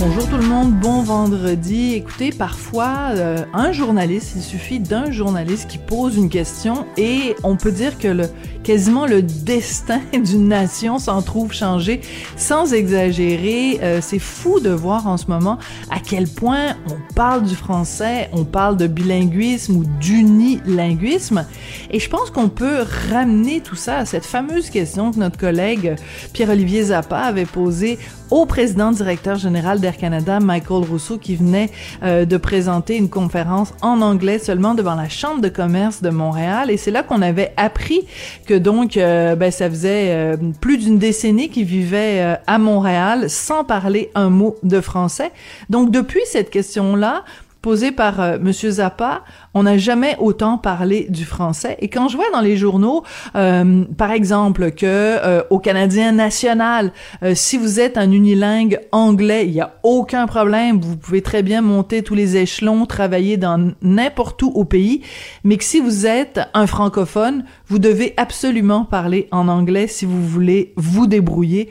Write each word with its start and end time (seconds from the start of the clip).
Bonjour 0.00 0.28
tout 0.28 0.36
le 0.36 0.46
monde, 0.46 0.74
bon 0.74 1.02
vendredi. 1.02 1.94
Écoutez, 1.94 2.30
parfois, 2.30 3.08
euh, 3.14 3.44
un 3.52 3.72
journaliste, 3.72 4.34
il 4.36 4.42
suffit 4.42 4.78
d'un 4.78 5.10
journaliste 5.10 5.68
qui 5.68 5.78
pose 5.78 6.16
une 6.16 6.28
question 6.28 6.86
et 6.96 7.34
on 7.42 7.56
peut 7.56 7.72
dire 7.72 7.98
que 7.98 8.06
le, 8.06 8.28
quasiment 8.62 9.06
le 9.06 9.22
destin 9.22 10.00
d'une 10.12 10.46
nation 10.46 11.00
s'en 11.00 11.20
trouve 11.20 11.52
changé 11.52 12.00
sans 12.36 12.74
exagérer. 12.74 13.80
Euh, 13.82 13.98
c'est 14.00 14.20
fou 14.20 14.60
de 14.60 14.70
voir 14.70 15.08
en 15.08 15.16
ce 15.16 15.26
moment 15.26 15.58
à 15.90 15.98
quel 15.98 16.28
point 16.28 16.76
on 16.86 17.14
parle 17.14 17.42
du 17.42 17.56
français, 17.56 18.30
on 18.32 18.44
parle 18.44 18.76
de 18.76 18.86
bilinguisme 18.86 19.78
ou 19.78 19.84
d'unilinguisme. 19.98 21.44
Et 21.90 21.98
je 21.98 22.08
pense 22.08 22.30
qu'on 22.30 22.48
peut 22.48 22.84
ramener 23.10 23.62
tout 23.62 23.74
ça 23.74 23.98
à 23.98 24.04
cette 24.04 24.24
fameuse 24.24 24.70
question 24.70 25.10
que 25.10 25.18
notre 25.18 25.38
collègue 25.38 25.96
Pierre-Olivier 26.34 26.84
Zappa 26.84 27.18
avait 27.18 27.46
posée 27.46 27.98
au 28.30 28.46
président 28.46 28.92
directeur 28.92 29.36
général 29.36 29.80
d'Air 29.80 29.96
Canada, 29.96 30.40
Michael 30.40 30.84
Rousseau, 30.84 31.18
qui 31.18 31.36
venait 31.36 31.70
euh, 32.02 32.24
de 32.24 32.36
présenter 32.36 32.96
une 32.96 33.08
conférence 33.08 33.72
en 33.82 34.00
anglais 34.00 34.38
seulement 34.38 34.74
devant 34.74 34.94
la 34.94 35.08
Chambre 35.08 35.40
de 35.40 35.48
commerce 35.48 36.02
de 36.02 36.10
Montréal. 36.10 36.70
Et 36.70 36.76
c'est 36.76 36.90
là 36.90 37.02
qu'on 37.02 37.22
avait 37.22 37.52
appris 37.56 38.06
que 38.46 38.54
donc, 38.54 38.96
euh, 38.96 39.34
ben, 39.36 39.50
ça 39.50 39.68
faisait 39.68 40.10
euh, 40.10 40.36
plus 40.60 40.78
d'une 40.78 40.98
décennie 40.98 41.48
qu'il 41.48 41.64
vivait 41.64 42.38
à 42.46 42.58
Montréal 42.58 43.30
sans 43.30 43.64
parler 43.64 44.10
un 44.14 44.30
mot 44.30 44.56
de 44.62 44.80
français. 44.80 45.32
Donc, 45.70 45.90
depuis 45.90 46.20
cette 46.26 46.50
question-là, 46.50 47.24
posée 47.62 47.92
par 47.92 48.20
euh, 48.20 48.38
Monsieur 48.40 48.70
Zappa, 48.70 49.22
on 49.54 49.64
n'a 49.64 49.78
jamais 49.78 50.16
autant 50.20 50.58
parlé 50.58 51.06
du 51.08 51.24
français. 51.24 51.76
Et 51.80 51.88
quand 51.88 52.08
je 52.08 52.16
vois 52.16 52.30
dans 52.32 52.40
les 52.40 52.56
journaux, 52.56 53.02
euh, 53.34 53.84
par 53.96 54.12
exemple, 54.12 54.70
que 54.70 54.86
euh, 54.86 55.42
au 55.50 55.58
Canadien 55.58 56.12
national, 56.12 56.92
euh, 57.22 57.32
si 57.34 57.58
vous 57.58 57.80
êtes 57.80 57.98
un 57.98 58.10
unilingue 58.10 58.80
anglais, 58.92 59.46
il 59.46 59.52
y 59.52 59.60
a 59.60 59.74
aucun 59.82 60.26
problème, 60.26 60.80
vous 60.80 60.96
pouvez 60.96 61.22
très 61.22 61.42
bien 61.42 61.60
monter 61.60 62.02
tous 62.02 62.14
les 62.14 62.36
échelons, 62.36 62.86
travailler 62.86 63.36
dans 63.36 63.72
n'importe 63.82 64.42
où 64.42 64.52
au 64.54 64.64
pays, 64.64 65.02
mais 65.44 65.56
que 65.56 65.64
si 65.64 65.80
vous 65.80 66.06
êtes 66.06 66.40
un 66.54 66.66
francophone, 66.66 67.44
vous 67.66 67.78
devez 67.78 68.14
absolument 68.16 68.84
parler 68.84 69.28
en 69.32 69.48
anglais 69.48 69.86
si 69.88 70.04
vous 70.04 70.26
voulez 70.26 70.72
vous 70.76 71.06
débrouiller, 71.06 71.70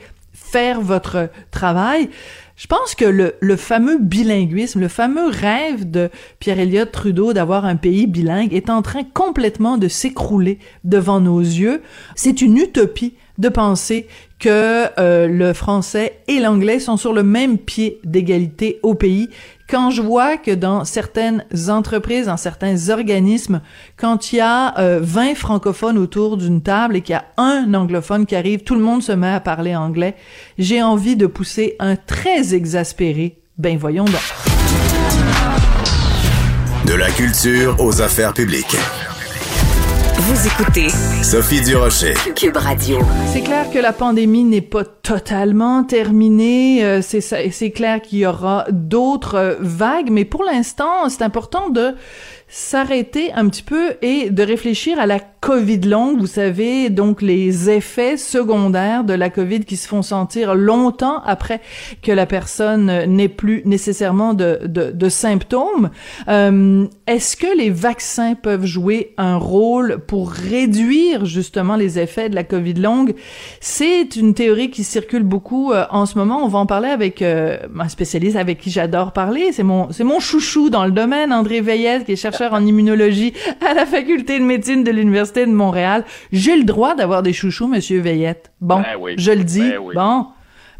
faire 0.50 0.80
votre 0.80 1.30
travail. 1.50 2.10
Je 2.56 2.66
pense 2.66 2.96
que 2.96 3.04
le, 3.04 3.56
fameux 3.56 3.98
bilinguisme, 3.98 4.80
le 4.80 4.88
fameux 4.88 5.28
rêve 5.28 5.88
de 5.88 6.10
Pierre 6.40 6.58
Elliott 6.58 6.90
Trudeau 6.90 7.32
d'avoir 7.32 7.64
un 7.64 7.76
pays 7.76 8.08
bilingue 8.08 8.52
est 8.52 8.68
en 8.68 8.82
train 8.82 9.04
complètement 9.04 9.78
de 9.78 9.86
s'écrouler 9.86 10.58
devant 10.82 11.20
nos 11.20 11.40
yeux. 11.40 11.82
C'est 12.16 12.42
une 12.42 12.56
utopie 12.58 13.14
de 13.38 13.48
penser 13.48 14.08
que 14.40 14.86
euh, 14.98 15.28
le 15.28 15.52
français 15.52 16.18
et 16.26 16.40
l'anglais 16.40 16.80
sont 16.80 16.96
sur 16.96 17.12
le 17.12 17.22
même 17.22 17.58
pied 17.58 18.00
d'égalité 18.02 18.80
au 18.82 18.94
pays 18.94 19.30
quand 19.68 19.90
je 19.90 20.00
vois 20.00 20.36
que 20.36 20.50
dans 20.50 20.84
certaines 20.84 21.44
entreprises, 21.68 22.26
dans 22.26 22.36
certains 22.36 22.88
organismes, 22.88 23.60
quand 23.96 24.32
il 24.32 24.36
y 24.36 24.40
a 24.40 24.78
euh, 24.78 25.00
20 25.02 25.34
francophones 25.34 25.98
autour 25.98 26.36
d'une 26.36 26.62
table 26.62 26.96
et 26.96 27.02
qu'il 27.02 27.12
y 27.12 27.16
a 27.16 27.26
un 27.36 27.74
anglophone 27.74 28.24
qui 28.26 28.34
arrive, 28.34 28.62
tout 28.62 28.74
le 28.74 28.80
monde 28.80 29.02
se 29.02 29.12
met 29.12 29.32
à 29.32 29.40
parler 29.40 29.76
anglais, 29.76 30.16
j'ai 30.56 30.82
envie 30.82 31.16
de 31.16 31.26
pousser 31.26 31.76
un 31.78 31.96
très 31.96 32.54
exaspéré. 32.54 33.38
Ben 33.58 33.76
voyons 33.76 34.04
donc. 34.04 34.14
De 36.86 36.94
la 36.94 37.10
culture 37.10 37.76
aux 37.80 38.00
affaires 38.00 38.32
publiques. 38.32 38.76
Vous 40.28 40.46
écoutez 40.46 40.90
Sophie 41.22 41.62
Durocher. 41.62 42.12
Cube 42.36 42.58
Radio. 42.58 42.98
C'est 43.32 43.40
clair 43.40 43.64
que 43.70 43.78
la 43.78 43.94
pandémie 43.94 44.44
n'est 44.44 44.60
pas 44.60 44.84
totalement 44.84 45.84
terminée. 45.84 46.84
Euh, 46.84 47.00
c'est 47.00 47.22
c'est 47.22 47.70
clair 47.70 48.02
qu'il 48.02 48.18
y 48.18 48.26
aura 48.26 48.66
d'autres 48.70 49.36
euh, 49.36 49.54
vagues, 49.58 50.10
mais 50.10 50.26
pour 50.26 50.44
l'instant, 50.44 51.08
c'est 51.08 51.22
important 51.22 51.70
de 51.70 51.94
s'arrêter 52.46 53.32
un 53.32 53.48
petit 53.48 53.62
peu 53.62 53.94
et 54.02 54.28
de 54.28 54.42
réfléchir 54.42 55.00
à 55.00 55.06
la 55.06 55.18
COVID 55.40 55.80
longue, 55.82 56.18
vous 56.18 56.26
savez, 56.26 56.90
donc 56.90 57.22
les 57.22 57.70
effets 57.70 58.16
secondaires 58.16 59.04
de 59.04 59.14
la 59.14 59.30
COVID 59.30 59.60
qui 59.60 59.76
se 59.76 59.86
font 59.86 60.02
sentir 60.02 60.56
longtemps 60.56 61.22
après 61.24 61.60
que 62.02 62.10
la 62.10 62.26
personne 62.26 63.04
n'ait 63.06 63.28
plus 63.28 63.62
nécessairement 63.64 64.34
de, 64.34 64.60
de, 64.64 64.90
de 64.90 65.08
symptômes. 65.08 65.90
Euh, 66.28 66.86
Est-ce 67.06 67.36
que 67.36 67.56
les 67.56 67.70
vaccins 67.70 68.34
peuvent 68.34 68.66
jouer 68.66 69.14
un 69.16 69.36
rôle 69.36 69.98
pour 70.06 70.30
réduire 70.30 71.24
justement 71.24 71.76
les 71.76 72.00
effets 72.00 72.28
de 72.28 72.34
la 72.34 72.42
COVID 72.44 72.74
longue? 72.74 73.14
C'est 73.60 74.16
une 74.16 74.34
théorie 74.34 74.70
qui 74.70 74.82
circule 74.82 75.22
beaucoup 75.22 75.72
euh, 75.72 75.84
en 75.90 76.04
ce 76.06 76.18
moment. 76.18 76.42
On 76.44 76.48
va 76.48 76.58
en 76.58 76.66
parler 76.66 76.88
avec 76.88 77.22
euh, 77.22 77.58
un 77.78 77.88
spécialiste 77.88 78.36
avec 78.36 78.58
qui 78.58 78.70
j'adore 78.70 79.12
parler. 79.12 79.52
C'est 79.52 79.62
mon, 79.62 79.92
c'est 79.92 80.04
mon 80.04 80.18
chouchou 80.18 80.68
dans 80.68 80.84
le 80.84 80.90
domaine, 80.90 81.32
André 81.32 81.60
Veillette, 81.60 82.06
qui 82.06 82.12
est 82.12 82.16
chercheur 82.16 82.54
en 82.54 82.66
immunologie 82.66 83.34
à 83.64 83.74
la 83.74 83.86
faculté 83.86 84.38
de 84.40 84.44
médecine 84.44 84.82
de 84.82 84.90
l'Université 84.90 85.27
de 85.32 85.52
Montréal. 85.52 86.04
J'ai 86.32 86.56
le 86.56 86.64
droit 86.64 86.94
d'avoir 86.94 87.22
des 87.22 87.32
chouchous, 87.32 87.66
Monsieur 87.68 88.00
Veillette. 88.00 88.50
Bon, 88.60 88.80
Ben 88.80 88.96
oui. 89.00 89.14
je 89.18 89.32
le 89.32 89.44
dis. 89.44 89.60
Ben 89.60 89.78
oui. 89.82 89.94
Bon. 89.94 90.26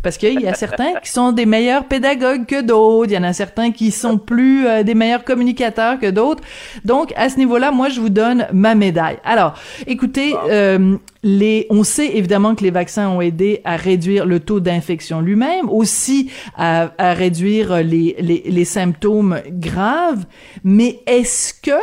Parce 0.01 0.17
qu'il 0.17 0.41
y 0.41 0.47
a 0.47 0.55
certains 0.55 0.95
qui 1.03 1.11
sont 1.11 1.33
des 1.33 1.45
meilleurs 1.45 1.85
pédagogues 1.87 2.47
que 2.47 2.63
d'autres. 2.63 3.11
Il 3.11 3.15
y 3.15 3.19
en 3.19 3.25
a 3.25 3.33
certains 3.33 3.73
qui 3.73 3.91
sont 3.91 4.17
plus 4.17 4.65
euh, 4.65 4.85
des 4.85 4.95
meilleurs 4.95 5.25
communicateurs 5.25 5.99
que 5.99 6.09
d'autres. 6.09 6.45
Donc, 6.85 7.13
à 7.17 7.29
ce 7.29 7.37
niveau-là, 7.37 7.73
moi, 7.73 7.89
je 7.89 8.01
vous 8.01 8.09
donne 8.09 8.47
ma 8.53 8.77
médaille. 8.77 9.19
Alors, 9.25 9.55
écoutez, 9.89 10.37
euh, 10.49 10.97
les, 11.25 11.67
on 11.71 11.83
sait 11.83 12.17
évidemment 12.17 12.55
que 12.55 12.63
les 12.63 12.71
vaccins 12.71 13.09
ont 13.09 13.21
aidé 13.21 13.61
à 13.65 13.75
réduire 13.75 14.25
le 14.25 14.39
taux 14.39 14.61
d'infection 14.61 15.21
lui-même, 15.21 15.69
aussi 15.69 16.31
à, 16.57 16.93
à 16.97 17.13
réduire 17.13 17.79
les, 17.83 18.15
les, 18.21 18.45
les 18.47 18.65
symptômes 18.65 19.41
graves. 19.49 20.27
Mais 20.63 21.01
est-ce 21.09 21.53
que 21.55 21.81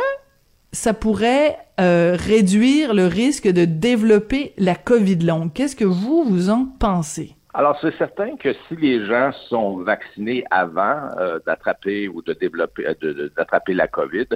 ça 0.72 0.94
pourrait 0.94 1.58
euh, 1.78 2.16
réduire 2.18 2.94
le 2.94 3.06
risque 3.06 3.46
de 3.46 3.64
développer 3.66 4.54
la 4.56 4.74
COVID 4.74 5.16
longue. 5.16 5.52
Qu'est-ce 5.52 5.76
que 5.76 5.84
vous, 5.84 6.24
vous 6.24 6.48
en 6.48 6.66
pensez? 6.80 7.36
Alors, 7.52 7.78
c'est 7.80 7.94
certain 7.96 8.36
que 8.36 8.52
si 8.68 8.76
les 8.76 9.06
gens 9.06 9.32
sont 9.48 9.78
vaccinés 9.78 10.44
avant 10.50 11.08
euh, 11.18 11.38
d'attraper 11.46 12.08
ou 12.08 12.20
de 12.20 12.34
développer 12.34 12.86
euh, 12.86 13.30
d'attraper 13.36 13.72
la 13.72 13.88
COVID, 13.88 14.26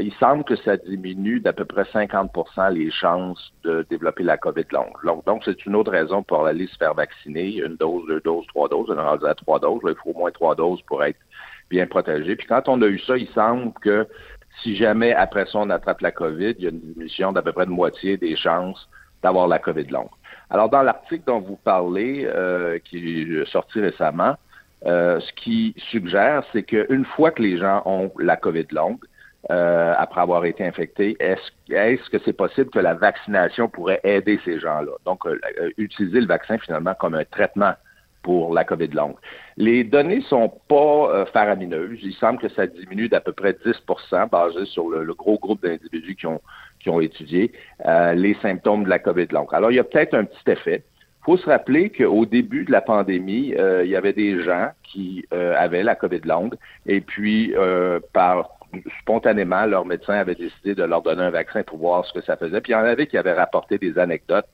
il 0.00 0.12
semble 0.14 0.44
que 0.44 0.56
ça 0.56 0.78
diminue 0.78 1.40
d'à 1.40 1.52
peu 1.52 1.66
près 1.66 1.82
50% 1.82 2.72
les 2.72 2.90
chances 2.90 3.52
de 3.62 3.86
développer 3.90 4.22
la 4.22 4.38
COVID 4.38 4.64
longue. 4.70 5.24
Donc, 5.26 5.42
c'est 5.44 5.66
une 5.66 5.76
autre 5.76 5.92
raison 5.92 6.22
pour 6.22 6.46
aller 6.46 6.66
se 6.66 6.76
faire 6.76 6.94
vacciner, 6.94 7.56
une 7.56 7.76
dose, 7.76 8.06
deux 8.06 8.20
doses, 8.20 8.46
trois 8.48 8.68
doses. 8.68 8.88
On 8.88 8.98
est 8.98 9.28
à 9.28 9.34
trois 9.34 9.58
doses. 9.58 9.80
Il 9.84 9.94
faut 10.02 10.10
au 10.10 10.18
moins 10.18 10.30
trois 10.30 10.54
doses 10.54 10.80
pour 10.86 11.04
être 11.04 11.18
bien 11.72 11.86
protégé. 11.86 12.36
Puis 12.36 12.46
quand 12.46 12.68
on 12.68 12.80
a 12.82 12.86
eu 12.86 12.98
ça, 12.98 13.16
il 13.16 13.28
semble 13.28 13.72
que 13.80 14.06
si 14.62 14.76
jamais 14.76 15.12
après 15.12 15.46
ça 15.46 15.58
on 15.58 15.70
attrape 15.70 16.00
la 16.00 16.12
COVID, 16.12 16.54
il 16.58 16.64
y 16.64 16.66
a 16.66 16.70
une 16.70 16.80
diminution 16.80 17.32
d'à 17.32 17.42
peu 17.42 17.52
près 17.52 17.66
de 17.66 17.70
moitié 17.70 18.16
des 18.16 18.36
chances 18.36 18.88
d'avoir 19.22 19.46
la 19.46 19.58
COVID 19.58 19.84
longue. 19.84 20.10
Alors, 20.50 20.68
dans 20.68 20.82
l'article 20.82 21.24
dont 21.26 21.40
vous 21.40 21.56
parlez, 21.56 22.26
euh, 22.26 22.78
qui 22.84 23.22
est 23.22 23.50
sorti 23.50 23.80
récemment, 23.80 24.36
euh, 24.84 25.20
ce 25.20 25.32
qui 25.34 25.74
suggère, 25.90 26.42
c'est 26.52 26.64
qu'une 26.64 27.04
fois 27.04 27.30
que 27.30 27.40
les 27.40 27.56
gens 27.56 27.82
ont 27.86 28.10
la 28.18 28.36
COVID 28.36 28.66
longue, 28.72 28.98
euh, 29.50 29.94
après 29.98 30.20
avoir 30.20 30.44
été 30.44 30.64
infectés, 30.64 31.16
est-ce 31.18 31.74
est-ce 31.74 32.08
que 32.10 32.18
c'est 32.24 32.32
possible 32.32 32.70
que 32.70 32.78
la 32.78 32.94
vaccination 32.94 33.68
pourrait 33.68 34.00
aider 34.04 34.38
ces 34.44 34.60
gens-là? 34.60 34.92
Donc, 35.04 35.26
euh, 35.26 35.36
euh, 35.60 35.70
utiliser 35.78 36.20
le 36.20 36.26
vaccin 36.26 36.58
finalement 36.58 36.94
comme 36.94 37.14
un 37.14 37.24
traitement 37.24 37.72
pour 38.22 38.54
la 38.54 38.64
COVID 38.64 38.88
longue. 38.88 39.16
Les 39.56 39.84
données 39.84 40.22
sont 40.22 40.52
pas 40.68 41.10
euh, 41.10 41.26
faramineuses. 41.26 41.98
Il 42.02 42.14
semble 42.14 42.38
que 42.38 42.48
ça 42.48 42.66
diminue 42.66 43.08
d'à 43.08 43.20
peu 43.20 43.32
près 43.32 43.52
10% 43.52 44.30
basé 44.30 44.64
sur 44.66 44.88
le, 44.88 45.12
gros 45.14 45.38
groupe 45.38 45.62
d'individus 45.62 46.16
qui 46.16 46.26
ont, 46.26 46.40
qui 46.80 46.88
ont 46.88 47.00
étudié 47.00 47.52
euh, 47.86 48.14
les 48.14 48.34
symptômes 48.42 48.84
de 48.84 48.88
la 48.88 48.98
COVID 48.98 49.26
longue. 49.30 49.48
Alors, 49.52 49.70
il 49.70 49.76
y 49.76 49.80
a 49.80 49.84
peut-être 49.84 50.14
un 50.14 50.24
petit 50.24 50.50
effet. 50.50 50.84
Il 51.22 51.26
faut 51.26 51.36
se 51.36 51.46
rappeler 51.46 51.90
qu'au 51.90 52.26
début 52.26 52.64
de 52.64 52.72
la 52.72 52.80
pandémie, 52.80 53.54
euh, 53.54 53.84
il 53.84 53.90
y 53.90 53.94
avait 53.94 54.12
des 54.12 54.42
gens 54.42 54.70
qui 54.82 55.24
euh, 55.32 55.54
avaient 55.56 55.84
la 55.84 55.94
COVID 55.94 56.22
longue 56.24 56.56
et 56.84 57.00
puis 57.00 57.54
euh, 57.54 58.00
par 58.12 58.58
spontanément, 59.00 59.64
leur 59.66 59.86
médecin 59.86 60.14
avait 60.14 60.34
décidé 60.34 60.74
de 60.74 60.82
leur 60.82 61.00
donner 61.00 61.22
un 61.22 61.30
vaccin 61.30 61.62
pour 61.62 61.78
voir 61.78 62.04
ce 62.06 62.12
que 62.12 62.22
ça 62.22 62.36
faisait. 62.36 62.60
Puis 62.60 62.72
il 62.72 62.74
y 62.74 62.78
en 62.78 62.84
avait 62.84 63.06
qui 63.06 63.16
avaient 63.16 63.34
rapporté 63.34 63.78
des 63.78 64.00
anecdotes 64.00 64.48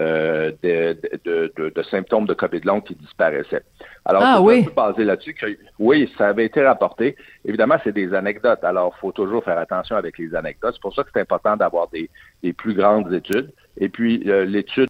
euh, 0.00 0.52
de, 0.62 0.98
de, 1.24 1.52
de, 1.56 1.68
de, 1.70 1.82
symptômes 1.84 2.26
de 2.26 2.34
COVID 2.34 2.60
long 2.64 2.80
qui 2.82 2.94
disparaissaient. 2.94 3.62
Alors, 4.04 4.22
ah, 4.24 4.42
oui. 4.42 4.66
un 4.68 4.74
basé 4.74 5.04
là-dessus 5.04 5.32
que, 5.32 5.46
oui, 5.78 6.12
ça 6.18 6.28
avait 6.28 6.44
été 6.44 6.62
rapporté. 6.62 7.16
Évidemment, 7.44 7.76
c'est 7.82 7.92
des 7.92 8.12
anecdotes. 8.12 8.62
Alors, 8.62 8.94
il 8.96 9.00
faut 9.00 9.12
toujours 9.12 9.42
faire 9.42 9.58
attention 9.58 9.96
avec 9.96 10.18
les 10.18 10.34
anecdotes. 10.34 10.74
C'est 10.74 10.82
pour 10.82 10.94
ça 10.94 11.02
que 11.02 11.08
c'est 11.14 11.20
important 11.20 11.56
d'avoir 11.56 11.88
des, 11.88 12.10
des, 12.42 12.52
plus 12.52 12.74
grandes 12.74 13.12
études. 13.12 13.52
Et 13.78 13.88
puis, 13.88 14.22
euh, 14.26 14.44
l'étude 14.44 14.88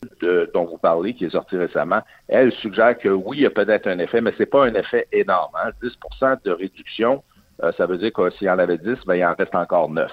dont 0.52 0.64
vous 0.64 0.78
parlez, 0.78 1.14
qui 1.14 1.26
est 1.26 1.30
sortie 1.30 1.56
récemment, 1.56 2.00
elle 2.26 2.50
suggère 2.52 2.98
que 2.98 3.08
oui, 3.08 3.38
il 3.38 3.42
y 3.44 3.46
a 3.46 3.50
peut-être 3.50 3.86
un 3.86 3.98
effet, 4.00 4.20
mais 4.20 4.32
c'est 4.36 4.46
pas 4.46 4.64
un 4.64 4.74
effet 4.74 5.06
énorme. 5.12 5.52
Hein. 5.54 5.70
10% 5.82 6.38
de 6.44 6.50
réduction, 6.50 7.22
euh, 7.62 7.72
ça 7.76 7.86
veut 7.86 7.98
dire 7.98 8.12
que 8.12 8.30
s'il 8.30 8.46
y 8.46 8.50
en 8.50 8.58
avait 8.58 8.78
10, 8.78 8.96
ben, 9.06 9.14
il 9.14 9.24
en 9.24 9.34
reste 9.34 9.54
encore 9.54 9.88
9. 9.88 10.10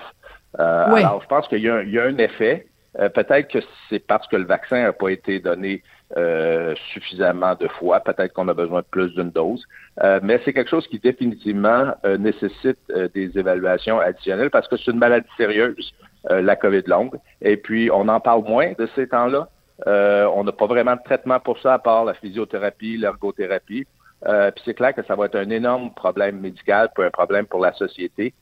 Euh, 0.60 0.86
oui. 0.92 1.00
Alors, 1.00 1.22
je 1.22 1.28
pense 1.28 1.48
qu'il 1.48 1.60
y, 1.60 1.64
y, 1.64 2.00
a 2.00 2.04
un 2.04 2.18
effet. 2.18 2.68
Euh, 3.00 3.10
peut-être 3.10 3.48
que 3.48 3.60
c'est 3.90 4.06
parce 4.06 4.28
que 4.28 4.36
le 4.36 4.46
vaccin 4.46 4.84
n'a 4.84 4.94
pas 4.94 5.10
été 5.10 5.40
donné 5.40 5.82
euh, 6.16 6.76
suffisamment 6.94 7.56
de 7.56 7.68
fois. 7.68 8.00
Peut-être 8.00 8.34
qu'on 8.34 8.48
a 8.48 8.54
besoin 8.54 8.82
de 8.82 8.86
plus 8.86 9.10
d'une 9.16 9.32
dose. 9.32 9.66
Euh, 10.04 10.20
mais 10.22 10.40
c'est 10.46 10.54
quelque 10.54 10.70
chose 10.70 10.86
qui 10.88 11.00
définitivement 11.00 11.96
euh, 12.06 12.20
nécessite 12.20 12.78
des 13.16 13.36
évaluations 13.36 14.00
additionnelles 14.00 14.52
parce 14.52 14.68
que 14.68 14.78
c'est 14.78 14.92
une 14.92 15.00
maladie 15.00 15.28
sérieuse, 15.38 15.94
la 16.30 16.56
COVID 16.56 16.84
longue. 16.86 17.16
Et 17.42 17.58
puis, 17.58 17.90
on 17.92 18.08
en 18.10 18.20
parle 18.20 18.44
moins 18.44 18.74
de 18.78 18.88
ces 18.96 19.08
temps-là. 19.08 19.50
on 19.88 20.44
n'a 20.44 20.52
pas 20.52 20.68
vraiment 20.68 20.96
de 20.96 21.02
traitement 21.04 21.40
pour 21.40 21.58
ça 21.60 21.74
à 21.74 21.80
part 21.80 22.06
la 22.06 22.14
physiothérapie, 22.14 22.98
l'ergothérapie. 22.98 23.86
puis 24.22 24.64
c'est 24.64 24.74
clair 24.76 24.94
que 24.94 25.04
ça 25.04 25.16
va 25.16 25.26
être 25.26 25.36
un 25.36 25.50
énorme 25.50 25.92
problème 25.96 26.40
médical, 26.40 26.90
puis 26.96 27.04
un 27.04 27.12
problème 27.12 27.46
pour 27.48 27.60
la 27.60 27.74
société. 27.74 28.34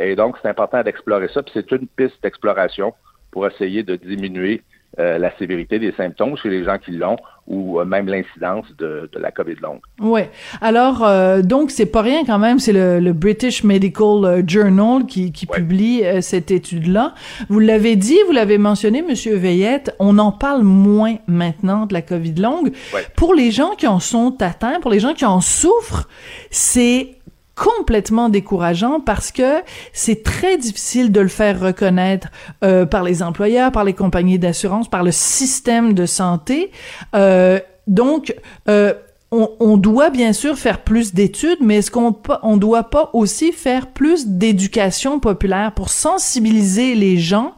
et 0.00 0.14
donc, 0.16 0.36
c'est 0.42 0.48
important 0.48 0.82
d'explorer 0.82 1.28
ça. 1.28 1.42
Puis 1.42 1.52
c'est 1.54 1.72
une 1.72 1.88
piste 1.88 2.22
d'exploration 2.22 2.92
pour 3.36 3.46
essayer 3.46 3.82
de 3.82 3.96
diminuer 3.96 4.62
euh, 4.98 5.18
la 5.18 5.30
sévérité 5.36 5.78
des 5.78 5.92
symptômes 5.92 6.38
chez 6.38 6.48
les 6.48 6.64
gens 6.64 6.78
qui 6.78 6.92
l'ont 6.92 7.18
ou 7.46 7.78
euh, 7.78 7.84
même 7.84 8.06
l'incidence 8.06 8.64
de, 8.78 9.10
de, 9.12 9.18
la 9.18 9.30
COVID 9.30 9.56
longue. 9.56 9.80
Oui. 10.00 10.22
Alors, 10.62 11.04
euh, 11.04 11.42
donc, 11.42 11.70
c'est 11.70 11.84
pas 11.84 12.00
rien 12.00 12.24
quand 12.24 12.38
même, 12.38 12.58
c'est 12.58 12.72
le, 12.72 12.98
le, 12.98 13.12
British 13.12 13.62
Medical 13.62 14.24
euh, 14.24 14.42
Journal 14.46 15.04
qui, 15.04 15.32
qui 15.32 15.46
ouais. 15.50 15.58
publie 15.58 16.02
cette 16.22 16.50
étude-là. 16.50 17.14
Vous 17.50 17.58
l'avez 17.58 17.94
dit, 17.94 18.16
vous 18.24 18.32
l'avez 18.32 18.56
mentionné, 18.56 19.02
Monsieur 19.02 19.36
Veillette, 19.36 19.94
on 19.98 20.16
en 20.18 20.32
parle 20.32 20.62
moins 20.62 21.16
maintenant 21.26 21.84
de 21.84 21.92
la 21.92 22.00
COVID 22.00 22.36
longue. 22.36 22.72
Ouais. 22.94 23.04
Pour 23.16 23.34
les 23.34 23.50
gens 23.50 23.72
qui 23.76 23.86
en 23.86 24.00
sont 24.00 24.34
atteints, 24.40 24.80
pour 24.80 24.90
les 24.90 24.98
gens 24.98 25.12
qui 25.12 25.26
en 25.26 25.42
souffrent, 25.42 26.08
c'est 26.50 27.15
complètement 27.56 28.28
décourageant 28.28 29.00
parce 29.00 29.32
que 29.32 29.62
c'est 29.92 30.22
très 30.22 30.58
difficile 30.58 31.10
de 31.10 31.20
le 31.20 31.28
faire 31.28 31.58
reconnaître 31.58 32.28
euh, 32.62 32.86
par 32.86 33.02
les 33.02 33.22
employeurs, 33.22 33.72
par 33.72 33.82
les 33.82 33.94
compagnies 33.94 34.38
d'assurance, 34.38 34.88
par 34.88 35.02
le 35.02 35.10
système 35.10 35.94
de 35.94 36.06
santé. 36.06 36.70
Euh, 37.14 37.58
donc, 37.86 38.34
euh, 38.68 38.92
on, 39.32 39.76
doit 39.76 40.10
bien 40.10 40.32
sûr 40.32 40.56
faire 40.56 40.82
plus 40.82 41.12
d'études, 41.12 41.58
mais 41.60 41.76
est-ce 41.76 41.90
qu'on 41.90 42.16
on 42.42 42.56
doit 42.56 42.84
pas 42.84 43.10
aussi 43.12 43.52
faire 43.52 43.88
plus 43.88 44.28
d'éducation 44.28 45.18
populaire 45.18 45.72
pour 45.72 45.88
sensibiliser 45.88 46.94
les 46.94 47.18
gens 47.18 47.54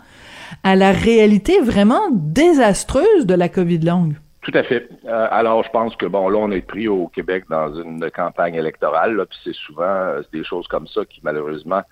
à 0.64 0.76
la 0.76 0.92
réalité 0.92 1.60
vraiment 1.60 2.00
désastreuse 2.10 3.26
de 3.26 3.34
la 3.34 3.48
COVID 3.48 3.78
longue? 3.78 4.14
Tout 4.48 4.56
à 4.56 4.62
fait. 4.62 4.88
Euh, 5.04 5.28
alors, 5.30 5.62
je 5.62 5.68
pense 5.68 5.94
que, 5.96 6.06
bon, 6.06 6.30
là, 6.30 6.38
on 6.38 6.50
est 6.50 6.62
pris 6.62 6.88
au 6.88 7.08
Québec 7.08 7.44
dans 7.50 7.74
une 7.74 8.10
campagne 8.10 8.54
électorale, 8.54 9.26
puis 9.28 9.38
c'est 9.44 9.54
souvent 9.54 9.82
euh, 9.82 10.22
des 10.32 10.42
choses 10.42 10.66
comme 10.68 10.86
ça 10.86 11.04
qui, 11.04 11.20
malheureusement, 11.22 11.82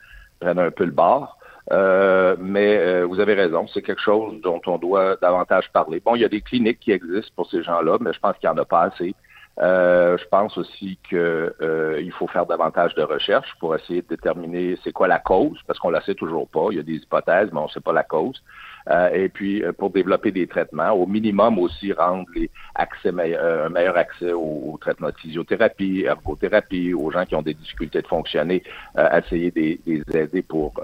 prennent 0.40 0.58
un 0.58 0.70
peu 0.70 0.86
le 0.86 0.90
bord. 0.90 1.36
Euh, 1.72 2.34
mais 2.38 2.78
euh, 2.78 3.04
vous 3.04 3.20
avez 3.20 3.34
raison, 3.34 3.66
c'est 3.66 3.82
quelque 3.82 4.00
chose 4.00 4.40
dont 4.40 4.62
on 4.66 4.78
doit 4.78 5.16
davantage 5.16 5.70
parler. 5.70 6.00
Bon, 6.00 6.14
il 6.14 6.22
y 6.22 6.24
a 6.24 6.30
des 6.30 6.40
cliniques 6.40 6.80
qui 6.80 6.92
existent 6.92 7.32
pour 7.36 7.50
ces 7.50 7.62
gens-là, 7.62 7.98
mais 8.00 8.14
je 8.14 8.20
pense 8.20 8.38
qu'il 8.38 8.48
n'y 8.48 8.54
en 8.54 8.62
a 8.62 8.64
pas 8.64 8.84
assez. 8.84 9.14
Euh, 9.60 10.16
je 10.16 10.24
pense 10.28 10.56
aussi 10.56 10.98
que 11.10 11.54
il 12.02 12.12
faut 12.12 12.26
faire 12.26 12.46
davantage 12.46 12.94
de 12.94 13.02
recherches 13.02 13.54
pour 13.60 13.74
essayer 13.74 14.00
de 14.00 14.08
déterminer 14.08 14.78
c'est 14.82 14.92
quoi 14.92 15.08
la 15.08 15.18
cause, 15.18 15.58
parce 15.66 15.78
qu'on 15.78 15.90
la 15.90 16.00
sait 16.02 16.14
toujours 16.14 16.48
pas. 16.48 16.68
Il 16.70 16.76
y 16.76 16.80
a 16.80 16.82
des 16.82 16.96
hypothèses, 16.96 17.50
mais 17.52 17.60
on 17.60 17.64
ne 17.64 17.70
sait 17.70 17.80
pas 17.80 17.92
la 17.92 18.04
cause. 18.04 18.42
Euh, 18.88 19.08
et 19.12 19.28
puis 19.28 19.64
euh, 19.64 19.72
pour 19.72 19.90
développer 19.90 20.30
des 20.30 20.46
traitements, 20.46 20.92
au 20.92 21.06
minimum 21.06 21.58
aussi 21.58 21.92
rendre 21.92 22.26
les 22.34 22.50
accès 22.74 23.10
meilleurs, 23.10 23.66
un 23.66 23.68
meilleur 23.68 23.96
accès 23.96 24.32
aux, 24.32 24.72
aux, 24.72 24.78
traitements 24.80 25.08
de 25.08 25.16
physiothérapie, 25.16 26.04
ergothérapie, 26.06 26.94
aux 26.94 27.10
gens 27.10 27.24
qui 27.24 27.34
ont 27.34 27.42
des 27.42 27.54
difficultés 27.54 28.02
de 28.02 28.06
fonctionner, 28.06 28.62
euh, 28.96 29.18
essayer 29.18 29.50
de 29.50 29.78
les 29.86 30.02
aider 30.14 30.42
pour 30.42 30.74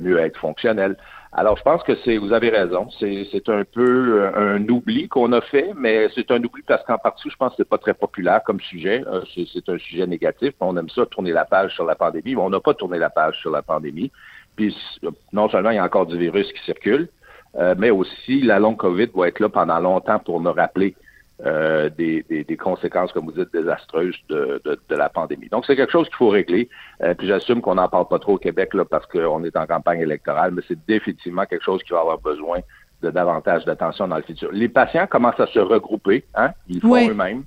mieux 0.00 0.18
être 0.18 0.38
fonctionnels. 0.38 0.96
Alors, 1.34 1.56
je 1.56 1.62
pense 1.62 1.82
que 1.82 1.96
c'est, 2.04 2.18
vous 2.18 2.32
avez 2.32 2.50
raison, 2.50 2.88
c'est, 3.00 3.48
un 3.48 3.64
peu 3.64 4.30
un 4.36 4.68
oubli 4.68 5.08
qu'on 5.08 5.32
a 5.32 5.40
fait, 5.40 5.72
mais 5.74 6.08
c'est 6.14 6.30
un 6.30 6.42
oubli 6.42 6.62
parce 6.66 6.84
qu'en 6.84 6.98
partie, 6.98 7.30
je 7.30 7.36
pense 7.36 7.52
que 7.52 7.56
c'est 7.58 7.68
pas 7.68 7.78
très 7.78 7.94
populaire 7.94 8.42
comme 8.44 8.60
sujet. 8.60 9.02
C'est 9.34 9.68
un 9.68 9.78
sujet 9.78 10.06
négatif. 10.06 10.52
On 10.60 10.76
aime 10.76 10.90
ça 10.90 11.06
tourner 11.06 11.32
la 11.32 11.46
page 11.46 11.72
sur 11.74 11.84
la 11.84 11.94
pandémie, 11.94 12.34
mais 12.34 12.42
on 12.42 12.50
n'a 12.50 12.60
pas 12.60 12.74
tourné 12.74 12.98
la 12.98 13.08
page 13.08 13.38
sur 13.40 13.50
la 13.50 13.62
pandémie. 13.62 14.12
Puis 14.56 14.76
non 15.32 15.48
seulement 15.48 15.70
il 15.70 15.76
y 15.76 15.78
a 15.78 15.84
encore 15.84 16.06
du 16.06 16.18
virus 16.18 16.52
qui 16.52 16.62
circule, 16.64 17.08
euh, 17.56 17.74
mais 17.76 17.90
aussi 17.90 18.40
la 18.40 18.58
longue 18.58 18.76
COVID 18.76 19.08
va 19.14 19.28
être 19.28 19.40
là 19.40 19.48
pendant 19.48 19.78
longtemps 19.78 20.18
pour 20.18 20.40
nous 20.40 20.52
rappeler 20.52 20.94
euh, 21.44 21.90
des, 21.90 22.24
des, 22.28 22.44
des, 22.44 22.56
conséquences, 22.56 23.12
comme 23.12 23.24
vous 23.24 23.32
dites, 23.32 23.52
désastreuses 23.52 24.14
de, 24.28 24.62
de, 24.64 24.78
de 24.88 24.94
la 24.94 25.08
pandémie. 25.08 25.48
Donc, 25.48 25.66
c'est 25.66 25.74
quelque 25.74 25.90
chose 25.90 26.06
qu'il 26.06 26.16
faut 26.16 26.28
régler. 26.28 26.68
Euh, 27.02 27.14
puis 27.14 27.26
j'assume 27.26 27.60
qu'on 27.60 27.74
n'en 27.74 27.88
parle 27.88 28.06
pas 28.06 28.20
trop 28.20 28.34
au 28.34 28.38
Québec 28.38 28.74
là, 28.74 28.84
parce 28.84 29.06
qu'on 29.06 29.42
est 29.42 29.56
en 29.56 29.66
campagne 29.66 30.00
électorale, 30.00 30.52
mais 30.52 30.62
c'est 30.68 30.78
définitivement 30.86 31.44
quelque 31.46 31.64
chose 31.64 31.82
qui 31.82 31.92
va 31.92 32.00
avoir 32.00 32.18
besoin 32.18 32.60
de 33.02 33.10
davantage 33.10 33.64
d'attention 33.64 34.06
dans 34.06 34.16
le 34.16 34.22
futur. 34.22 34.50
Les 34.52 34.68
patients 34.68 35.08
commencent 35.08 35.40
à 35.40 35.48
se 35.48 35.58
regrouper, 35.58 36.24
hein? 36.34 36.52
Ils 36.68 36.80
font 36.80 36.92
oui. 36.92 37.08
eux-mêmes. 37.10 37.42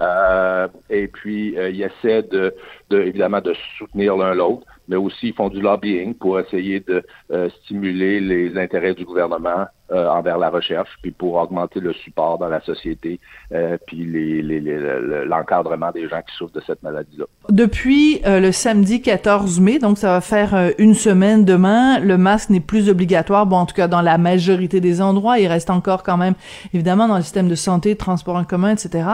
Euh, 0.00 0.68
et 0.90 1.08
puis, 1.08 1.56
euh, 1.56 1.70
ils 1.70 1.82
essaient 1.82 2.22
de, 2.22 2.54
de, 2.90 3.00
évidemment 3.00 3.40
de 3.40 3.54
soutenir 3.78 4.16
l'un 4.16 4.34
l'autre, 4.34 4.66
mais 4.88 4.96
aussi 4.96 5.32
font 5.32 5.48
du 5.48 5.60
lobbying 5.60 6.14
pour 6.14 6.38
essayer 6.40 6.80
de 6.80 7.04
euh, 7.30 7.48
stimuler 7.62 8.20
les 8.20 8.58
intérêts 8.58 8.94
du 8.94 9.04
gouvernement 9.04 9.66
euh, 9.92 10.08
envers 10.08 10.38
la 10.38 10.50
recherche, 10.50 10.88
puis 11.00 11.12
pour 11.12 11.34
augmenter 11.34 11.78
le 11.78 11.92
support 11.92 12.38
dans 12.38 12.48
la 12.48 12.60
société, 12.60 13.20
euh, 13.52 13.76
puis 13.86 14.04
les, 14.04 14.42
les, 14.42 14.60
les, 14.60 15.24
l'encadrement 15.26 15.92
des 15.92 16.08
gens 16.08 16.20
qui 16.28 16.34
souffrent 16.36 16.54
de 16.54 16.62
cette 16.66 16.82
maladie-là. 16.82 17.26
Depuis 17.50 18.20
euh, 18.26 18.40
le 18.40 18.50
samedi 18.50 19.00
14 19.00 19.60
mai, 19.60 19.78
donc 19.78 19.98
ça 19.98 20.08
va 20.08 20.20
faire 20.20 20.54
euh, 20.56 20.70
une 20.78 20.94
semaine 20.94 21.44
demain, 21.44 22.00
le 22.00 22.18
masque 22.18 22.50
n'est 22.50 22.58
plus 22.58 22.88
obligatoire, 22.88 23.46
bon 23.46 23.58
en 23.58 23.66
tout 23.66 23.76
cas 23.76 23.86
dans 23.86 24.02
la 24.02 24.18
majorité 24.18 24.80
des 24.80 25.00
endroits, 25.00 25.38
il 25.38 25.46
reste 25.46 25.70
encore 25.70 26.02
quand 26.02 26.16
même 26.16 26.34
évidemment 26.74 27.06
dans 27.06 27.16
le 27.16 27.22
système 27.22 27.48
de 27.48 27.54
santé, 27.54 27.94
transport 27.94 28.34
en 28.34 28.44
commun, 28.44 28.72
etc. 28.72 29.08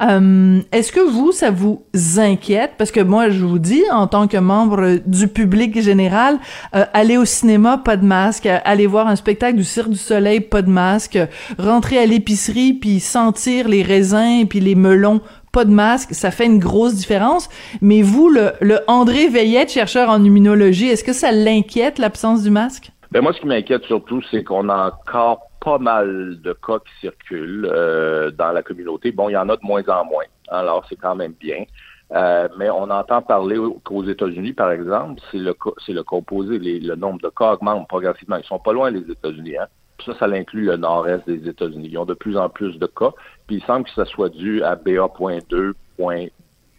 Euh, 0.00 0.60
est-ce 0.70 0.92
que 0.92 1.00
vous, 1.00 1.32
ça 1.32 1.50
vous 1.50 1.84
inquiète? 2.18 2.72
Parce 2.78 2.92
que 2.92 3.00
moi, 3.00 3.30
je 3.30 3.44
vous 3.44 3.58
dis, 3.58 3.82
en 3.92 4.06
tant 4.06 4.28
que 4.28 4.36
membre 4.36 4.98
du 5.06 5.28
public 5.28 5.80
général, 5.80 6.38
aller 6.72 7.16
au 7.16 7.24
cinéma, 7.24 7.78
pas 7.78 7.96
de 7.96 8.04
masque, 8.04 8.46
aller 8.46 8.86
voir 8.86 9.08
un 9.08 9.16
spectacle 9.16 9.56
du 9.56 9.64
Cirque 9.64 9.90
du 9.90 9.96
soleil, 9.96 10.40
pas 10.40 10.62
de 10.62 10.70
masque, 10.70 11.18
rentrer 11.58 11.98
à 11.98 12.06
l'épicerie 12.06 12.74
puis 12.74 13.00
sentir 13.00 13.68
les 13.68 13.82
raisins 13.82 14.46
puis 14.48 14.60
les 14.60 14.74
melons, 14.74 15.20
pas 15.52 15.64
de 15.64 15.70
masque, 15.70 16.14
ça 16.14 16.30
fait 16.30 16.46
une 16.46 16.58
grosse 16.58 16.94
différence. 16.94 17.48
Mais 17.80 18.02
vous, 18.02 18.28
le, 18.28 18.52
le 18.60 18.80
André 18.88 19.28
Veillette, 19.28 19.70
chercheur 19.70 20.10
en 20.10 20.22
immunologie, 20.22 20.88
est-ce 20.88 21.04
que 21.04 21.12
ça 21.12 21.30
l'inquiète 21.32 21.98
l'absence 21.98 22.42
du 22.42 22.50
masque? 22.50 22.90
Ben 23.12 23.20
moi, 23.20 23.32
ce 23.32 23.40
qui 23.40 23.46
m'inquiète 23.46 23.84
surtout, 23.84 24.20
c'est 24.30 24.42
qu'on 24.42 24.68
a 24.68 24.88
encore 24.88 25.48
pas 25.64 25.78
mal 25.78 26.40
de 26.42 26.52
cas 26.52 26.78
qui 26.80 27.00
circulent 27.00 27.70
euh, 27.72 28.32
dans 28.32 28.50
la 28.50 28.62
communauté. 28.62 29.12
Bon, 29.12 29.28
il 29.28 29.32
y 29.32 29.36
en 29.36 29.48
a 29.48 29.56
de 29.56 29.64
moins 29.64 29.84
en 29.88 30.04
moins, 30.04 30.24
alors 30.48 30.84
c'est 30.88 30.96
quand 30.96 31.14
même 31.14 31.34
bien. 31.40 31.64
Euh, 32.12 32.48
mais 32.58 32.70
on 32.70 32.90
entend 32.90 33.22
parler 33.22 33.58
qu'aux 33.82 34.04
États-Unis, 34.04 34.52
par 34.52 34.70
exemple, 34.70 35.20
c'est 35.30 35.38
le 35.38 35.54
c'est 35.84 35.92
le 35.92 36.02
composé, 36.02 36.58
le 36.58 36.94
nombre 36.96 37.20
de 37.20 37.30
cas 37.30 37.54
augmente 37.54 37.88
progressivement. 37.88 38.36
Ils 38.36 38.44
sont 38.44 38.58
pas 38.58 38.72
loin 38.72 38.90
les 38.90 39.10
États-Unis. 39.10 39.56
Hein? 39.56 39.66
Ça, 40.04 40.14
ça 40.18 40.26
inclut 40.26 40.66
le 40.66 40.76
nord-est 40.76 41.26
des 41.26 41.48
États-Unis. 41.48 41.88
Ils 41.90 41.98
ont 41.98 42.04
de 42.04 42.14
plus 42.14 42.36
en 42.36 42.48
plus 42.48 42.78
de 42.78 42.86
cas. 42.86 43.10
Puis 43.46 43.56
il 43.56 43.64
semble 43.64 43.84
que 43.84 43.92
ça 43.92 44.04
soit 44.04 44.28
dû 44.28 44.62
à 44.62 44.76
BA.2. 44.76 45.72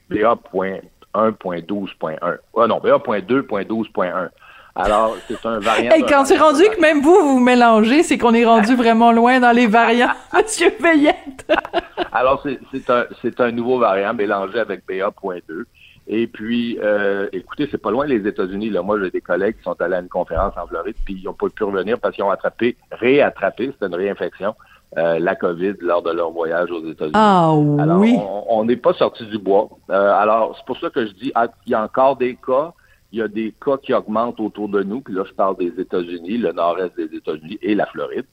BA.1.12.1. 0.10 2.38
Ah 2.58 2.68
non, 2.68 2.80
BA.2.12.1. 2.80 4.30
Alors, 4.76 5.16
c'est 5.28 5.46
un 5.46 5.60
variant. 5.60 5.94
Et 5.94 6.04
quand 6.04 6.26
c'est 6.26 6.38
rendu 6.38 6.64
que 6.64 6.82
même 6.82 7.02
vous, 7.02 7.16
vous 7.16 7.40
mélangez, 7.40 8.04
c'est 8.04 8.18
qu'on 8.18 8.34
est 8.34 8.46
rendu 8.46 8.76
vraiment 8.76 9.14
loin 9.14 9.40
dans 9.40 9.52
les 9.52 9.68
variants, 9.68 10.12
Monsieur 10.34 10.72
Veillette. 10.80 11.50
Alors, 12.12 12.44
c'est 12.72 12.90
un, 12.90 13.06
un 13.40 13.52
nouveau 13.52 13.80
variant 13.80 14.14
mélangé 14.14 14.60
avec 14.60 14.86
BA.2. 14.86 15.64
Et 16.08 16.28
puis, 16.28 16.78
euh, 16.84 17.28
écoutez, 17.34 17.68
c'est 17.72 17.82
pas 17.82 17.90
loin 17.90 18.06
les 18.06 18.28
États-Unis. 18.28 18.70
Là, 18.70 18.82
moi, 18.84 19.00
j'ai 19.02 19.10
des 19.10 19.22
collègues 19.22 19.58
qui 19.58 19.64
sont 19.64 19.80
allés 19.82 19.96
à 19.96 20.00
une 20.02 20.10
conférence 20.10 20.54
en 20.56 20.68
Floride, 20.68 20.96
puis 21.04 21.16
ils 21.20 21.24
n'ont 21.24 21.34
pas 21.34 21.48
pu 21.50 21.64
revenir 21.64 22.00
parce 22.00 22.14
qu'ils 22.14 22.24
ont 22.24 22.30
attrapé, 22.30 22.78
réattrapé, 22.92 23.72
c'était 23.72 23.88
une 23.88 23.96
réinfection, 23.96 24.56
euh, 24.98 25.18
la 25.20 25.36
COVID 25.36 25.76
lors 25.82 26.04
de 26.04 26.12
leur 26.12 26.32
voyage 26.32 26.70
aux 26.70 26.86
États-Unis. 26.86 27.16
Ah 27.16 27.50
alors, 27.80 28.00
oui. 28.00 28.18
On 28.48 28.66
n'est 28.66 28.76
pas 28.76 28.94
sorti 28.94 29.26
du 29.26 29.40
bois. 29.40 29.70
Euh, 29.90 30.14
alors, 30.14 30.56
c'est 30.58 30.66
pour 30.66 30.78
ça 30.80 30.90
que 30.90 31.06
je 31.08 31.12
dis, 31.14 31.32
ah, 31.34 31.48
il 31.66 31.72
y 31.72 31.76
a 31.76 31.82
encore 31.84 32.18
des 32.18 32.36
cas. 32.36 32.74
Il 33.16 33.20
y 33.20 33.22
a 33.22 33.30
des 33.30 33.54
cas 33.64 33.78
qui 33.78 33.94
augmentent 33.94 34.42
autour 34.42 34.68
de 34.68 34.84
nous. 34.84 35.00
Puis 35.00 35.14
là, 35.14 35.24
je 35.26 35.34
parle 35.34 35.56
des 35.56 35.72
États-Unis, 35.80 36.38
le 36.38 36.52
nord-est 36.52 36.96
des 36.98 37.16
États-Unis 37.16 37.58
et 37.62 37.74
la 37.74 37.86
Floride. 37.86 38.26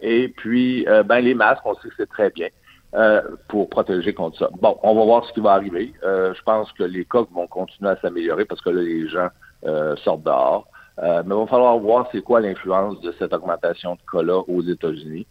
et 0.00 0.28
puis, 0.36 0.86
ben 1.06 1.18
les 1.18 1.34
masques, 1.34 1.64
on 1.64 1.74
sait 1.74 1.88
que 1.88 1.94
c'est 1.96 2.08
très 2.08 2.30
bien. 2.30 2.48
pour 3.48 3.68
protéger 3.68 4.14
contre 4.14 4.38
ça. 4.38 4.48
Bon, 4.62 4.78
on 4.84 4.94
va 4.94 5.04
voir 5.04 5.24
ce 5.24 5.32
qui 5.32 5.40
va 5.40 5.54
arriver. 5.54 5.92
je 6.02 6.42
pense 6.42 6.70
que 6.72 6.84
les 6.84 7.04
cas 7.04 7.24
vont 7.32 7.48
continuer 7.48 7.90
à 7.90 7.96
s'améliorer 7.96 8.44
parce 8.44 8.60
que 8.60 8.70
là, 8.70 8.80
les 8.80 9.08
gens 9.08 9.28
sortent 10.04 10.22
dehors. 10.22 10.68
mais 11.02 11.22
il 11.26 11.34
va 11.34 11.46
falloir 11.48 11.76
voir 11.78 12.08
c'est 12.12 12.22
quoi 12.22 12.40
l'influence 12.40 13.00
de 13.00 13.12
cette 13.18 13.32
augmentation 13.32 13.96
de 13.96 14.00
cas-là 14.12 14.38
aux 14.46 14.62
États-Unis 14.62 15.26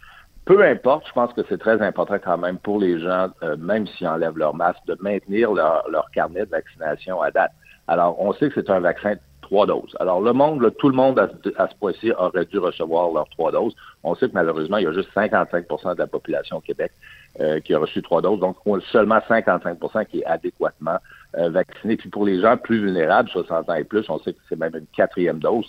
peu 0.50 0.66
importe, 0.66 1.06
je 1.08 1.14
pense 1.14 1.32
que 1.34 1.42
c'est 1.48 1.60
très 1.60 1.80
important 1.80 2.18
quand 2.18 2.40
même 2.40 2.58
pour 2.58 2.80
les 2.80 3.00
gens, 3.00 3.30
euh, 3.44 3.56
même 3.58 3.86
s'ils 3.86 4.08
enlèvent 4.08 4.36
leur 4.36 4.56
masque, 4.56 4.80
de 4.88 4.98
maintenir 5.00 5.54
leur, 5.54 5.88
leur, 5.92 6.10
carnet 6.10 6.44
de 6.44 6.50
vaccination 6.50 7.22
à 7.22 7.30
date. 7.30 7.52
Alors, 7.90 8.22
on 8.22 8.34
sait 8.34 8.50
que 8.50 8.62
c'est 8.62 8.70
un 8.70 8.80
vaccin 8.80 9.16
trois 9.42 9.66
doses. 9.66 9.96
Alors, 10.00 10.22
le 10.22 10.32
monde, 10.32 10.72
tout 10.78 10.90
le 10.90 10.96
monde 10.96 11.18
à, 11.18 11.68
ce 11.68 11.76
point-ci 11.80 12.12
aurait 12.12 12.46
dû 12.46 12.60
recevoir 12.60 13.12
leurs 13.12 13.28
trois 13.30 13.52
doses. 13.52 13.76
On 14.04 14.14
sait 14.14 14.30
que 14.30 14.36
malheureusement, 14.36 14.78
il 14.78 14.84
y 14.84 14.88
a 14.88 14.94
juste 14.94 15.10
55% 15.16 15.96
de 15.96 16.00
la 16.00 16.06
population 16.06 16.58
au 16.58 16.62
Québec 16.62 16.92
euh, 17.40 17.60
qui 17.60 17.74
a 17.74 17.80
reçu 17.80 18.04
trois 18.04 18.22
doses. 18.22 18.40
Donc, 18.40 18.58
seulement 18.92 19.18
55% 19.28 20.06
qui 20.06 20.20
est 20.20 20.26
adéquatement 20.26 20.98
euh, 21.36 21.50
vacciné. 21.50 21.98
Puis 21.98 22.10
pour 22.10 22.26
les 22.26 22.40
gens 22.40 22.58
plus 22.58 22.80
vulnérables, 22.80 23.28
60 23.30 23.68
ans 23.72 23.74
et 23.74 23.84
plus, 23.84 24.08
on 24.10 24.20
sait 24.20 24.34
que 24.34 24.40
c'est 24.48 24.60
même 24.60 24.76
une 24.76 24.88
quatrième 24.96 25.40
dose. 25.40 25.66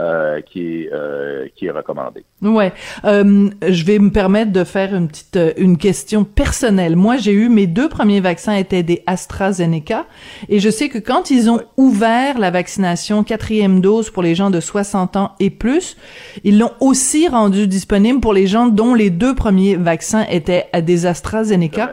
Euh, 0.00 0.40
qui, 0.40 0.84
est, 0.84 0.90
euh, 0.90 1.48
qui 1.54 1.66
est 1.66 1.70
recommandé. 1.70 2.24
Ouais, 2.40 2.72
euh, 3.04 3.50
je 3.68 3.84
vais 3.84 3.98
me 3.98 4.10
permettre 4.10 4.50
de 4.50 4.64
faire 4.64 4.94
une 4.94 5.06
petite 5.06 5.36
euh, 5.36 5.52
une 5.58 5.76
question 5.76 6.24
personnelle. 6.24 6.96
Moi, 6.96 7.18
j'ai 7.18 7.32
eu 7.32 7.50
mes 7.50 7.66
deux 7.66 7.90
premiers 7.90 8.20
vaccins 8.20 8.54
étaient 8.54 8.82
des 8.82 9.02
AstraZeneca 9.06 10.06
et 10.48 10.60
je 10.60 10.70
sais 10.70 10.88
que 10.88 10.96
quand 10.96 11.30
ils 11.30 11.50
ont 11.50 11.60
ouvert 11.76 12.38
la 12.38 12.50
vaccination 12.50 13.22
quatrième 13.22 13.82
dose 13.82 14.08
pour 14.08 14.22
les 14.22 14.34
gens 14.34 14.48
de 14.48 14.60
60 14.60 15.16
ans 15.16 15.32
et 15.40 15.50
plus, 15.50 15.98
ils 16.42 16.58
l'ont 16.58 16.72
aussi 16.80 17.28
rendu 17.28 17.66
disponible 17.66 18.20
pour 18.20 18.32
les 18.32 18.46
gens 18.46 18.68
dont 18.68 18.94
les 18.94 19.10
deux 19.10 19.34
premiers 19.34 19.76
vaccins 19.76 20.24
étaient 20.30 20.70
à 20.72 20.80
des 20.80 21.04
AstraZeneca. 21.04 21.92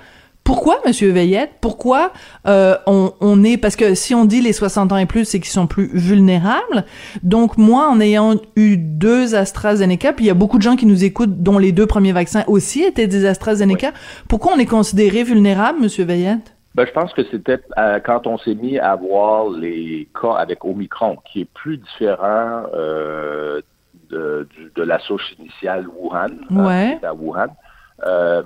Pourquoi, 0.50 0.78
Monsieur 0.84 1.12
Veillette? 1.12 1.52
Pourquoi 1.62 2.12
euh, 2.48 2.76
on, 2.88 3.44
est 3.44 3.58
parce 3.58 3.76
que 3.76 3.94
si 3.94 4.16
on 4.16 4.26
dit 4.26 4.42
les 4.42 4.52
60 4.52 4.92
ans 4.92 4.98
et 4.98 5.06
plus, 5.06 5.26
c'est 5.26 5.40
qu'ils 5.40 5.52
sont 5.52 5.68
plus 5.68 5.92
vulnérables. 5.94 6.86
Donc 7.22 7.60
moi, 7.60 7.88
en 7.88 8.00
ayant 8.00 8.34
eu 8.56 8.76
deux 8.76 9.36
AstraZeneca, 9.36 10.12
puis 10.12 10.26
il 10.26 10.28
y 10.28 10.32
a 10.32 10.34
beaucoup 10.34 10.58
de 10.58 10.64
gens 10.64 10.76
qui 10.76 10.88
nous 10.88 11.04
écoutent 11.04 11.44
dont 11.44 11.60
les 11.60 11.72
deux 11.72 11.86
premiers 11.86 12.14
vaccins 12.14 12.44
aussi 12.48 12.82
étaient 12.82 13.06
des 13.06 13.28
AstraZeneca. 13.28 13.92
Pourquoi 14.28 14.54
on 14.56 14.58
est 14.58 14.66
considéré 14.66 15.24
vulnérable, 15.24 15.82
Monsieur 15.82 16.04
Veillette? 16.04 16.56
Ben, 16.74 16.88
je 16.88 16.94
pense 16.94 17.14
que 17.14 17.22
c'était 17.30 17.60
euh, 17.78 18.00
quand 18.04 18.26
on 18.26 18.40
s'est 18.40 18.56
mis 18.56 18.80
à 18.80 18.96
voir 18.96 19.52
les 19.52 20.08
cas 20.20 20.34
avec 20.34 20.66
Omicron, 20.66 21.18
qui 21.32 21.42
est 21.42 21.50
plus 21.54 21.78
différent 21.78 22.64
euh, 22.74 23.62
de, 24.10 24.48
la 24.78 24.98
souche 24.98 25.32
initiale 25.38 25.86
Wuhan, 25.96 26.32
ouais. 26.50 26.98
à 27.04 27.14
Wuhan. 27.14 27.50
Euh, 28.06 28.44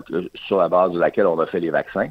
sur 0.47 0.57
la 0.57 0.67
base 0.67 0.91
de 0.91 0.99
laquelle 0.99 1.27
on 1.27 1.39
a 1.39 1.45
fait 1.45 1.59
les 1.59 1.69
vaccins, 1.69 2.09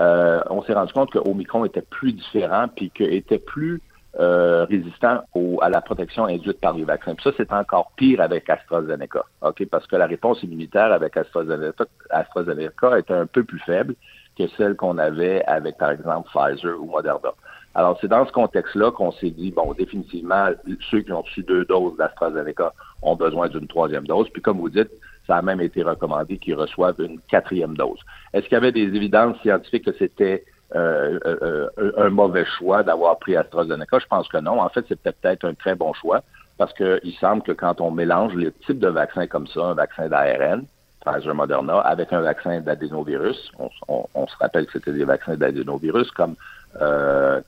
euh, 0.00 0.40
on 0.48 0.62
s'est 0.62 0.72
rendu 0.72 0.92
compte 0.92 1.10
que 1.10 1.18
Omicron 1.18 1.64
était 1.64 1.82
plus 1.82 2.12
différent 2.12 2.66
puis 2.74 2.90
qu'il 2.90 3.12
était 3.12 3.38
plus 3.38 3.82
euh, 4.18 4.64
résistant 4.64 5.22
à 5.60 5.68
la 5.68 5.80
protection 5.80 6.24
induite 6.24 6.60
par 6.60 6.72
les 6.72 6.84
vaccins. 6.84 7.14
Puis 7.14 7.24
ça, 7.24 7.30
c'est 7.36 7.52
encore 7.52 7.92
pire 7.96 8.20
avec 8.20 8.48
AstraZeneca, 8.48 9.24
ok, 9.42 9.66
parce 9.66 9.86
que 9.86 9.96
la 9.96 10.06
réponse 10.06 10.42
immunitaire 10.42 10.92
avec 10.92 11.16
AstraZeneca, 11.16 11.84
AstraZeneca 12.10 12.98
était 12.98 13.14
un 13.14 13.26
peu 13.26 13.44
plus 13.44 13.60
faible 13.60 13.94
que 14.38 14.48
celle 14.56 14.76
qu'on 14.76 14.98
avait 14.98 15.44
avec, 15.44 15.76
par 15.76 15.90
exemple, 15.90 16.28
Pfizer 16.32 16.80
ou 16.80 16.86
Moderna. 16.86 17.34
Alors, 17.74 17.98
c'est 18.00 18.08
dans 18.08 18.26
ce 18.26 18.32
contexte-là 18.32 18.92
qu'on 18.92 19.12
s'est 19.12 19.30
dit, 19.30 19.50
bon, 19.50 19.74
définitivement, 19.74 20.48
ceux 20.90 21.00
qui 21.00 21.12
ont 21.12 21.22
reçu 21.22 21.42
deux 21.42 21.64
doses 21.64 21.96
d'AstraZeneca 21.96 22.72
ont 23.02 23.14
besoin 23.14 23.48
d'une 23.48 23.66
troisième 23.66 24.06
dose. 24.06 24.28
Puis, 24.30 24.42
comme 24.42 24.58
vous 24.58 24.70
dites, 24.70 24.90
ça 25.28 25.36
a 25.36 25.42
même 25.42 25.60
été 25.60 25.82
recommandé 25.82 26.38
qu'ils 26.38 26.54
reçoivent 26.54 26.98
une 26.98 27.20
quatrième 27.30 27.76
dose. 27.76 28.00
Est-ce 28.32 28.44
qu'il 28.44 28.54
y 28.54 28.56
avait 28.56 28.72
des 28.72 28.96
évidences 28.96 29.38
scientifiques 29.42 29.84
que 29.84 29.92
c'était 29.98 30.44
euh, 30.74 31.18
euh, 31.24 31.68
euh, 31.78 31.92
un 31.98 32.08
mauvais 32.08 32.46
choix 32.46 32.82
d'avoir 32.82 33.18
pris 33.18 33.36
AstraZeneca? 33.36 33.98
Je 33.98 34.06
pense 34.06 34.26
que 34.28 34.38
non. 34.38 34.60
En 34.60 34.70
fait, 34.70 34.86
c'était 34.88 35.12
peut-être 35.12 35.44
un 35.44 35.54
très 35.54 35.74
bon 35.74 35.92
choix 35.92 36.22
parce 36.56 36.72
qu'il 36.72 37.14
semble 37.20 37.42
que 37.42 37.52
quand 37.52 37.80
on 37.82 37.90
mélange 37.90 38.34
les 38.34 38.50
types 38.66 38.78
de 38.78 38.88
vaccins 38.88 39.26
comme 39.26 39.46
ça, 39.46 39.60
un 39.66 39.74
vaccin 39.74 40.08
d'ARN, 40.08 40.64
Pfizer 41.04 41.34
Moderna, 41.34 41.78
avec 41.80 42.12
un 42.12 42.22
vaccin 42.22 42.60
d'adénovirus, 42.60 43.52
on, 43.86 44.26
se 44.26 44.36
rappelle 44.40 44.66
que 44.66 44.72
c'était 44.72 44.92
des 44.92 45.04
vaccins 45.04 45.36
d'adénovirus 45.36 46.10
comme 46.12 46.36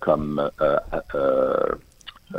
comme 0.01 0.51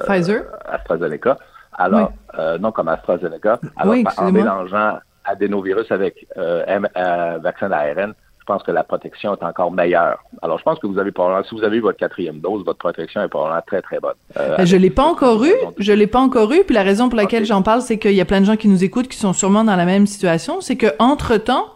Pfizer, 0.05 0.43
AstraZeneca. 0.65 1.37
Alors, 1.73 2.13
non 2.59 2.71
comme 2.71 2.87
AstraZeneca. 2.89 3.59
Alors, 3.75 3.95
en 4.17 4.31
mélangeant 4.31 4.99
adénovirus 5.25 5.91
avec 5.91 6.27
euh, 6.37 6.63
euh, 6.97 7.37
vaccin 7.41 7.69
d'ARN, 7.69 8.13
je 8.41 8.45
pense 8.45 8.63
que 8.63 8.71
la 8.71 8.83
protection 8.83 9.35
est 9.35 9.43
encore 9.43 9.71
meilleure. 9.71 10.17
Alors, 10.41 10.57
je 10.57 10.63
pense 10.63 10.79
que 10.79 10.87
vous 10.87 10.97
avez 10.97 11.11
probablement, 11.11 11.43
si 11.47 11.53
vous 11.53 11.63
avez 11.63 11.77
eu 11.77 11.81
votre 11.81 11.99
quatrième 11.99 12.39
dose, 12.39 12.65
votre 12.65 12.79
protection 12.79 13.21
est 13.21 13.27
probablement 13.27 13.61
très, 13.65 13.83
très 13.83 13.99
bonne. 13.99 14.15
Euh, 14.35 14.57
je 14.65 14.77
l'ai 14.77 14.89
pas 14.89 15.05
encore 15.05 15.43
eu. 15.45 15.53
Je 15.77 15.93
l'ai 15.93 16.07
pas 16.07 16.19
encore 16.19 16.51
eu. 16.51 16.63
Puis 16.63 16.73
la 16.73 16.81
raison 16.81 17.07
pour 17.07 17.17
laquelle 17.17 17.45
j'en 17.45 17.61
parle, 17.61 17.81
c'est 17.81 17.99
qu'il 17.99 18.13
y 18.13 18.21
a 18.21 18.25
plein 18.25 18.41
de 18.41 18.45
gens 18.45 18.55
qui 18.55 18.67
nous 18.67 18.83
écoutent 18.83 19.07
qui 19.07 19.17
sont 19.17 19.33
sûrement 19.33 19.63
dans 19.63 19.75
la 19.75 19.85
même 19.85 20.07
situation. 20.07 20.59
C'est 20.59 20.75
que 20.75 20.87
entre 20.97 21.37
temps, 21.37 21.67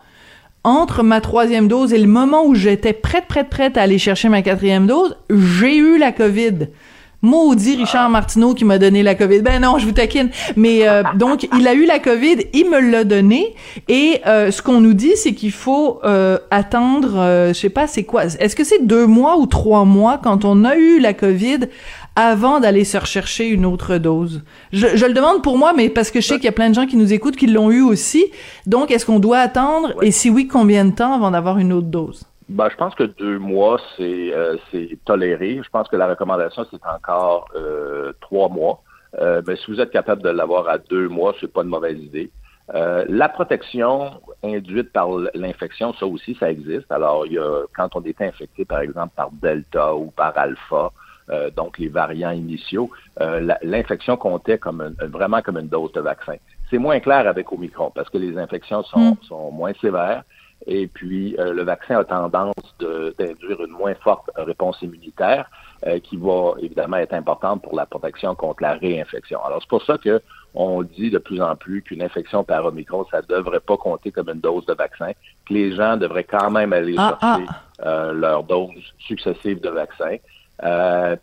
entre 0.64 1.04
ma 1.04 1.22
troisième 1.22 1.68
dose 1.68 1.94
et 1.94 2.00
le 2.00 2.08
moment 2.08 2.44
où 2.44 2.56
j'étais 2.56 2.94
prête, 2.94 3.28
prête, 3.28 3.50
prête 3.50 3.78
à 3.78 3.84
aller 3.84 4.00
chercher 4.00 4.30
ma 4.30 4.42
quatrième 4.42 4.88
dose, 4.88 5.16
j'ai 5.30 5.78
eu 5.78 6.00
la 6.00 6.12
COVID. 6.12 6.70
Maudit 7.22 7.76
Richard 7.78 8.10
Martineau 8.10 8.54
qui 8.54 8.66
m'a 8.66 8.78
donné 8.78 9.04
la 9.04 9.16
COVID. 9.16 9.42
Ben 9.42 9.62
non, 9.62 9.78
je 9.78 9.86
vous 9.86 9.92
taquine. 9.92 10.30
Mais 10.56 10.88
euh, 10.88 11.04
donc, 11.16 11.48
il 11.58 11.68
a 11.68 11.74
eu 11.74 11.86
la 11.86 12.00
COVID, 12.00 12.38
il 12.54 12.70
me 12.70 12.80
l'a 12.80 13.04
donné. 13.04 13.56
Et 13.88 14.22
euh, 14.28 14.52
ce 14.52 14.62
qu'on 14.62 14.82
nous 14.82 14.94
dit, 14.94 15.14
c'est 15.16 15.34
qu'il 15.34 15.52
faut 15.52 16.00
euh, 16.04 16.38
attendre, 16.52 17.50
je 17.50 17.54
sais 17.54 17.70
pas, 17.70 17.88
c'est 17.88 18.04
quoi? 18.04 18.26
Est-ce 18.26 18.56
que 18.56 18.64
c'est 18.64 18.86
deux 18.86 19.08
mois 19.08 19.38
ou 19.38 19.46
trois 19.46 19.86
mois 19.86 20.20
quand 20.22 20.46
on 20.46 20.64
a 20.64 20.76
eu 20.76 21.00
la 21.00 21.14
COVID 21.14 21.60
avant 22.18 22.60
d'aller 22.60 22.86
se 22.86 22.98
rechercher 22.98 23.48
une 23.48 23.66
autre 23.66 23.98
dose? 23.98 24.44
Je, 24.72 24.96
je, 24.96 25.06
le 25.06 25.14
demande 25.14 25.42
pour 25.42 25.58
moi, 25.58 25.74
mais 25.76 25.90
parce 25.90 26.12
que 26.12 26.22
je 26.22 26.28
sais 26.28 26.36
qu'il 26.36 26.46
y 26.46 26.50
a 26.50 26.54
plein 26.54 26.70
de 26.70 26.76
gens 26.76 26.86
qui 26.86 26.98
nous 26.98 27.14
écoutent 27.14 27.36
qui 27.36 27.48
l'ont 27.48 27.72
eu 27.72 27.82
aussi. 27.82 28.26
Donc, 28.66 28.92
est-ce 28.92 29.06
qu'on 29.06 29.20
doit 29.20 29.40
attendre? 29.40 29.94
Et 30.02 30.12
si 30.12 30.30
oui, 30.30 30.48
combien 30.48 30.86
de 30.86 30.92
temps 30.92 31.14
avant 31.14 31.32
d'avoir 31.32 31.58
une 31.58 31.74
autre 31.74 31.88
dose? 31.88 32.24
Ben, 32.48 32.70
je 32.70 32.76
pense 32.76 32.94
que 32.94 33.04
deux 33.04 33.40
mois, 33.40 33.80
c'est 33.98 34.34
euh, 34.34 34.58
toléré. 35.06 35.62
Je 35.64 35.70
pense 35.70 35.88
que 35.88 35.96
la 35.96 36.08
recommandation, 36.08 36.66
c'est 36.70 36.86
encore 36.86 37.48
euh, 37.56 38.14
trois 38.22 38.50
mois. 38.50 38.84
Euh, 39.20 39.42
mais 39.48 39.56
si 39.56 39.72
vous 39.72 39.80
êtes 39.80 39.92
capable 39.92 40.22
de 40.22 40.30
l'avoir 40.30 40.70
à 40.70 40.78
deux 40.78 41.10
mois, 41.10 41.34
c'est 41.40 41.52
pas 41.52 41.64
une 41.64 41.70
mauvaise 41.70 41.98
idée. 41.98 42.30
Euh, 42.74 43.06
la 43.08 43.30
protection 43.30 44.22
induite 44.44 44.92
par 44.92 45.08
l'infection, 45.34 45.94
ça 45.94 46.06
aussi, 46.06 46.36
ça 46.40 46.52
existe. 46.52 46.92
Alors, 46.92 47.26
il 47.26 47.34
y 47.34 47.40
a, 47.40 47.64
quand 47.76 47.96
on 47.96 48.04
est 48.04 48.22
infecté, 48.22 48.66
par 48.66 48.80
exemple, 48.80 49.14
par 49.16 49.32
Delta 49.32 49.96
ou 49.96 50.12
par 50.12 50.38
Alpha, 50.38 50.92
donc 51.58 51.80
les 51.80 51.88
variants 51.88 52.30
initiaux, 52.30 52.92
l'infection 53.64 54.16
comptait 54.16 54.60
comme 54.60 54.94
vraiment 55.00 55.42
comme 55.42 55.58
une 55.58 55.68
dose 55.68 55.92
de 55.94 56.02
vaccin. 56.02 56.36
C'est 56.70 56.78
moins 56.78 57.00
clair 57.00 57.28
avec 57.28 57.52
Omicron 57.52 57.92
parce 57.96 58.10
que 58.10 58.20
les 58.20 58.38
infections 58.38 58.84
sont, 58.84 59.14
mm. 59.14 59.18
sont 59.24 59.52
moins 59.52 59.74
sévères. 59.82 60.24
Et 60.68 60.88
puis, 60.88 61.36
euh, 61.40 61.54
le 61.54 61.64
vaccin 61.64 62.00
a 62.00 62.04
tendance 62.04 62.56
d'induire 62.80 63.64
une 63.64 63.72
moins 63.72 63.94
forte 63.96 64.30
réponse 64.36 64.82
immunitaire 64.82 65.50
euh, 65.86 66.00
qui 66.00 66.18
va 66.18 66.54
évidemment 66.60 66.98
être 66.98 67.14
importante 67.14 67.62
pour 67.62 67.76
la 67.76 67.86
protection 67.86 68.34
contre 68.34 68.64
la 68.64 68.74
réinfection. 68.74 69.44
Alors, 69.44 69.62
c'est 69.62 69.70
pour 69.70 69.84
ça 69.84 69.98
que 69.98 70.22
on 70.56 70.84
dit 70.84 71.12
de 71.12 71.18
plus 71.18 71.42
en 71.42 71.56
plus 71.56 71.82
qu'une 71.82 72.02
infection 72.02 72.44
par 72.44 72.66
Omicron, 72.66 73.06
ça 73.12 73.22
ne 73.22 73.28
devrait 73.28 73.60
pas 73.60 73.78
compter 73.78 74.12
comme 74.12 74.30
une 74.30 74.40
dose 74.40 74.66
de 74.66 74.74
vaccin, 74.74 75.12
que 75.46 75.54
les 75.54 75.76
gens 75.76 75.98
devraient 75.98 76.24
quand 76.24 76.50
même 76.50 76.72
aller 76.72 76.96
ah, 76.98 77.18
chercher 77.20 77.46
ah. 77.50 77.62
Euh, 77.86 78.14
leur 78.14 78.44
dose 78.44 78.94
successive 79.00 79.60
de 79.60 79.70
vaccin, 79.70 80.16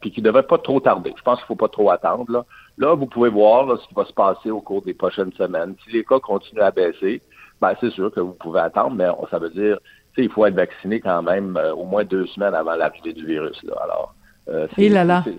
puis 0.02 0.10
qu'ils 0.10 0.22
ne 0.22 0.28
devraient 0.28 0.46
pas 0.46 0.58
trop 0.58 0.80
tarder. 0.80 1.14
Je 1.16 1.22
pense 1.22 1.36
qu'il 1.36 1.44
ne 1.44 1.46
faut 1.46 1.56
pas 1.56 1.68
trop 1.68 1.90
attendre. 1.90 2.30
Là. 2.30 2.44
là, 2.76 2.94
vous 2.94 3.06
pouvez 3.06 3.30
voir 3.30 3.80
ce 3.80 3.88
qui 3.88 3.94
va 3.94 4.04
se 4.04 4.12
passer 4.12 4.50
au 4.50 4.60
cours 4.60 4.82
des 4.82 4.92
prochaines 4.92 5.32
semaines. 5.32 5.76
Si 5.82 5.92
les 5.92 6.04
cas 6.04 6.20
continuent 6.20 6.60
à 6.60 6.70
baisser, 6.70 7.22
ben, 7.62 7.74
c'est 7.80 7.90
sûr 7.90 8.10
que 8.10 8.18
vous 8.18 8.32
pouvez 8.32 8.60
attendre, 8.60 8.96
mais 8.96 9.06
ça 9.30 9.38
veut 9.38 9.50
dire, 9.50 9.78
il 10.16 10.28
faut 10.28 10.44
être 10.46 10.54
vacciné 10.54 11.00
quand 11.00 11.22
même 11.22 11.56
euh, 11.56 11.72
au 11.72 11.84
moins 11.84 12.04
deux 12.04 12.26
semaines 12.26 12.54
avant 12.54 12.74
l'arrivée 12.74 13.12
du 13.12 13.24
virus. 13.24 13.62
Là. 13.62 13.74
Alors, 13.84 14.14
euh, 14.48 14.66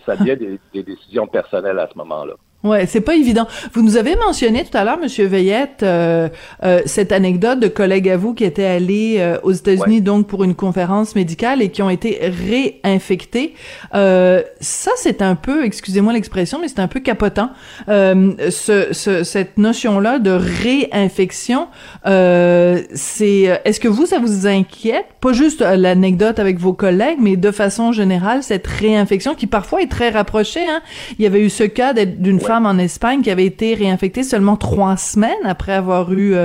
ça 0.05 0.15
devient 0.15 0.57
des 0.73 0.83
décisions 0.83 1.27
personnelles 1.27 1.79
à 1.79 1.89
ce 1.91 1.97
moment-là. 1.97 2.35
Ouais, 2.63 2.85
c'est 2.85 3.01
pas 3.01 3.15
évident. 3.15 3.45
Vous 3.73 3.81
nous 3.81 3.97
avez 3.97 4.15
mentionné 4.15 4.63
tout 4.63 4.77
à 4.77 4.85
l'heure, 4.85 4.97
Monsieur 4.97 5.25
Veillette, 5.25 5.83
euh, 5.83 6.29
euh, 6.63 6.79
cette 6.85 7.11
anecdote 7.11 7.59
de 7.59 7.67
collègues 7.67 8.07
à 8.07 8.15
vous 8.15 8.33
qui 8.33 8.45
étaient 8.45 8.63
allés 8.63 9.17
euh, 9.19 9.37
aux 9.43 9.51
États-Unis 9.51 9.99
donc 10.01 10.27
pour 10.27 10.45
une 10.45 10.55
conférence 10.55 11.13
médicale 11.13 11.61
et 11.61 11.69
qui 11.71 11.81
ont 11.81 11.89
été 11.89 12.19
réinfectés. 12.21 13.53
ça, 13.91 14.91
c'est 14.95 15.21
un 15.21 15.35
peu, 15.35 15.65
excusez-moi 15.65 16.13
l'expression, 16.13 16.59
mais 16.61 16.69
c'est 16.69 16.79
un 16.79 16.87
peu 16.87 17.01
capotant. 17.01 17.49
Ce, 17.87 18.87
ce, 18.91 19.23
cette 19.23 19.57
notion-là 19.57 20.19
de 20.19 20.31
réinfection, 20.31 21.67
c'est, 22.05 23.61
est-ce 23.65 23.79
que 23.81 23.89
vous, 23.89 24.05
ça 24.05 24.19
vous 24.19 24.47
inquiète? 24.47 25.07
Pas 25.19 25.33
juste 25.33 25.59
l'anecdote 25.61 26.39
avec 26.39 26.59
vos 26.59 26.73
collègues, 26.73 27.17
mais 27.19 27.35
de 27.35 27.51
façon 27.51 27.91
générale, 27.91 28.41
cette 28.41 28.67
réinfection 28.67 29.35
qui 29.35 29.47
parfois 29.47 29.81
est 29.81 29.91
très 29.91 30.11
rapprochée. 30.11 30.65
Hein? 30.65 30.81
Il 31.19 31.23
y 31.23 31.25
avait 31.25 31.41
eu 31.41 31.49
ce 31.49 31.63
cas 31.63 31.93
d'une 31.93 32.39
femme 32.39 32.52
en 32.57 32.77
Espagne 32.77 33.21
qui 33.21 33.31
avait 33.31 33.45
été 33.45 33.75
réinfectée 33.75 34.23
seulement 34.23 34.55
trois 34.55 34.97
semaines 34.97 35.45
après 35.45 35.73
avoir 35.73 36.11
eu 36.13 36.35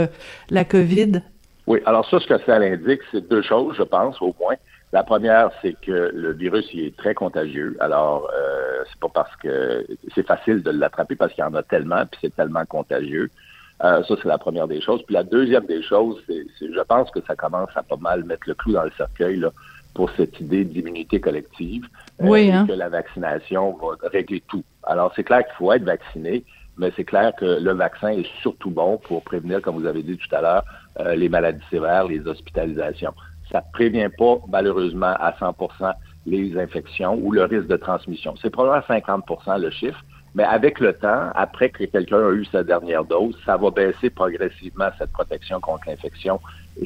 la 0.50 0.64
COVID? 0.64 1.22
Oui, 1.66 1.80
alors 1.84 2.08
ça, 2.08 2.18
ce 2.18 2.26
que 2.26 2.38
ça 2.46 2.56
indique, 2.56 3.00
c'est 3.12 3.28
deux 3.28 3.42
choses, 3.42 3.76
je 3.76 3.82
pense, 3.82 4.20
au 4.22 4.34
moins. 4.40 4.54
La 4.92 5.02
première, 5.02 5.50
c'est 5.60 5.76
que 5.82 6.10
le 6.14 6.32
virus 6.32 6.66
il 6.72 6.86
est 6.86 6.96
très 6.96 7.14
contagieux. 7.14 7.76
Alors, 7.78 8.30
euh, 8.34 8.84
c'est 8.88 8.98
pas 8.98 9.10
parce 9.12 9.36
que 9.36 9.86
c'est 10.14 10.26
facile 10.26 10.62
de 10.62 10.70
l'attraper 10.70 11.14
parce 11.14 11.32
qu'il 11.34 11.44
y 11.44 11.46
en 11.46 11.54
a 11.54 11.62
tellement, 11.62 12.06
puis 12.10 12.18
c'est 12.22 12.34
tellement 12.34 12.64
contagieux. 12.64 13.30
Euh, 13.84 14.02
ça, 14.04 14.14
c'est 14.20 14.28
la 14.28 14.38
première 14.38 14.66
des 14.66 14.80
choses. 14.80 15.02
Puis 15.02 15.14
la 15.14 15.24
deuxième 15.24 15.66
des 15.66 15.82
choses, 15.82 16.16
c'est, 16.26 16.46
je 16.60 16.80
pense 16.88 17.10
que 17.10 17.20
ça 17.26 17.36
commence 17.36 17.68
à 17.76 17.82
pas 17.82 17.96
mal 17.96 18.24
mettre 18.24 18.48
le 18.48 18.54
clou 18.54 18.72
dans 18.72 18.84
le 18.84 18.92
cercueil 18.96 19.36
là, 19.36 19.50
pour 19.94 20.10
cette 20.16 20.40
idée 20.40 20.64
d'immunité 20.64 21.20
collective. 21.20 21.86
Euh, 22.22 22.24
oui, 22.26 22.50
hein? 22.50 22.66
Que 22.66 22.72
la 22.72 22.88
vaccination 22.88 23.76
va 23.76 24.08
régler 24.08 24.42
tout. 24.48 24.64
Alors, 24.88 25.12
c'est 25.14 25.22
clair 25.22 25.44
qu'il 25.44 25.54
faut 25.56 25.70
être 25.70 25.84
vacciné, 25.84 26.44
mais 26.78 26.90
c'est 26.96 27.04
clair 27.04 27.32
que 27.38 27.44
le 27.44 27.72
vaccin 27.72 28.08
est 28.08 28.26
surtout 28.40 28.70
bon 28.70 28.96
pour 28.96 29.22
prévenir, 29.22 29.60
comme 29.60 29.76
vous 29.76 29.86
avez 29.86 30.02
dit 30.02 30.16
tout 30.16 30.34
à 30.34 30.40
l'heure, 30.40 30.64
euh, 31.00 31.14
les 31.14 31.28
maladies 31.28 31.64
sévères, 31.70 32.08
les 32.08 32.26
hospitalisations. 32.26 33.12
Ça 33.52 33.58
ne 33.58 33.72
prévient 33.72 34.08
pas, 34.16 34.38
malheureusement, 34.48 35.14
à 35.20 35.32
100% 35.32 35.92
les 36.24 36.58
infections 36.58 37.14
ou 37.22 37.32
le 37.32 37.44
risque 37.44 37.66
de 37.66 37.76
transmission. 37.76 38.34
C'est 38.40 38.50
probablement 38.50 38.82
50% 38.88 39.60
le 39.60 39.70
chiffre, 39.70 40.00
mais 40.38 40.44
avec 40.58 40.78
le 40.86 40.92
temps, 40.92 41.24
après 41.34 41.68
que 41.70 41.82
quelqu'un 41.94 42.22
a 42.28 42.32
eu 42.40 42.44
sa 42.54 42.62
dernière 42.72 43.04
dose, 43.04 43.34
ça 43.44 43.56
va 43.56 43.70
baisser 43.82 44.08
progressivement 44.22 44.90
cette 44.98 45.12
protection 45.18 45.58
contre 45.60 45.84
l'infection 45.88 46.36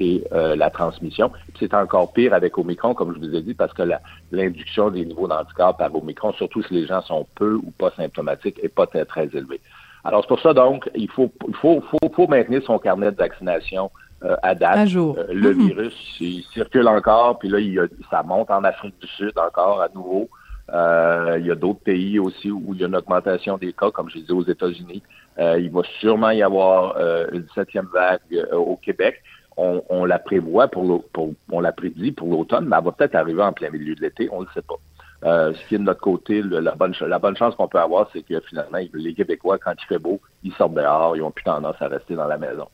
et 0.04 0.24
euh, 0.32 0.56
la 0.56 0.70
transmission. 0.70 1.30
C'est 1.58 1.74
encore 1.74 2.14
pire 2.14 2.32
avec 2.40 2.56
Omicron, 2.56 2.94
comme 2.94 3.12
je 3.14 3.18
vous 3.24 3.34
ai 3.38 3.42
dit, 3.42 3.52
parce 3.62 3.74
que 3.74 3.82
l'induction 4.30 4.84
des 4.90 5.04
niveaux 5.04 5.28
d'anticorps 5.28 5.76
par 5.76 5.94
Omicron, 5.94 6.32
surtout 6.32 6.62
si 6.62 6.72
les 6.72 6.86
gens 6.86 7.02
sont 7.02 7.26
peu 7.34 7.52
ou 7.66 7.70
pas 7.82 7.90
symptomatiques, 8.00 8.58
n'est 8.62 8.70
pas 8.80 8.86
très, 8.86 9.04
très 9.04 9.26
élevée. 9.38 9.60
Alors, 10.04 10.22
c'est 10.22 10.28
pour 10.28 10.40
ça, 10.40 10.54
donc, 10.54 10.90
il 10.94 11.10
faut, 11.10 11.30
il 11.46 11.54
faut, 11.54 11.82
faut, 11.90 11.98
faut 12.16 12.26
maintenir 12.26 12.62
son 12.64 12.78
carnet 12.78 13.10
de 13.12 13.16
vaccination 13.16 13.90
euh, 14.24 14.34
à 14.42 14.54
date. 14.54 14.78
À 14.78 14.86
jour. 14.86 15.16
Euh, 15.18 15.26
le 15.30 15.50
virus, 15.50 16.16
il 16.20 16.42
circule 16.54 16.88
encore, 16.88 17.38
puis 17.38 17.48
là, 17.50 17.58
il 17.60 17.72
y 17.74 17.78
a- 17.78 17.86
ça 18.10 18.22
monte 18.22 18.50
en 18.50 18.64
Afrique 18.64 18.94
du 19.00 19.06
Sud 19.08 19.32
encore 19.38 19.82
à 19.82 19.88
nouveau. 19.94 20.28
Euh, 20.72 21.36
il 21.38 21.46
y 21.46 21.50
a 21.50 21.54
d'autres 21.54 21.80
pays 21.80 22.18
aussi 22.18 22.50
où 22.50 22.72
il 22.72 22.80
y 22.80 22.84
a 22.84 22.86
une 22.86 22.96
augmentation 22.96 23.58
des 23.58 23.72
cas, 23.72 23.90
comme 23.90 24.08
je 24.08 24.18
disais 24.18 24.32
aux 24.32 24.44
États-Unis. 24.44 25.02
Euh, 25.38 25.58
il 25.60 25.70
va 25.70 25.82
sûrement 26.00 26.30
y 26.30 26.42
avoir 26.42 26.96
euh, 26.96 27.26
une 27.32 27.46
septième 27.54 27.88
vague 27.92 28.20
euh, 28.32 28.56
au 28.56 28.76
Québec. 28.76 29.20
On, 29.58 29.82
on 29.90 30.06
la 30.06 30.18
prévoit 30.18 30.68
pour, 30.68 31.04
pour 31.12 31.32
on 31.50 31.60
la 31.60 31.72
prédit 31.72 32.12
pour 32.12 32.28
l'automne, 32.30 32.66
mais 32.66 32.76
elle 32.78 32.84
va 32.84 32.92
peut-être 32.92 33.14
arriver 33.14 33.42
en 33.42 33.52
plein 33.52 33.68
milieu 33.70 33.94
de 33.94 34.00
l'été, 34.00 34.28
on 34.32 34.40
ne 34.40 34.46
le 34.46 34.50
sait 34.54 34.62
pas. 34.62 34.76
Euh, 35.24 35.52
ce 35.52 35.68
qui 35.68 35.74
est 35.74 35.78
de 35.78 35.84
notre 35.84 36.00
côté, 36.00 36.40
le- 36.42 36.60
la 36.60 36.74
bonne, 36.74 36.94
la 37.06 37.18
bonne 37.18 37.36
chance 37.36 37.54
qu'on 37.54 37.68
peut 37.68 37.78
avoir, 37.78 38.08
c'est 38.12 38.22
que 38.22 38.40
finalement, 38.40 38.78
les 38.94 39.14
Québécois, 39.14 39.58
quand 39.58 39.74
il 39.78 39.86
fait 39.86 39.98
beau, 39.98 40.20
ils 40.42 40.52
sortent 40.54 40.74
dehors, 40.74 41.16
ils 41.16 41.20
n'ont 41.20 41.30
plus 41.30 41.44
tendance 41.44 41.76
à 41.80 41.88
rester 41.88 42.14
dans 42.14 42.26
la 42.26 42.38
maison. 42.38 42.66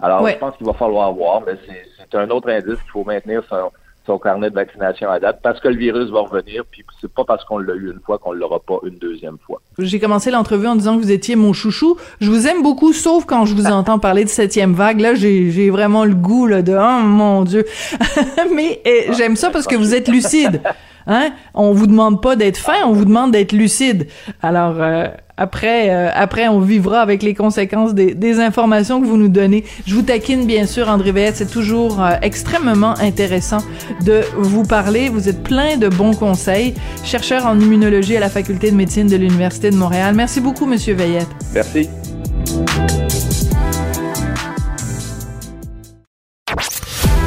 Alors, 0.00 0.22
Ouais. 0.22 0.32
je 0.32 0.38
pense 0.38 0.56
qu'il 0.56 0.66
va 0.66 0.72
falloir 0.72 1.12
voir, 1.12 1.42
mais 1.46 1.52
c'est 1.66 1.84
c'est 1.98 2.14
un 2.16 2.28
autre 2.30 2.48
indice 2.48 2.80
qu'il 2.80 2.90
faut 2.90 3.04
maintenir 3.04 3.44
son, 3.48 3.70
son 4.06 4.18
carnet 4.18 4.50
de 4.50 4.54
vaccination 4.54 5.10
à 5.10 5.20
date, 5.20 5.40
parce 5.42 5.60
que 5.60 5.68
le 5.68 5.76
virus 5.76 6.10
va 6.10 6.20
revenir, 6.20 6.64
puis 6.70 6.84
c'est 7.00 7.12
pas 7.12 7.24
parce 7.24 7.44
qu'on 7.44 7.58
l'a 7.58 7.74
eu 7.74 7.92
une 7.92 8.00
fois 8.00 8.18
qu'on 8.18 8.32
l'aura 8.32 8.60
pas 8.60 8.78
une 8.84 8.98
deuxième 8.98 9.38
fois. 9.46 9.60
J'ai 9.78 10.00
commencé 10.00 10.30
l'entrevue 10.30 10.66
en 10.66 10.76
disant 10.76 10.96
que 10.96 11.02
vous 11.02 11.12
étiez 11.12 11.36
mon 11.36 11.52
chouchou. 11.52 11.96
Je 12.20 12.30
vous 12.30 12.46
aime 12.46 12.62
beaucoup, 12.62 12.92
sauf 12.92 13.24
quand 13.24 13.44
je 13.44 13.54
vous 13.54 13.66
entends 13.70 13.98
parler 13.98 14.24
de 14.24 14.28
septième 14.28 14.72
vague. 14.72 15.00
Là, 15.00 15.14
j'ai 15.14 15.70
vraiment 15.70 16.04
le 16.04 16.14
goût 16.14 16.46
là, 16.46 16.62
de 16.62 16.72
«Oh 16.78 17.02
mon 17.02 17.42
Dieu!» 17.42 17.64
Mais 18.54 18.80
euh, 18.86 19.12
j'aime 19.16 19.36
ça 19.36 19.50
parce 19.50 19.66
que 19.66 19.76
vous 19.76 19.94
êtes 19.94 20.08
lucide. 20.08 20.62
Hein? 21.06 21.30
On 21.54 21.72
vous 21.72 21.86
demande 21.86 22.22
pas 22.22 22.36
d'être 22.36 22.58
fin, 22.58 22.84
on 22.86 22.92
vous 22.92 23.04
demande 23.04 23.32
d'être 23.32 23.52
lucide. 23.52 24.06
Alors, 24.42 24.76
euh, 24.78 25.06
après, 25.36 25.90
euh, 25.90 26.10
après, 26.14 26.48
on 26.48 26.60
vivra 26.60 27.00
avec 27.00 27.22
les 27.22 27.34
conséquences 27.34 27.94
des, 27.94 28.14
des 28.14 28.38
informations 28.38 29.00
que 29.00 29.06
vous 29.06 29.16
nous 29.16 29.28
donnez. 29.28 29.64
Je 29.86 29.94
vous 29.94 30.02
taquine, 30.02 30.46
bien 30.46 30.66
sûr, 30.66 30.88
André 30.88 31.12
Veillette. 31.12 31.36
C'est 31.36 31.50
toujours 31.50 32.02
euh, 32.02 32.12
extrêmement 32.22 32.94
intéressant 32.98 33.58
de 34.04 34.20
vous 34.36 34.62
parler. 34.62 35.08
Vous 35.08 35.28
êtes 35.28 35.42
plein 35.42 35.76
de 35.78 35.88
bons 35.88 36.14
conseils. 36.14 36.74
Chercheur 37.02 37.46
en 37.46 37.58
immunologie 37.58 38.16
à 38.16 38.20
la 38.20 38.28
Faculté 38.28 38.70
de 38.70 38.76
médecine 38.76 39.06
de 39.06 39.16
l'Université 39.16 39.70
de 39.70 39.76
Montréal. 39.76 40.14
Merci 40.14 40.40
beaucoup, 40.40 40.66
Monsieur 40.66 40.94
Veillette. 40.94 41.28
Merci. 41.54 41.88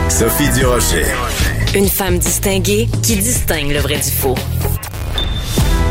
Sophie 0.10 0.50
Durocher. 0.53 1.05
Une 1.75 1.88
femme 1.88 2.17
distinguée 2.20 2.86
qui 3.03 3.17
distingue 3.17 3.74
le 3.74 3.79
vrai 3.79 3.96
du 3.96 4.10
faux. 4.10 4.35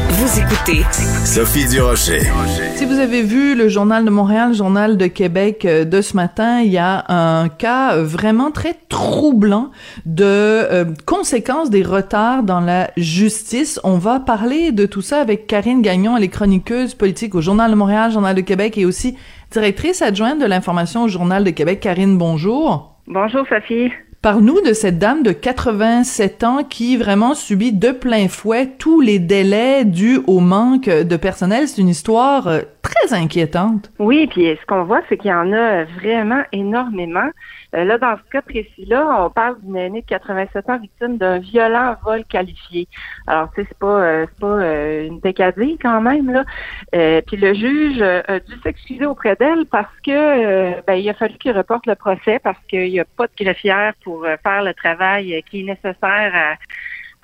Vous 0.09 0.41
écoutez 0.41 0.83
Sophie 1.27 1.69
Durocher. 1.69 2.21
Si 2.75 2.87
vous 2.87 2.99
avez 2.99 3.21
vu 3.21 3.55
le 3.55 3.69
Journal 3.69 4.03
de 4.07 4.09
Montréal, 4.09 4.49
le 4.49 4.55
Journal 4.55 4.97
de 4.97 5.07
Québec 5.09 5.67
euh, 5.67 5.85
de 5.85 6.01
ce 6.01 6.17
matin, 6.17 6.63
il 6.63 6.73
y 6.73 6.79
a 6.79 7.05
un 7.13 7.51
cas 7.51 7.97
euh, 7.97 8.03
vraiment 8.03 8.51
très 8.51 8.73
troublant 8.89 9.73
de 10.07 10.25
euh, 10.25 10.87
conséquences 11.05 11.69
des 11.69 11.83
retards 11.83 12.45
dans 12.45 12.61
la 12.61 12.91
justice. 12.97 13.79
On 13.85 13.99
va 13.99 14.21
parler 14.21 14.73
de 14.73 14.87
tout 14.87 15.03
ça 15.03 15.21
avec 15.21 15.47
Karine 15.47 15.83
Gagnon, 15.83 16.17
elle 16.17 16.25
est 16.25 16.29
chroniqueuse 16.29 16.95
politique 16.95 17.35
au 17.35 17.43
Journal 17.43 17.71
de 17.71 17.77
Montréal, 17.77 18.11
Journal 18.11 18.35
de 18.35 18.41
Québec 18.41 18.79
et 18.79 18.87
aussi 18.87 19.19
directrice 19.51 20.01
adjointe 20.01 20.41
de 20.41 20.47
l'information 20.47 21.03
au 21.03 21.09
Journal 21.09 21.45
de 21.45 21.51
Québec. 21.51 21.81
Karine, 21.81 22.17
bonjour. 22.17 22.95
Bonjour 23.07 23.47
Sophie. 23.51 23.93
Parle-nous 24.25 24.63
de 24.63 24.73
cette 24.73 24.99
dame 24.99 25.23
de 25.23 25.33
87 25.33 26.45
ans 26.45 26.65
qui 26.65 26.97
vraiment 26.97 27.35
subit 27.35 27.75
de 27.75 27.91
plein 27.91 28.29
fouet 28.29 28.71
tous 28.79 29.03
les 29.03 29.19
délais 29.19 29.85
dus 29.85 30.19
au 30.27 30.41
manque 30.41 30.89
de 30.89 31.17
personnel. 31.19 31.69
C'est 31.69 31.83
une 31.83 31.91
histoire 31.91 32.49
euh, 32.49 32.63
très 32.81 33.13
inquiétante. 33.13 33.93
Oui, 33.99 34.27
puis 34.29 34.47
ce 34.59 34.67
qu'on 34.67 34.85
voit, 34.85 35.03
c'est 35.11 35.19
qu'il 35.19 35.31
y 35.31 35.35
en 35.35 35.53
a 35.53 35.85
vraiment 35.85 36.43
énormément. 36.53 37.29
Euh, 37.75 37.85
là, 37.85 37.99
dans 37.99 38.17
ce 38.17 38.31
cas 38.31 38.43
précis-là, 38.43 39.25
on 39.25 39.31
parle 39.31 39.61
d'une 39.63 39.77
aînée 39.77 40.03
de 40.03 40.07
87 40.07 40.71
ans 40.71 40.79
victime 40.79 41.17
d'un 41.17 41.39
violent 41.39 41.97
vol 42.05 42.25
qualifié. 42.25 42.87
Alors, 43.27 43.51
tu 43.53 43.63
sais, 43.63 43.69
c'est 43.69 43.79
pas, 43.79 44.01
euh, 44.01 44.27
c'est 44.29 44.41
pas 44.41 44.47
euh, 44.47 45.07
une 45.07 45.21
décadée 45.21 45.77
quand 45.81 46.01
même 46.01 46.31
là. 46.31 46.45
Euh, 46.95 47.21
puis 47.27 47.37
le 47.37 47.55
juge 47.55 47.99
euh, 48.01 48.23
a 48.29 48.39
dû 48.39 48.53
s'excuser 48.63 49.07
auprès 49.07 49.35
d'elle 49.37 49.67
parce 49.67 49.95
que 50.05 50.11
euh, 50.11 50.81
ben, 50.87 50.95
il 50.95 51.09
a 51.09 51.15
fallu 51.15 51.37
qu'il 51.39 51.53
reporte 51.53 51.87
le 51.87 51.95
procès 51.95 52.39
parce 52.39 52.59
qu'il 52.69 52.91
n'y 52.91 53.01
a 53.01 53.05
pas 53.05 53.27
de 53.27 53.45
greffière 53.45 53.95
pour 54.05 54.25
faire 54.43 54.63
le 54.63 54.75
travail 54.75 55.43
qui 55.51 55.61
est 55.61 55.65
nécessaire 55.65 56.33
à 56.35 56.55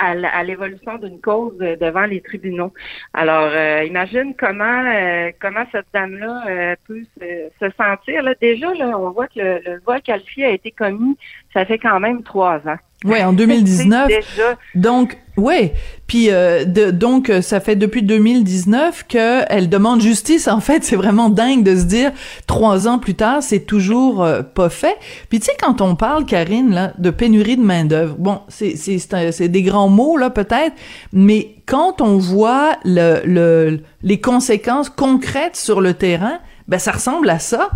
à 0.01 0.43
l'évolution 0.45 0.97
d'une 0.99 1.21
cause 1.21 1.57
euh, 1.61 1.77
devant 1.77 2.07
les 2.07 2.21
tribunaux. 2.21 2.73
Alors, 3.13 3.51
euh, 3.53 3.85
imagine 3.85 4.35
comment 4.39 4.85
euh, 4.87 5.31
comment 5.41 5.65
cette 5.73 5.87
dame-là 5.93 6.45
euh, 6.49 6.77
peut 6.87 7.03
se, 7.19 7.51
se 7.61 7.71
sentir. 7.77 8.23
Là, 8.23 8.35
déjà, 8.41 8.73
là, 8.75 8.99
on 8.99 9.11
voit 9.11 9.29
que 9.29 9.39
le, 9.41 9.61
le 9.65 9.81
vol 9.81 10.01
qualifié 10.01 10.47
a 10.47 10.51
été 10.51 10.71
commis, 10.71 11.17
ça 11.53 11.65
fait 11.65 11.79
quand 11.79 12.01
même 12.01 12.23
trois 12.23 12.57
ans. 12.67 12.79
Ouais, 13.05 13.25
en 13.25 13.33
2019. 13.33 14.09
C'est 14.09 14.17
déjà, 14.37 14.59
Donc, 14.75 15.19
ouais. 15.37 15.73
Puis, 16.07 16.31
euh, 16.31 16.65
de, 16.65 16.91
donc, 16.91 17.31
euh, 17.31 17.41
ça 17.41 17.61
fait 17.61 17.77
depuis 17.77 18.03
2019 18.03 19.07
que 19.09 19.43
elle 19.49 19.71
demande 19.71 20.03
justice. 20.03 20.49
En 20.49 20.61
fait, 20.61 20.85
c'est 20.85 20.97
vraiment 20.97 21.31
dingue 21.31 21.63
de 21.63 21.77
se 21.77 21.85
dire 21.85 22.13
trois 22.47 22.89
ans 22.89 22.99
plus 22.99 23.15
tard, 23.15 23.43
c'est 23.43 23.61
toujours 23.61 24.23
euh, 24.23 24.43
pas 24.43 24.69
fait. 24.69 24.97
Puis, 25.31 25.41
tu 25.41 25.47
sais, 25.47 25.53
quand 25.59 25.81
on 25.81 25.97
parle, 25.97 26.27
Karine, 26.27 26.75
là, 26.75 26.93
de 26.99 27.11
pénurie 27.11 27.57
de 27.57 27.63
main 27.63 27.85
d'œuvre, 27.87 28.17
bon, 28.19 28.41
c'est 28.49 28.77
c'est 28.77 29.49
des 29.49 29.63
grands 29.63 29.89
mots 29.89 30.17
là, 30.19 30.29
peut-être, 30.29 30.75
mais 31.13 31.55
quand 31.67 32.01
on 32.03 32.19
voit 32.19 32.77
le, 32.85 33.21
le 33.25 33.81
les 34.03 34.21
conséquences 34.21 34.91
concrètes 34.91 35.57
sur 35.57 35.81
le 35.81 35.95
terrain, 35.95 36.39
ben 36.69 36.79
ça 36.79 36.93
ressemble 36.93 37.31
à 37.31 37.39
ça. 37.39 37.71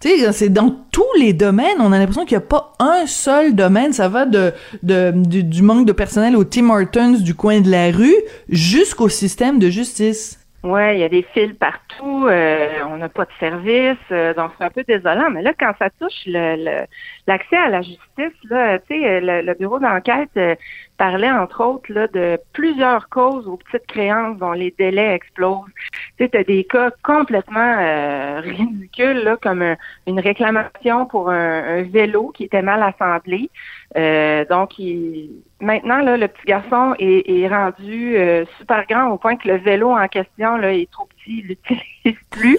C'est 0.00 0.50
dans 0.50 0.70
tous 0.92 1.02
les 1.18 1.32
domaines, 1.32 1.78
on 1.80 1.90
a 1.90 1.98
l'impression 1.98 2.26
qu'il 2.26 2.36
n'y 2.36 2.44
a 2.44 2.46
pas 2.46 2.74
un 2.78 3.06
seul 3.06 3.54
domaine. 3.54 3.94
Ça 3.94 4.08
va 4.08 4.26
de, 4.26 4.52
de 4.82 5.12
du, 5.14 5.42
du 5.42 5.62
manque 5.62 5.86
de 5.86 5.92
personnel 5.92 6.36
au 6.36 6.44
Tim 6.44 6.68
Hortons 6.68 7.18
du 7.20 7.34
coin 7.34 7.60
de 7.60 7.70
la 7.70 7.90
rue 7.90 8.14
jusqu'au 8.50 9.08
système 9.08 9.58
de 9.58 9.70
justice. 9.70 10.38
Ouais, 10.64 10.96
il 10.96 11.00
y 11.00 11.04
a 11.04 11.08
des 11.08 11.22
fils 11.34 11.52
partout, 11.54 12.26
euh, 12.26 12.68
on 12.88 12.96
n'a 12.96 13.08
pas 13.08 13.24
de 13.24 13.30
service, 13.38 13.96
euh, 14.10 14.34
donc 14.34 14.50
c'est 14.58 14.64
un 14.64 14.70
peu 14.70 14.82
désolant. 14.82 15.30
Mais 15.30 15.42
là, 15.42 15.52
quand 15.58 15.72
ça 15.78 15.90
touche 15.90 16.24
le 16.26 16.56
le- 16.56 16.86
l'accès 17.26 17.56
à 17.56 17.68
la 17.68 17.82
justice, 17.82 18.38
là, 18.50 18.78
tu 18.80 18.86
sais, 19.00 19.20
le, 19.20 19.42
le 19.42 19.54
bureau 19.54 19.78
d'enquête 19.78 20.30
euh, 20.36 20.54
parlait 20.98 21.30
entre 21.30 21.62
autres 21.64 21.92
là, 21.92 22.06
de 22.08 22.38
plusieurs 22.52 23.08
causes 23.08 23.46
aux 23.46 23.56
petites 23.58 23.86
créances 23.86 24.38
dont 24.38 24.52
les 24.52 24.74
délais 24.78 25.14
explosent. 25.14 25.70
Tu 26.18 26.24
sais, 26.24 26.28
t'as 26.30 26.44
des 26.44 26.64
cas 26.64 26.90
complètement 27.02 27.76
euh, 27.78 28.40
ridicules, 28.40 29.22
là, 29.24 29.36
comme 29.40 29.62
un- 29.62 29.76
une 30.06 30.20
réclamation 30.20 31.06
pour 31.06 31.30
un, 31.30 31.78
un 31.78 31.82
vélo 31.82 32.30
qui 32.34 32.44
était 32.44 32.62
mal 32.62 32.82
assemblé. 32.82 33.50
Euh, 33.96 34.44
donc, 34.46 34.78
il- 34.78 35.30
maintenant, 35.60 35.98
là, 36.00 36.16
le 36.16 36.26
petit 36.28 36.46
garçon 36.46 36.94
est, 36.98 37.28
est 37.30 37.46
rendu 37.48 38.16
euh, 38.16 38.44
super 38.58 38.84
grand 38.88 39.08
au 39.10 39.18
point 39.18 39.36
que 39.36 39.46
le 39.48 39.56
vélo 39.56 39.90
en 39.90 40.08
question 40.08 40.56
là, 40.56 40.72
est 40.72 40.90
trop 40.90 41.06
petit, 41.06 41.38
il 41.38 41.46
l'utilise 41.46 42.18
plus. 42.30 42.58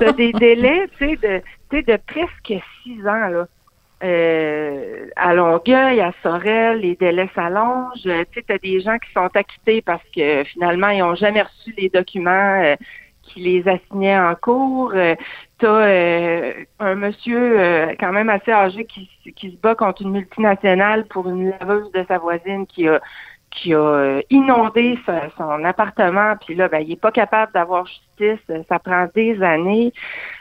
T'as 0.00 0.12
des 0.12 0.32
délais, 0.46 0.88
tu 0.98 1.10
sais, 1.10 1.16
de, 1.16 1.42
tu 1.70 1.82
de 1.84 1.96
presque 2.06 2.62
six 2.82 3.00
ans, 3.06 3.28
là. 3.28 3.46
Euh, 4.02 5.06
à 5.16 5.32
Longueuil, 5.32 6.00
à 6.00 6.12
Sorel, 6.22 6.80
les 6.80 6.94
délais 6.96 7.30
s'allongent. 7.34 8.04
Euh, 8.06 8.24
Tu 8.32 8.40
sais, 8.40 8.44
t'as 8.46 8.58
des 8.58 8.80
gens 8.80 8.98
qui 8.98 9.10
sont 9.12 9.30
acquittés 9.34 9.80
parce 9.80 10.02
que 10.14 10.44
finalement, 10.44 10.88
ils 10.88 11.02
ont 11.02 11.14
jamais 11.14 11.40
reçu 11.40 11.72
les 11.78 11.88
documents 11.88 12.60
euh, 12.62 12.74
qui 13.34 13.40
les 13.40 13.68
assignait 13.68 14.18
en 14.18 14.34
cours. 14.34 14.92
Euh, 14.94 15.14
T'as 15.58 15.68
euh, 15.68 16.52
un 16.80 16.94
monsieur 16.96 17.58
euh, 17.60 17.94
quand 18.00 18.12
même 18.12 18.28
assez 18.28 18.50
âgé 18.50 18.84
qui, 18.86 19.08
qui 19.36 19.52
se 19.52 19.56
bat 19.56 19.74
contre 19.74 20.02
une 20.02 20.10
multinationale 20.10 21.06
pour 21.06 21.28
une 21.28 21.50
laveuse 21.50 21.90
de 21.92 22.04
sa 22.08 22.18
voisine 22.18 22.66
qui 22.66 22.88
a 22.88 23.00
qui 23.50 23.72
a 23.72 23.78
euh, 23.78 24.20
inondé 24.30 24.98
son 25.36 25.64
appartement, 25.64 26.34
puis 26.44 26.56
là, 26.56 26.66
ben, 26.66 26.80
il 26.80 26.90
est 26.90 27.00
pas 27.00 27.12
capable 27.12 27.52
d'avoir 27.52 27.86
justice, 27.86 28.44
ça 28.68 28.80
prend 28.80 29.06
des 29.14 29.40
années. 29.44 29.92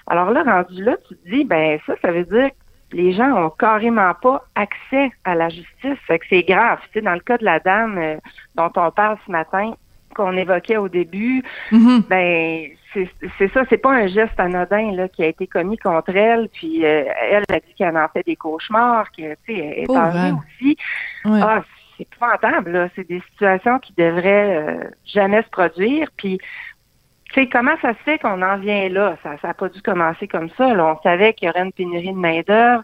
Alors 0.08 0.32
là, 0.32 0.41
rendu 0.41 0.84
là, 0.84 0.97
tu 1.08 1.15
te 1.15 1.29
dis, 1.29 1.45
ben 1.45 1.79
ça, 1.86 1.93
ça 2.01 2.12
veut 2.12 2.25
dire 2.25 2.49
que 2.49 2.97
les 2.97 3.13
gens 3.13 3.32
ont 3.34 3.51
carrément 3.51 4.15
pas 4.19 4.43
accès 4.56 5.12
à 5.25 5.36
la 5.36 5.49
justice. 5.49 5.99
Fait 6.08 6.17
que 6.17 6.25
c'est 6.27 6.41
grave. 6.41 6.79
Tu 6.86 6.93
sais, 6.93 7.01
dans 7.01 7.13
le 7.13 7.19
cas 7.19 7.38
de 7.38 7.45
la 7.45 7.60
dame 7.60 8.17
dont 8.56 8.71
on 8.75 8.89
parle 8.89 9.17
ce 9.27 9.32
matin, 9.32 9.73
qu'on 10.15 10.36
évoquait 10.36 10.77
au 10.77 10.89
début, 10.89 11.43
mm-hmm. 11.71 12.08
ben 12.08 12.71
c'est 13.38 13.53
ça, 13.53 13.63
c'est 13.69 13.77
pas 13.77 13.91
un 13.91 14.08
geste 14.08 14.39
anodin 14.39 14.91
là 14.91 15.08
qui 15.08 15.23
a 15.23 15.27
été 15.27 15.47
commis 15.47 15.77
contre 15.77 16.15
elle, 16.15 16.49
puis 16.49 16.86
euh, 16.86 17.06
elle 17.29 17.43
a 17.49 17.60
dit 17.60 17.73
qu'elle 17.75 17.97
en 17.97 18.08
fait 18.10 18.25
des 18.25 18.36
cauchemars, 18.36 19.12
que 19.12 19.34
tu 19.45 19.56
sais, 19.56 19.56
elle 19.56 19.84
est 19.84 19.95
âgée 19.95 20.34
aussi. 20.34 20.77
Ah, 21.25 21.63
c'est 21.97 22.03
épouvantable, 22.03 22.71
là. 22.71 22.89
C'est 22.95 23.08
des 23.08 23.21
situations 23.32 23.79
qui 23.79 23.93
devraient 23.93 24.58
euh, 24.58 24.89
jamais 25.06 25.41
se 25.43 25.49
produire. 25.49 26.10
Puis, 26.17 26.39
tu 27.25 27.34
sais, 27.34 27.47
comment 27.49 27.75
ça 27.82 27.93
se 27.93 27.99
fait 27.99 28.19
qu'on 28.19 28.41
en 28.41 28.58
vient 28.58 28.89
là? 28.89 29.17
Ça 29.23 29.36
n'a 29.43 29.53
pas 29.53 29.69
dû 29.69 29.82
commencer 29.82 30.27
comme 30.27 30.49
ça. 30.58 30.67
On 30.67 30.99
savait 31.01 31.34
qu'il 31.34 31.47
y 31.47 31.49
aurait 31.49 31.63
une 31.63 31.71
pénurie 31.71 32.13
de 32.13 32.17
main-d'œuvre. 32.17 32.84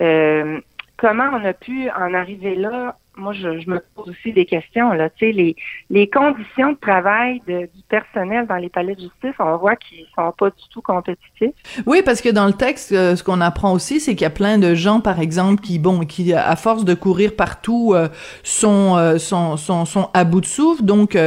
Euh, 0.00 0.60
comment 0.96 1.30
on 1.32 1.44
a 1.44 1.52
pu 1.52 1.90
en 1.90 2.14
arriver 2.14 2.54
là? 2.54 2.96
Moi, 3.16 3.32
je, 3.32 3.48
me 3.68 3.80
pose 3.94 4.10
aussi 4.10 4.32
des 4.32 4.44
questions. 4.44 4.92
Là, 4.92 5.08
les, 5.20 5.56
les 5.90 6.08
conditions 6.08 6.72
de 6.72 6.78
travail 6.80 7.40
du 7.46 7.68
personnel 7.88 8.46
dans 8.46 8.56
les 8.56 8.68
palais 8.68 8.94
de 8.94 9.00
justice, 9.00 9.34
on 9.38 9.56
voit 9.56 9.76
qu'ils 9.76 10.06
sont 10.14 10.32
pas 10.38 10.50
du 10.50 10.62
tout 10.70 10.82
compétitifs. 10.82 11.54
Oui, 11.86 12.02
parce 12.04 12.20
que 12.20 12.28
dans 12.28 12.46
le 12.46 12.52
texte, 12.52 12.92
euh, 12.92 13.16
ce 13.16 13.22
qu'on 13.22 13.40
apprend 13.40 13.72
aussi, 13.72 14.00
c'est 14.00 14.14
qu'il 14.14 14.22
y 14.22 14.26
a 14.26 14.30
plein 14.30 14.58
de 14.58 14.74
gens, 14.74 15.00
par 15.00 15.20
exemple, 15.20 15.62
qui, 15.62 15.78
bon, 15.78 16.00
qui 16.00 16.34
à 16.34 16.56
force 16.56 16.84
de 16.84 16.94
courir 16.94 17.34
partout, 17.34 17.92
euh, 17.94 18.08
sont, 18.42 18.96
euh, 18.96 19.18
sont, 19.18 19.56
sont, 19.56 19.84
sont 19.84 20.10
à 20.12 20.24
bout 20.24 20.40
de 20.40 20.46
souffle, 20.46 20.84
donc 20.84 21.18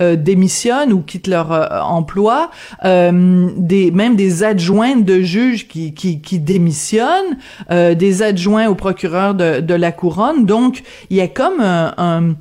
démissionnent 0.00 0.92
ou 0.92 1.02
quittent 1.02 1.26
leur 1.26 1.50
emploi. 1.84 2.50
des 2.82 3.90
même 3.90 4.16
des 4.16 4.44
adjoints 4.44 4.96
de 4.96 5.20
juges 5.20 5.66
qui, 5.68 5.94
qui, 5.94 6.20
qui 6.20 6.38
démissionnent, 6.38 7.38
des 7.70 8.22
adjoints 8.22 8.68
au 8.68 8.74
procureur 8.74 9.34
de, 9.34 9.60
de 9.60 9.74
la 9.74 9.92
couronne. 9.92 10.46
Donc, 10.46 10.82
il 11.10 11.16
y 11.16 11.20
a 11.20 11.28
comme 11.32 11.60
un, 11.60 12.34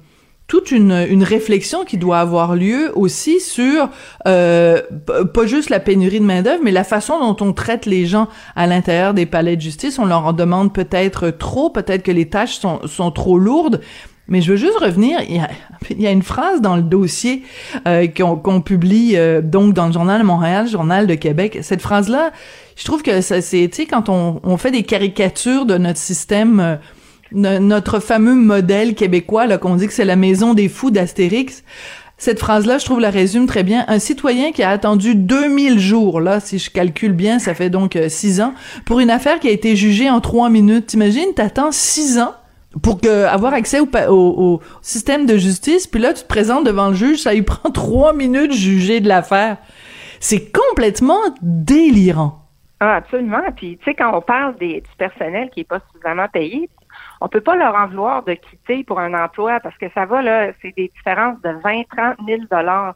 toute 0.51 0.71
une, 0.71 1.23
réflexion 1.23 1.85
qui 1.85 1.97
doit 1.97 2.19
avoir 2.19 2.57
lieu 2.57 2.91
aussi 2.95 3.39
sur 3.39 3.87
euh, 4.27 4.81
pas 5.33 5.45
juste 5.45 5.69
la 5.69 5.79
pénurie 5.79 6.19
de 6.19 6.25
main 6.25 6.41
d'œuvre, 6.41 6.59
mais 6.61 6.71
la 6.71 6.83
façon 6.83 7.21
dont 7.21 7.37
on 7.45 7.53
traite 7.53 7.85
les 7.85 8.05
gens 8.05 8.27
à 8.57 8.67
l'intérieur 8.67 9.13
des 9.13 9.25
palais 9.25 9.55
de 9.55 9.61
justice. 9.61 9.97
On 9.97 10.03
leur 10.03 10.25
en 10.25 10.33
demande 10.33 10.73
peut-être 10.73 11.29
trop, 11.29 11.69
peut-être 11.69 12.03
que 12.03 12.11
les 12.11 12.27
tâches 12.27 12.57
sont, 12.57 12.85
sont 12.85 13.11
trop 13.11 13.39
lourdes. 13.39 13.79
Mais 14.27 14.41
je 14.41 14.51
veux 14.51 14.57
juste 14.57 14.77
revenir, 14.77 15.19
il 15.21 15.41
y 16.01 16.07
a, 16.07 16.11
une 16.11 16.21
phrase 16.21 16.59
dans 16.59 16.75
le 16.75 16.83
dossier 16.83 17.43
euh, 17.87 18.07
qu'on 18.07 18.59
publie 18.59 19.13
euh, 19.15 19.41
donc 19.41 19.73
dans 19.73 19.87
le 19.87 19.93
Journal 19.93 20.19
de 20.19 20.25
Montréal, 20.25 20.67
Journal 20.67 21.07
de 21.07 21.15
Québec. 21.15 21.59
Cette 21.61 21.81
phrase-là, 21.81 22.33
je 22.75 22.83
trouve 22.83 23.03
que 23.03 23.21
c'est, 23.21 23.69
quand 23.89 24.09
on 24.09 24.57
fait 24.57 24.71
des 24.71 24.83
caricatures 24.83 25.65
de 25.65 25.77
notre 25.77 25.99
système 25.99 26.77
notre 27.31 27.99
fameux 27.99 28.35
modèle 28.35 28.95
québécois, 28.95 29.47
là, 29.47 29.57
qu'on 29.57 29.75
dit 29.75 29.87
que 29.87 29.93
c'est 29.93 30.05
la 30.05 30.15
maison 30.15 30.53
des 30.53 30.69
fous 30.69 30.91
d'Astérix. 30.91 31.63
Cette 32.17 32.39
phrase-là, 32.39 32.77
je 32.77 32.85
trouve, 32.85 32.99
la 32.99 33.09
résume 33.09 33.47
très 33.47 33.63
bien. 33.63 33.83
Un 33.87 33.97
citoyen 33.97 34.51
qui 34.51 34.61
a 34.61 34.69
attendu 34.69 35.15
2000 35.15 35.79
jours, 35.79 36.21
là, 36.21 36.39
si 36.39 36.59
je 36.59 36.69
calcule 36.69 37.13
bien, 37.13 37.39
ça 37.39 37.55
fait 37.55 37.71
donc 37.71 37.97
6 38.07 38.39
euh, 38.39 38.43
ans, 38.43 38.53
pour 38.85 38.99
une 38.99 39.09
affaire 39.09 39.39
qui 39.39 39.47
a 39.47 39.51
été 39.51 39.75
jugée 39.75 40.07
en 40.09 40.21
3 40.21 40.49
minutes. 40.49 40.85
T'imagines, 40.87 41.33
t'attends 41.33 41.71
6 41.71 42.19
ans 42.19 42.33
pour 42.83 43.01
que, 43.01 43.25
avoir 43.25 43.53
accès 43.53 43.79
au, 43.79 44.61
système 44.81 45.25
de 45.25 45.37
justice, 45.37 45.87
puis 45.87 45.99
là, 45.99 46.13
tu 46.13 46.21
te 46.21 46.27
présentes 46.27 46.65
devant 46.65 46.89
le 46.89 46.93
juge, 46.93 47.19
ça 47.19 47.33
lui 47.33 47.41
prend 47.41 47.71
3 47.71 48.13
minutes 48.13 48.53
juger 48.53 48.99
de 48.99 49.07
l'affaire. 49.07 49.57
C'est 50.19 50.51
complètement 50.51 51.21
délirant. 51.41 52.41
Ah, 52.79 52.97
absolument. 52.97 53.41
Puis, 53.55 53.77
tu 53.77 53.85
sais, 53.85 53.95
quand 53.95 54.15
on 54.15 54.21
parle 54.21 54.55
des, 54.57 54.81
du 54.81 54.95
personnel 54.97 55.49
qui 55.51 55.61
est 55.61 55.67
pas 55.67 55.79
suffisamment 55.91 56.27
payé, 56.31 56.69
on 57.21 57.27
peut 57.29 57.41
pas 57.41 57.55
leur 57.55 57.75
en 57.75 57.87
vouloir 57.87 58.23
de 58.23 58.33
quitter 58.33 58.83
pour 58.83 58.99
un 58.99 59.13
emploi 59.13 59.59
parce 59.59 59.77
que 59.77 59.89
ça 59.93 60.05
va, 60.05 60.21
là, 60.23 60.51
c'est 60.61 60.75
des 60.75 60.91
différences 60.95 61.39
de 61.41 61.51
20, 61.63 61.83
30 61.95 62.17
000 62.27 62.41
dollars 62.49 62.95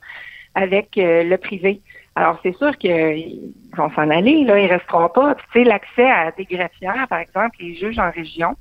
avec 0.55 0.97
euh, 0.97 1.23
le 1.23 1.37
privé. 1.37 1.81
Alors, 2.15 2.39
c'est 2.41 2.55
sûr 2.55 2.75
qu'ils 2.77 3.53
vont 3.77 3.91
s'en 3.91 4.09
aller, 4.09 4.43
là, 4.45 4.59
ils 4.59 4.71
resteront 4.71 5.09
pas. 5.09 5.35
Tu 5.35 5.43
sais, 5.53 5.63
l'accès 5.63 6.09
à 6.09 6.31
des 6.31 6.45
greffières, 6.45 7.07
par 7.07 7.19
exemple, 7.19 7.57
les 7.59 7.75
juges 7.75 7.99
en 7.99 8.09
région 8.09 8.55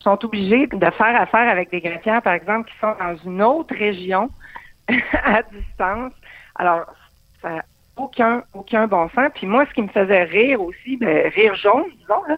sont 0.00 0.24
obligés 0.24 0.66
de 0.66 0.90
faire 0.90 1.20
affaire 1.20 1.48
avec 1.48 1.70
des 1.70 1.80
greffières, 1.80 2.22
par 2.22 2.34
exemple, 2.34 2.70
qui 2.70 2.78
sont 2.78 2.94
dans 2.98 3.16
une 3.24 3.42
autre 3.42 3.74
région 3.74 4.30
à 5.24 5.42
distance. 5.42 6.12
Alors, 6.54 6.86
ça 7.42 7.50
n'a 7.50 7.64
aucun, 7.96 8.44
aucun 8.54 8.86
bon 8.86 9.08
sens. 9.10 9.30
Puis 9.34 9.46
moi, 9.46 9.66
ce 9.66 9.74
qui 9.74 9.82
me 9.82 9.88
faisait 9.88 10.24
rire 10.24 10.60
aussi, 10.62 10.96
ben, 10.96 11.28
rire 11.30 11.54
jaune, 11.54 11.84
disons, 11.98 12.22
là, 12.28 12.36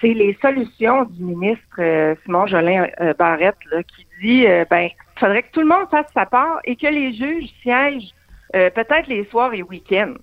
c'est 0.00 0.14
les 0.14 0.36
solutions 0.40 1.04
du 1.04 1.24
ministre 1.24 1.64
euh, 1.78 2.14
Simon 2.24 2.46
Jolin 2.46 2.86
euh, 3.00 3.14
Barrette 3.18 3.56
qui 3.96 4.06
dit 4.22 4.46
euh, 4.46 4.64
ben 4.70 4.88
il 4.90 5.20
faudrait 5.20 5.42
que 5.42 5.52
tout 5.52 5.60
le 5.60 5.66
monde 5.66 5.88
fasse 5.90 6.06
sa 6.14 6.26
part 6.26 6.60
et 6.64 6.76
que 6.76 6.86
les 6.86 7.12
juges 7.12 7.50
siègent 7.62 8.14
peut-être 8.52 9.06
les 9.06 9.24
soirs 9.26 9.54
et 9.54 9.62
week-ends. 9.62 10.14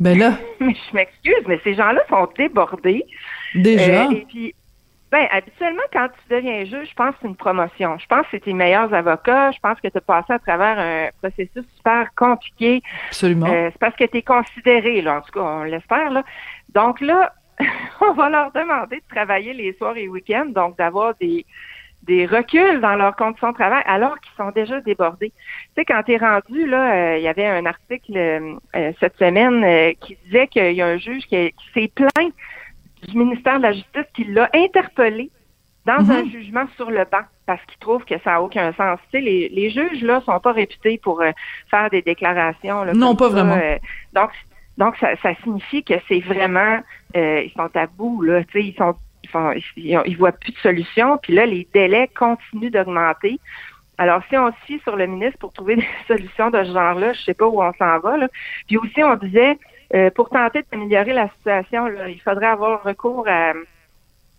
Ben 0.00 0.18
là. 0.18 0.38
mais 0.60 0.74
je 0.74 0.96
m'excuse, 0.96 1.44
mais 1.46 1.60
ces 1.62 1.74
gens-là 1.74 2.00
sont 2.08 2.26
débordés. 2.38 3.04
Déjà? 3.54 4.04
et 4.10 4.24
puis 4.26 4.54
ben, 5.12 5.26
habituellement, 5.30 5.82
quand 5.92 6.08
tu 6.08 6.34
deviens 6.34 6.64
juge, 6.64 6.88
je 6.88 6.94
pense 6.94 7.10
que 7.10 7.16
c'est 7.22 7.28
une 7.28 7.36
promotion. 7.36 7.98
Je 7.98 8.06
pense 8.06 8.22
que 8.22 8.28
c'est 8.32 8.40
tes 8.40 8.54
meilleurs 8.54 8.92
avocats. 8.94 9.50
Je 9.52 9.58
pense 9.60 9.78
que 9.80 9.88
tu 9.88 9.98
as 9.98 10.00
passé 10.00 10.32
à 10.32 10.38
travers 10.38 10.78
un 10.78 11.08
processus 11.20 11.64
super 11.76 12.08
compliqué. 12.14 12.82
Absolument. 13.08 13.46
c'est 13.46 13.78
parce 13.78 13.94
que 13.94 14.04
tu 14.04 14.18
es 14.18 14.22
considéré, 14.22 15.02
là, 15.02 15.18
en 15.18 15.20
tout 15.20 15.32
cas, 15.32 15.40
on 15.40 15.62
l'espère. 15.64 16.10
Là. 16.10 16.24
Donc 16.74 17.00
là, 17.00 17.32
on 18.00 18.12
va 18.12 18.28
leur 18.28 18.52
demander 18.52 18.96
de 18.96 19.14
travailler 19.14 19.52
les 19.52 19.72
soirs 19.74 19.96
et 19.96 20.08
week-ends, 20.08 20.46
donc 20.46 20.76
d'avoir 20.76 21.14
des, 21.20 21.46
des 22.06 22.26
reculs 22.26 22.80
dans 22.80 22.94
leurs 22.94 23.16
conditions 23.16 23.50
de 23.50 23.54
travail 23.54 23.82
alors 23.86 24.18
qu'ils 24.20 24.34
sont 24.36 24.50
déjà 24.50 24.80
débordés. 24.80 25.30
Tu 25.30 25.72
sais, 25.76 25.84
quand 25.84 26.02
tu 26.04 26.12
es 26.12 26.16
rendu, 26.16 26.66
là, 26.66 26.94
euh, 26.94 27.18
il 27.18 27.22
y 27.22 27.28
avait 27.28 27.46
un 27.46 27.66
article 27.66 28.16
euh, 28.16 28.54
euh, 28.76 28.92
cette 29.00 29.16
semaine 29.18 29.94
qui 30.00 30.16
disait 30.24 30.46
qu'il 30.46 30.72
y 30.72 30.82
a 30.82 30.86
un 30.86 30.98
juge 30.98 31.24
qui, 31.26 31.54
s'est 31.74 31.90
plaint 31.94 32.32
du 33.02 33.18
ministère 33.18 33.58
de 33.58 33.62
la 33.62 33.72
Justice 33.72 34.06
qui 34.14 34.24
l'a 34.24 34.48
interpellé 34.54 35.30
dans 35.84 36.10
un 36.10 36.22
mm-hmm. 36.22 36.30
jugement 36.30 36.66
sur 36.76 36.90
le 36.90 37.04
banc 37.04 37.22
parce 37.46 37.64
qu'il 37.66 37.78
trouve 37.78 38.04
que 38.04 38.18
ça 38.24 38.32
n'a 38.32 38.42
aucun 38.42 38.72
sens. 38.72 38.98
Tu 39.10 39.18
sais, 39.18 39.20
les, 39.20 39.48
les 39.48 39.70
juges, 39.70 40.02
là, 40.02 40.20
sont 40.26 40.40
pas 40.40 40.52
réputés 40.52 40.98
pour 40.98 41.22
faire 41.70 41.90
des 41.90 42.02
déclarations. 42.02 42.84
non, 42.86 43.14
pas 43.14 43.28
vraiment. 43.28 43.58
donc, 44.12 44.30
donc, 44.78 44.96
ça, 44.96 45.16
ça 45.22 45.34
signifie 45.42 45.82
que 45.82 45.94
c'est 46.08 46.20
vraiment, 46.20 46.80
euh, 47.16 47.42
ils 47.44 47.52
sont 47.52 47.74
à 47.74 47.86
bout, 47.86 48.22
là, 48.22 48.44
tu 48.44 48.52
sais, 48.52 48.66
ils 48.66 48.74
sont, 48.74 48.94
ils, 49.24 49.30
sont, 49.30 49.52
ils, 50.04 50.16
voient 50.16 50.32
plus 50.32 50.52
de 50.52 50.58
solution, 50.58 51.18
puis 51.18 51.34
là, 51.34 51.46
les 51.46 51.66
délais 51.72 52.08
continuent 52.08 52.70
d'augmenter. 52.70 53.40
Alors, 53.98 54.22
si 54.28 54.36
on 54.36 54.50
se 54.50 54.66
fie 54.66 54.78
sur 54.80 54.96
le 54.96 55.06
ministre 55.06 55.38
pour 55.38 55.52
trouver 55.52 55.76
des 55.76 55.88
solutions 56.06 56.50
de 56.50 56.62
ce 56.64 56.72
genre-là, 56.72 57.14
je 57.14 57.22
sais 57.22 57.34
pas 57.34 57.46
où 57.46 57.62
on 57.62 57.72
s'en 57.74 57.98
va, 58.00 58.18
là. 58.18 58.28
Puis 58.66 58.76
aussi, 58.76 59.02
on 59.02 59.16
disait, 59.16 59.58
euh, 59.94 60.10
pour 60.10 60.28
tenter 60.28 60.64
d'améliorer 60.70 61.14
la 61.14 61.28
situation, 61.38 61.86
là, 61.86 62.08
il 62.08 62.20
faudrait 62.20 62.46
avoir 62.46 62.82
recours 62.82 63.26
à 63.28 63.54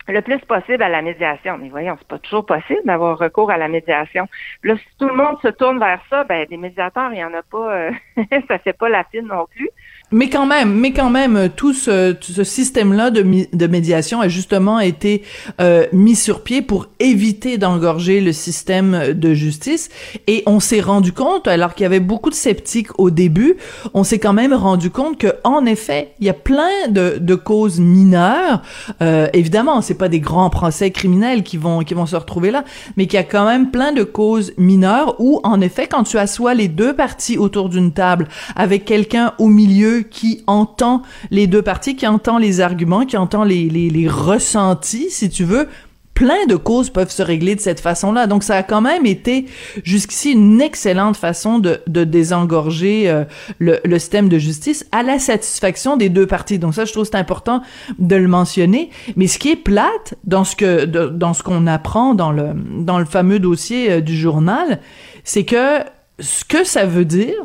le 0.07 0.21
plus 0.21 0.39
possible 0.39 0.81
à 0.83 0.89
la 0.89 1.01
médiation. 1.01 1.57
Mais 1.57 1.69
voyons, 1.69 1.95
c'est 1.99 2.07
pas 2.07 2.19
toujours 2.19 2.45
possible 2.45 2.81
d'avoir 2.85 3.17
recours 3.17 3.51
à 3.51 3.57
la 3.57 3.67
médiation. 3.67 4.27
Là, 4.63 4.77
si 4.77 4.85
tout 4.97 5.07
le 5.07 5.15
monde 5.15 5.37
se 5.41 5.49
tourne 5.49 5.79
vers 5.79 6.01
ça, 6.09 6.23
ben 6.23 6.45
des 6.47 6.57
médiateurs, 6.57 7.11
il 7.11 7.19
y 7.19 7.23
en 7.23 7.33
a 7.33 7.43
pas, 7.43 7.75
euh, 7.75 7.91
ça 8.47 8.59
fait 8.59 8.73
pas 8.73 8.89
la 8.89 9.03
fine 9.05 9.27
non 9.27 9.45
plus. 9.53 9.69
Mais 10.11 10.29
quand 10.29 10.45
même, 10.45 10.73
mais 10.73 10.93
quand 10.93 11.09
même, 11.09 11.49
tout 11.53 11.73
ce, 11.73 12.15
ce 12.21 12.43
système-là 12.45 13.11
de, 13.11 13.25
de 13.51 13.67
médiation 13.67 14.21
a 14.21 14.29
justement 14.29 14.79
été 14.79 15.21
euh, 15.59 15.85
mis 15.91 16.15
sur 16.15 16.43
pied 16.43 16.61
pour 16.61 16.87
éviter 16.99 17.57
d'engorger 17.57 18.21
le 18.21 18.31
système 18.31 19.13
de 19.13 19.33
justice. 19.33 19.89
Et 20.27 20.43
on 20.45 20.61
s'est 20.61 20.79
rendu 20.79 21.11
compte, 21.11 21.49
alors 21.49 21.75
qu'il 21.75 21.83
y 21.83 21.85
avait 21.85 21.99
beaucoup 21.99 22.29
de 22.29 22.35
sceptiques 22.35 22.97
au 22.97 23.09
début, 23.09 23.57
on 23.93 24.05
s'est 24.05 24.17
quand 24.17 24.31
même 24.31 24.53
rendu 24.53 24.91
compte 24.91 25.17
que, 25.17 25.27
en 25.43 25.65
effet, 25.65 26.13
il 26.21 26.27
y 26.27 26.29
a 26.29 26.33
plein 26.33 26.87
de, 26.87 27.17
de 27.19 27.35
causes 27.35 27.81
mineures. 27.81 28.61
Euh, 29.01 29.27
évidemment, 29.33 29.81
c'est 29.81 29.97
pas 29.97 30.07
des 30.07 30.21
grands 30.21 30.49
procès 30.49 30.91
criminels 30.91 31.43
qui 31.43 31.57
vont 31.57 31.79
qui 31.79 31.95
vont 31.95 32.05
se 32.05 32.15
retrouver 32.15 32.51
là, 32.51 32.63
mais 32.95 33.07
qu'il 33.07 33.17
y 33.17 33.19
a 33.19 33.25
quand 33.25 33.45
même 33.45 33.71
plein 33.71 33.91
de 33.91 34.03
causes 34.03 34.53
mineures 34.57 35.15
où, 35.19 35.41
en 35.43 35.59
effet, 35.59 35.87
quand 35.87 36.03
tu 36.03 36.17
assois 36.17 36.53
les 36.53 36.69
deux 36.69 36.95
parties 36.95 37.37
autour 37.37 37.67
d'une 37.67 37.91
table 37.91 38.29
avec 38.55 38.85
quelqu'un 38.85 39.33
au 39.37 39.47
milieu 39.47 39.96
qui 40.01 40.43
entend 40.47 41.01
les 41.31 41.47
deux 41.47 41.61
parties, 41.61 41.95
qui 41.95 42.07
entend 42.07 42.37
les 42.37 42.61
arguments, 42.61 43.05
qui 43.05 43.17
entend 43.17 43.43
les, 43.43 43.69
les, 43.69 44.07
ressentis, 44.07 45.09
si 45.09 45.29
tu 45.29 45.43
veux, 45.43 45.67
plein 46.13 46.47
de 46.47 46.55
causes 46.55 46.89
peuvent 46.89 47.11
se 47.11 47.21
régler 47.21 47.53
de 47.53 47.59
cette 47.59 47.79
façon-là. 47.79 48.25
Donc, 48.25 48.43
ça 48.43 48.55
a 48.55 48.63
quand 48.63 48.81
même 48.81 49.05
été 49.05 49.45
jusqu'ici 49.83 50.31
une 50.31 50.61
excellente 50.61 51.15
façon 51.15 51.59
de, 51.59 51.79
de 51.85 52.03
désengorger 52.05 53.07
euh, 53.07 53.23
le, 53.59 53.79
le, 53.83 53.99
système 53.99 54.27
de 54.27 54.39
justice 54.39 54.83
à 54.91 55.03
la 55.03 55.19
satisfaction 55.19 55.95
des 55.95 56.09
deux 56.09 56.25
parties. 56.25 56.57
Donc, 56.57 56.73
ça, 56.73 56.85
je 56.85 56.91
trouve 56.91 57.05
c'est 57.05 57.15
important 57.15 57.61
de 57.99 58.15
le 58.15 58.27
mentionner. 58.27 58.89
Mais 59.15 59.27
ce 59.27 59.37
qui 59.37 59.51
est 59.51 59.55
plate 59.55 60.15
dans 60.23 60.43
ce 60.43 60.55
que 60.55 60.85
dans 60.85 61.35
ce 61.35 61.43
qu'on 61.43 61.67
apprend 61.67 62.15
dans 62.15 62.31
le 62.31 62.53
dans 62.79 62.97
le 62.97 63.05
fameux 63.05 63.37
dossier 63.37 63.91
euh, 63.91 64.01
du 64.01 64.17
journal, 64.17 64.79
c'est 65.23 65.43
que 65.43 65.81
ce 66.19 66.43
que 66.43 66.63
ça 66.63 66.85
veut 66.85 67.05
dire, 67.05 67.35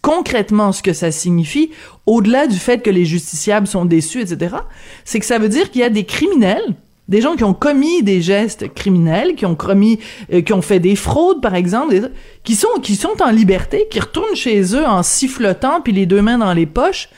concrètement 0.00 0.72
ce 0.72 0.82
que 0.82 0.92
ça 0.92 1.10
signifie, 1.12 1.70
au-delà 2.06 2.46
du 2.46 2.58
fait 2.58 2.80
que 2.80 2.90
les 2.90 3.04
justiciables 3.04 3.66
sont 3.66 3.84
déçus, 3.84 4.20
etc., 4.20 4.56
c'est 5.04 5.20
que 5.20 5.26
ça 5.26 5.38
veut 5.38 5.48
dire 5.48 5.70
qu'il 5.70 5.82
y 5.82 5.84
a 5.84 5.90
des 5.90 6.04
criminels, 6.04 6.74
des 7.08 7.20
gens 7.20 7.36
qui 7.36 7.44
ont 7.44 7.52
commis 7.52 8.02
des 8.02 8.22
gestes 8.22 8.72
criminels, 8.72 9.34
qui 9.34 9.44
ont 9.44 9.54
commis, 9.54 9.98
euh, 10.32 10.40
qui 10.40 10.52
ont 10.54 10.62
fait 10.62 10.78
des 10.78 10.96
fraudes, 10.96 11.42
par 11.42 11.54
exemple, 11.54 12.10
qui 12.42 12.54
sont 12.54 12.80
qui 12.82 12.96
sont 12.96 13.22
en 13.22 13.30
liberté, 13.30 13.86
qui 13.90 14.00
retournent 14.00 14.34
chez 14.34 14.62
eux 14.74 14.86
en 14.86 15.02
sifflotant 15.02 15.80
puis 15.82 15.92
les 15.92 16.06
deux 16.06 16.22
mains 16.22 16.38
dans 16.38 16.54
les 16.54 16.66
poches, 16.66 17.10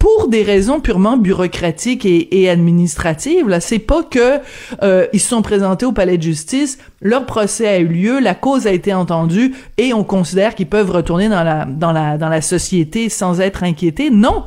pour 0.00 0.28
des 0.28 0.42
raisons 0.42 0.80
purement 0.80 1.18
bureaucratiques 1.18 2.06
et, 2.06 2.48
administratives. 2.48 3.46
Là, 3.48 3.60
c'est 3.60 3.78
pas 3.78 4.02
que 4.02 4.40
euh, 4.82 5.06
ils 5.12 5.20
se 5.20 5.28
sont 5.28 5.42
présentés 5.42 5.84
au 5.84 5.92
palais 5.92 6.16
de 6.16 6.22
justice, 6.22 6.78
leur 7.02 7.26
procès 7.26 7.68
a 7.68 7.78
eu 7.78 7.86
lieu, 7.86 8.18
la 8.18 8.34
cause 8.34 8.66
a 8.66 8.72
été 8.72 8.94
entendue 8.94 9.54
et 9.76 9.92
on 9.92 10.02
considère 10.02 10.54
qu'ils 10.54 10.68
peuvent 10.68 10.90
retourner 10.90 11.28
dans 11.28 11.44
la 11.44 11.66
dans 11.66 11.92
la 11.92 12.16
dans 12.16 12.30
la 12.30 12.40
société 12.40 13.10
sans 13.10 13.42
être 13.42 13.62
inquiétés. 13.62 14.08
Non, 14.08 14.44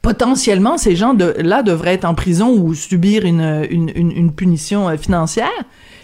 potentiellement 0.00 0.78
ces 0.78 0.94
gens 0.94 1.14
de 1.14 1.34
là 1.38 1.64
devraient 1.64 1.94
être 1.94 2.04
en 2.04 2.14
prison 2.14 2.50
ou 2.50 2.72
subir 2.74 3.24
une 3.26 3.66
une, 3.68 3.90
une, 3.96 4.12
une 4.12 4.32
punition 4.32 4.88
euh, 4.88 4.96
financière. 4.96 5.50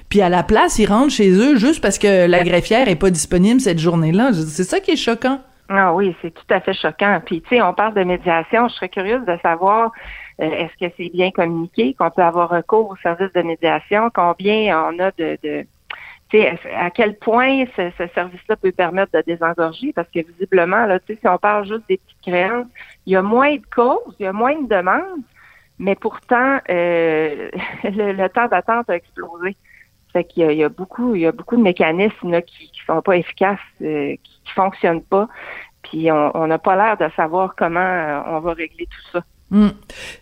Puis 0.08 0.20
à 0.20 0.28
la 0.28 0.42
place, 0.42 0.80
ils 0.80 0.86
rentrent 0.86 1.12
chez 1.12 1.30
eux 1.30 1.56
juste 1.56 1.80
parce 1.80 1.98
que 1.98 2.26
la 2.26 2.42
greffière 2.42 2.88
est 2.88 2.96
pas 2.96 3.10
disponible 3.10 3.60
cette 3.60 3.78
journée-là. 3.78 4.32
C'est 4.32 4.64
ça 4.64 4.80
qui 4.80 4.90
est 4.90 4.96
choquant. 4.96 5.40
Ah 5.68 5.92
oui, 5.92 6.16
c'est 6.22 6.32
tout 6.32 6.46
à 6.48 6.60
fait 6.60 6.72
choquant. 6.72 7.20
Puis, 7.24 7.42
tu 7.42 7.50
sais, 7.50 7.62
on 7.62 7.74
parle 7.74 7.94
de 7.94 8.02
médiation. 8.02 8.68
Je 8.68 8.74
serais 8.74 8.88
curieuse 8.88 9.24
de 9.26 9.36
savoir 9.42 9.92
euh, 10.40 10.50
est-ce 10.50 10.86
que 10.86 10.92
c'est 10.96 11.10
bien 11.10 11.30
communiqué, 11.30 11.94
qu'on 11.94 12.10
peut 12.10 12.22
avoir 12.22 12.48
recours 12.48 12.90
au 12.90 12.96
service 12.96 13.32
de 13.34 13.42
médiation, 13.42 14.10
combien 14.14 14.88
on 14.88 14.98
a 14.98 15.10
de, 15.12 15.38
de 15.42 15.66
tu 16.30 16.38
sais, 16.38 16.58
à 16.74 16.90
quel 16.90 17.16
point 17.16 17.64
ce, 17.74 17.90
service-là 18.14 18.56
peut 18.56 18.72
permettre 18.72 19.12
de 19.12 19.22
désengorger, 19.26 19.92
parce 19.94 20.08
que 20.10 20.20
visiblement, 20.20 20.84
là, 20.86 21.00
tu 21.00 21.14
sais, 21.14 21.20
si 21.20 21.28
on 21.28 21.38
parle 21.38 21.66
juste 21.66 21.88
des 21.88 21.96
petites 21.96 22.20
créances, 22.22 22.66
il 23.06 23.14
y 23.14 23.16
a 23.16 23.22
moins 23.22 23.56
de 23.56 23.62
causes, 23.74 24.14
il 24.20 24.24
y 24.24 24.26
a 24.26 24.32
moins 24.32 24.60
de 24.60 24.68
demandes, 24.68 25.22
mais 25.78 25.94
pourtant, 25.94 26.60
euh, 26.68 27.50
le, 27.84 28.26
temps 28.28 28.48
d'attente 28.48 28.90
a 28.90 28.96
explosé. 28.96 29.56
Fait 30.12 30.24
qu'il 30.24 30.50
y, 30.52 30.64
a 30.64 30.68
beaucoup, 30.68 31.14
il 31.14 31.22
y 31.22 31.26
a 31.26 31.32
beaucoup 31.32 31.56
de 31.56 31.62
mécanismes 31.62 32.40
qui, 32.42 32.70
qui 32.70 32.80
sont 32.86 33.02
pas 33.02 33.16
efficaces, 33.16 33.58
euh, 33.82 34.16
qui, 34.22 34.37
qui 34.48 34.54
fonctionnent 34.54 35.02
pas. 35.02 35.28
Puis 35.82 36.10
on 36.10 36.46
n'a 36.46 36.58
pas 36.58 36.76
l'air 36.76 36.96
de 36.96 37.12
savoir 37.14 37.54
comment 37.56 37.80
euh, 37.80 38.20
on 38.26 38.40
va 38.40 38.52
régler 38.52 38.86
tout 38.86 39.10
ça. 39.12 39.24
Hmm. 39.50 39.68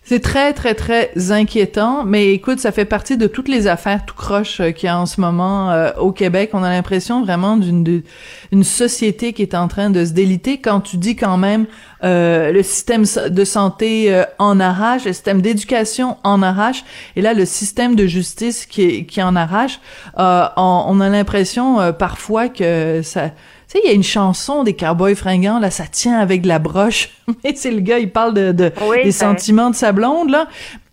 C'est 0.04 0.20
très, 0.20 0.52
très, 0.52 0.74
très 0.74 1.10
inquiétant, 1.32 2.04
mais 2.04 2.32
écoute, 2.32 2.60
ça 2.60 2.70
fait 2.70 2.84
partie 2.84 3.16
de 3.16 3.26
toutes 3.26 3.48
les 3.48 3.66
affaires 3.66 4.06
tout 4.06 4.14
croche 4.14 4.60
euh, 4.60 4.70
qu'il 4.70 4.86
y 4.86 4.88
a 4.88 4.96
en 4.96 5.06
ce 5.06 5.20
moment 5.20 5.72
euh, 5.72 5.90
au 5.98 6.12
Québec. 6.12 6.50
On 6.52 6.62
a 6.62 6.70
l'impression 6.70 7.24
vraiment 7.24 7.56
d'une 7.56 8.04
une 8.52 8.62
société 8.62 9.32
qui 9.32 9.42
est 9.42 9.56
en 9.56 9.66
train 9.66 9.90
de 9.90 10.04
se 10.04 10.12
déliter. 10.12 10.58
Quand 10.60 10.80
tu 10.80 10.96
dis 10.96 11.16
quand 11.16 11.38
même 11.38 11.66
le 12.02 12.62
système 12.62 13.02
de 13.02 13.44
santé 13.44 14.22
en 14.38 14.60
arrache, 14.60 15.06
le 15.06 15.12
système 15.12 15.42
d'éducation 15.42 16.18
en 16.22 16.40
arrache, 16.40 16.84
et 17.16 17.20
là 17.20 17.34
le 17.34 17.44
système 17.44 17.96
de 17.96 18.06
justice 18.06 18.64
qui, 18.64 19.06
qui 19.06 19.20
en 19.20 19.34
arrache, 19.34 19.80
on, 20.16 21.00
a 21.00 21.08
l'impression 21.08 21.92
parfois 21.94 22.48
que 22.48 23.00
ça 23.02 23.30
sais, 23.76 23.82
il 23.84 23.88
y 23.88 23.92
a 23.92 23.94
une 23.94 24.02
chanson 24.02 24.64
des 24.64 24.74
Cowboys 24.74 25.14
fringants, 25.14 25.58
là, 25.58 25.70
ça 25.70 25.86
tient 25.86 26.18
avec 26.18 26.42
de 26.42 26.48
la 26.48 26.58
broche. 26.58 27.10
Mais 27.44 27.54
c'est 27.54 27.70
le 27.70 27.80
gars, 27.80 27.98
il 27.98 28.10
parle 28.10 28.34
de, 28.34 28.52
de 28.52 28.72
des 29.02 29.12
sentiments 29.12 29.70
de 29.70 29.74
sa 29.74 29.92
blonde, 29.92 30.30
là. 30.30 30.48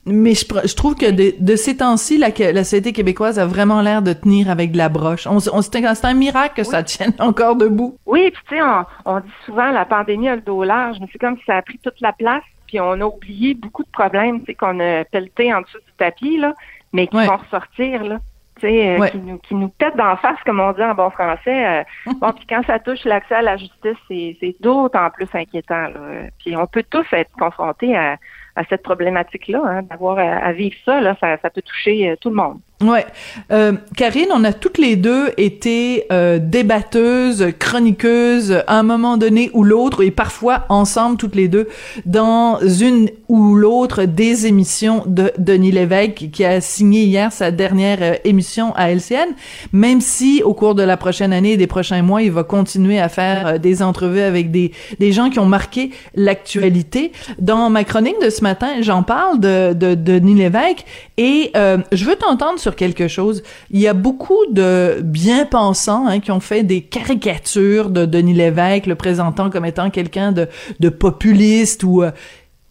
Mais 0.06 0.34
je, 0.34 0.46
je 0.66 0.76
trouve 0.76 0.96
que 0.96 1.10
de, 1.10 1.34
de 1.40 1.56
ces 1.56 1.78
temps-ci, 1.78 2.18
la, 2.18 2.28
la 2.52 2.64
société 2.66 2.92
québécoise 2.92 3.40
a 3.40 3.46
vraiment 3.46 3.82
l'air 3.82 4.02
de 4.02 4.12
tenir 4.12 4.50
avec 4.50 4.74
de 4.74 4.78
la 4.78 4.90
broche. 4.90 5.26
On, 5.28 5.38
on 5.38 5.62
c'est 5.62 6.06
un 6.06 6.14
miracle 6.14 6.56
que 6.58 6.64
ça 6.64 6.84
tienne 6.84 7.14
encore 7.20 7.56
debout. 7.56 7.98
Oui, 8.06 8.30
puis 8.32 8.42
tu 8.50 8.56
sais, 8.56 8.62
on, 8.62 8.86
on, 9.06 9.20
dit 9.22 9.32
souvent 9.46 9.72
la 9.72 9.86
pandémie 9.86 10.28
a 10.28 10.36
le 10.36 10.42
dos 10.42 10.64
large, 10.64 10.98
mais 11.00 11.08
c'est 11.12 11.20
comme 11.20 11.38
si 11.38 11.44
ça 11.46 11.56
a 11.56 11.62
pris 11.62 11.80
toute 11.82 12.02
la 12.02 12.12
place, 12.12 12.44
puis 12.68 12.82
on 12.82 13.00
a 13.00 13.06
oublié 13.06 13.54
beaucoup 13.54 13.84
de 13.84 13.92
problèmes, 13.92 14.42
tu 14.42 14.48
sais, 14.48 14.56
qu'on 14.56 14.78
a 14.82 15.06
pelleté 15.06 15.54
en 15.54 15.62
dessous 15.62 15.78
du 15.78 15.94
tapis, 15.98 16.38
là, 16.38 16.54
mais 16.92 17.08
qui 17.08 17.16
vont 17.16 17.38
ressortir, 17.38 18.04
là. 18.04 18.20
Euh, 18.64 19.08
qui, 19.08 19.18
nous, 19.18 19.38
qui 19.40 19.56
nous 19.56 19.70
pète 19.70 19.96
d'en 19.96 20.16
face, 20.18 20.38
comme 20.46 20.60
on 20.60 20.72
dit 20.72 20.84
en 20.84 20.94
bon 20.94 21.10
français. 21.10 21.84
Euh, 22.08 22.12
bon, 22.22 22.32
puis 22.32 22.46
quand 22.48 22.64
ça 22.66 22.80
touche 22.80 23.04
l'accès 23.06 23.36
à 23.36 23.42
la 23.42 23.58
justice, 23.58 23.98
c'est 24.08 24.56
d'autant 24.60 25.10
plus 25.10 25.28
inquiétant. 25.34 25.88
Là. 25.88 26.28
Puis 26.40 26.56
on 26.56 26.68
peut 26.68 26.84
tous 26.90 27.06
être 27.14 27.32
confrontés 27.38 27.96
à, 27.96 28.18
à 28.56 28.64
cette 28.66 28.84
problématique-là, 28.84 29.62
hein, 29.66 29.84
d'avoir 29.84 30.20
à, 30.20 30.52
vivre 30.54 30.76
ça, 30.86 31.02
là, 31.02 31.16
ça, 31.20 31.38
ça 31.42 31.50
peut 31.50 31.62
toucher 31.62 32.10
euh, 32.12 32.16
tout 32.20 32.30
le 32.30 32.36
monde. 32.36 32.60
Ouais, 32.84 33.06
euh, 33.52 33.74
Karine, 33.96 34.28
on 34.34 34.44
a 34.44 34.52
toutes 34.52 34.78
les 34.78 34.98
deux 34.98 35.30
été 35.38 36.06
euh, 36.12 36.38
débatteuses, 36.38 37.48
chroniqueuses, 37.58 38.62
à 38.68 38.80
un 38.80 38.84
moment 38.84 39.16
donné 39.16 39.50
ou 39.54 39.64
l'autre, 39.64 40.04
et 40.04 40.12
parfois 40.12 40.66
ensemble 40.68 41.16
toutes 41.16 41.36
les 41.36 41.48
deux 41.48 41.70
dans 42.06 42.60
une 42.60 43.10
ou 43.30 43.56
l'autre 43.56 44.04
des 44.04 44.48
émissions 44.48 45.04
de 45.06 45.32
Denis 45.38 45.72
Lévesque, 45.72 46.30
qui 46.34 46.44
a 46.44 46.60
signé 46.60 47.04
hier 47.04 47.32
sa 47.32 47.52
dernière 47.52 48.00
euh, 48.02 48.16
émission 48.26 48.74
à 48.76 48.92
LCN. 48.92 49.30
Même 49.72 50.02
si 50.02 50.42
au 50.44 50.54
cours 50.54 50.76
de 50.76 50.84
la 50.84 50.98
prochaine 50.98 51.32
année 51.32 51.54
et 51.54 51.58
des 51.58 51.68
prochains 51.68 52.02
mois, 52.02 52.22
il 52.22 52.32
va 52.32 52.44
continuer 52.44 53.00
à 53.00 53.08
faire 53.08 53.48
euh, 53.48 53.58
des 53.60 53.82
entrevues 53.82 54.20
avec 54.20 54.52
des 54.52 54.72
des 55.00 55.14
gens 55.14 55.30
qui 55.30 55.40
ont 55.40 55.46
marqué 55.46 55.92
l'actualité. 56.16 57.14
Dans 57.40 57.70
ma 57.70 57.86
chronique 57.86 58.22
de 58.22 58.30
ce 58.30 58.44
matin, 58.44 58.82
j'en 58.82 59.04
parle 59.04 59.40
de, 59.40 59.74
de, 59.74 59.96
de 59.96 60.20
Denis 60.20 60.36
Lévesque 60.36 60.86
et 61.18 61.52
je 61.54 62.06
veux 62.06 62.16
t'entendre 62.16 62.60
sur 62.60 62.73
quelque 62.76 63.08
chose. 63.08 63.44
Il 63.70 63.80
y 63.80 63.88
a 63.88 63.94
beaucoup 63.94 64.46
de 64.50 65.02
bien-pensants 65.04 66.08
hein, 66.08 66.20
qui 66.20 66.32
ont 66.32 66.40
fait 66.40 66.64
des 66.64 66.82
caricatures 66.82 67.90
de 67.90 68.06
Denis 68.06 68.34
Lévesque, 68.34 68.86
le 68.86 68.96
présentant 68.96 69.50
comme 69.50 69.66
étant 69.66 69.90
quelqu'un 69.90 70.32
de, 70.32 70.48
de 70.80 70.90
populiste 70.90 71.84
ou... 71.84 72.04
Euh, 72.04 72.12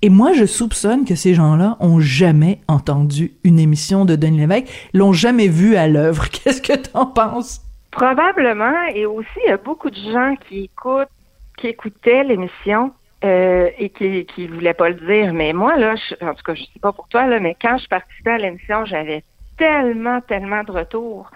et 0.04 0.10
moi, 0.10 0.32
je 0.32 0.46
soupçonne 0.46 1.04
que 1.04 1.14
ces 1.14 1.32
gens-là 1.32 1.76
ont 1.78 2.00
jamais 2.00 2.58
entendu 2.66 3.34
une 3.44 3.60
émission 3.60 4.04
de 4.04 4.16
Denis 4.16 4.40
Lévesque, 4.40 4.88
l'ont 4.92 5.12
jamais 5.12 5.46
vu 5.46 5.76
à 5.76 5.86
l'œuvre. 5.86 6.28
Qu'est-ce 6.30 6.60
que 6.60 6.76
t'en 6.76 7.06
penses? 7.06 7.60
Probablement, 7.92 8.86
et 8.94 9.06
aussi, 9.06 9.28
il 9.44 9.50
y 9.50 9.52
a 9.52 9.58
beaucoup 9.58 9.90
de 9.90 10.12
gens 10.12 10.34
qui 10.48 10.64
écoutent, 10.64 11.08
qui 11.56 11.68
écoutaient 11.68 12.24
l'émission 12.24 12.92
euh, 13.22 13.68
et 13.78 13.90
qui 13.90 14.26
qui 14.26 14.48
voulaient 14.48 14.74
pas 14.74 14.88
le 14.88 14.96
dire. 14.96 15.32
Mais 15.32 15.52
moi, 15.52 15.76
là, 15.76 15.94
en 16.22 16.34
tout 16.34 16.42
cas, 16.42 16.54
je 16.54 16.62
sais 16.62 16.80
pas 16.80 16.92
pour 16.92 17.06
toi, 17.08 17.26
là, 17.26 17.38
mais 17.38 17.56
quand 17.60 17.78
je 17.78 17.86
participais 17.86 18.30
à 18.30 18.38
l'émission, 18.38 18.84
j'avais 18.84 19.22
tellement, 19.62 20.20
tellement 20.22 20.64
de 20.64 20.72
retours. 20.72 21.31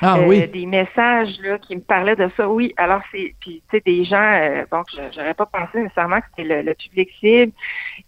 Ah, 0.00 0.18
euh, 0.18 0.26
oui. 0.26 0.48
Des 0.48 0.66
messages 0.66 1.38
là, 1.40 1.58
qui 1.58 1.76
me 1.76 1.80
parlaient 1.80 2.16
de 2.16 2.28
ça. 2.36 2.48
Oui, 2.48 2.74
alors 2.76 3.02
c'est 3.12 3.34
puis 3.40 3.62
tu 3.70 3.76
sais 3.76 3.82
des 3.84 4.04
gens 4.04 4.32
euh, 4.32 4.64
bon 4.68 4.82
j'aurais 5.14 5.34
pas 5.34 5.46
pensé 5.46 5.80
nécessairement 5.80 6.20
que 6.20 6.26
c'était 6.36 6.62
le, 6.62 6.74
public 6.74 7.08
cible 7.20 7.52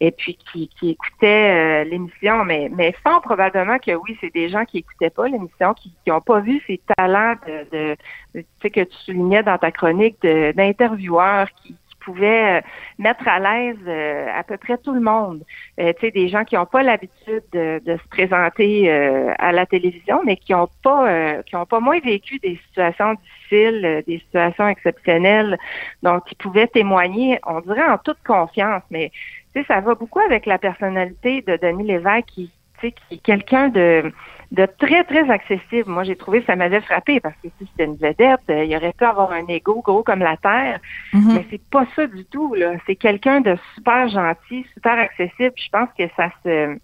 et 0.01 0.11
puis 0.11 0.37
qui, 0.53 0.69
qui 0.81 0.91
écoutaient 0.91 1.85
euh, 1.85 1.85
l'émission, 1.85 2.45
mais 2.45 2.69
mais 2.75 2.95
fort 3.05 3.21
probablement 3.23 3.79
que 3.79 3.93
oui, 3.93 4.17
c'est 4.21 4.35
des 4.35 4.49
gens 4.49 4.65
qui 4.65 4.79
écoutaient 4.79 5.11
pas 5.11 5.29
l'émission, 5.29 5.73
qui 5.75 5.93
qui 6.05 6.11
ont 6.11 6.21
pas 6.21 6.41
vu 6.41 6.61
ces 6.67 6.81
talents 6.97 7.37
de, 7.47 7.67
de 7.73 7.97
tu 8.35 8.45
sais 8.63 8.71
que 8.71 8.81
tu 8.81 8.97
soulignais 9.05 9.45
dans 9.45 9.59
ta 9.59 9.71
chronique 9.71 10.21
d'intervieweurs 10.23 11.49
qui 11.63 11.77
pouvait 12.05 12.59
euh, 12.59 12.61
mettre 12.99 13.27
à 13.27 13.39
l'aise 13.39 13.79
euh, 13.87 14.29
à 14.35 14.43
peu 14.43 14.57
près 14.57 14.79
tout 14.79 14.93
le 14.93 15.01
monde. 15.01 15.43
Euh, 15.81 15.93
tu 15.95 16.07
sais, 16.07 16.11
des 16.11 16.29
gens 16.29 16.45
qui 16.45 16.55
n'ont 16.55 16.67
pas 16.67 16.83
l'habitude 16.83 17.43
de, 17.53 17.81
se 17.87 18.09
présenter 18.09 18.91
à 19.39 19.53
la 19.53 19.67
télévision, 19.67 20.21
mais 20.25 20.37
qui 20.37 20.53
n'ont 20.53 20.69
pas 20.83 21.43
qui 21.43 21.57
ont 21.57 21.67
pas 21.67 21.81
moins 21.81 22.01
vécu 22.01 22.39
des 22.39 22.59
situations 22.69 23.15
difficiles, 23.15 24.03
des 24.07 24.19
situations 24.19 24.69
exceptionnelles, 24.69 25.59
donc 26.03 26.25
qui 26.25 26.35
pouvaient 26.35 26.67
témoigner, 26.67 27.39
on 27.47 27.61
dirait 27.61 27.87
en 27.87 27.99
toute 27.99 28.23
confiance, 28.27 28.83
mais 28.91 29.11
tu 29.55 29.61
sais, 29.61 29.67
ça 29.67 29.81
va 29.81 29.95
beaucoup 29.95 30.21
avec 30.21 30.47
la 30.47 30.59
personnalité 30.59 31.43
de 31.43 31.57
Denis 31.57 31.87
Lévesque 31.87 32.27
qui, 32.27 32.51
tu 32.81 32.89
sais, 32.89 32.93
qui 32.93 33.15
est 33.15 33.23
quelqu'un 33.23 33.69
de 33.69 34.13
de 34.55 34.67
très, 34.67 35.05
très 35.05 35.29
accessible. 35.31 35.91
Moi, 35.91 36.05
j'ai 36.05 36.17
trouvé 36.17 36.41
que 36.41 36.47
ça 36.47 36.57
m'avait 36.57 36.81
frappé 36.81 37.21
parce 37.21 37.35
que 37.43 37.49
si 37.59 37.67
c'était 37.67 37.85
une 37.85 37.97
vedette, 37.97 38.41
euh, 38.51 38.65
il 38.65 38.77
aurait 38.77 38.93
pu 38.93 39.05
avoir 39.05 39.33
un 39.33 39.47
ego 39.49 39.83
gros 39.83 40.03
comme 40.03 40.21
la 40.21 40.37
terre. 40.37 40.81
Mhm. 41.13 41.35
Mais 41.35 41.47
c'est 41.51 41.63
pas 41.71 41.87
ça 41.97 42.07
du 42.07 42.25
tout, 42.25 42.55
là. 42.55 42.73
C'est 42.87 42.97
quelqu'un 42.97 43.41
de 43.41 43.57
super 43.75 44.09
gentil, 44.09 44.65
super 44.75 44.99
accessible. 44.99 45.53
je 45.57 45.69
pense 45.71 45.89
que 45.99 46.05
ça 46.17 46.31
se 46.45 46.79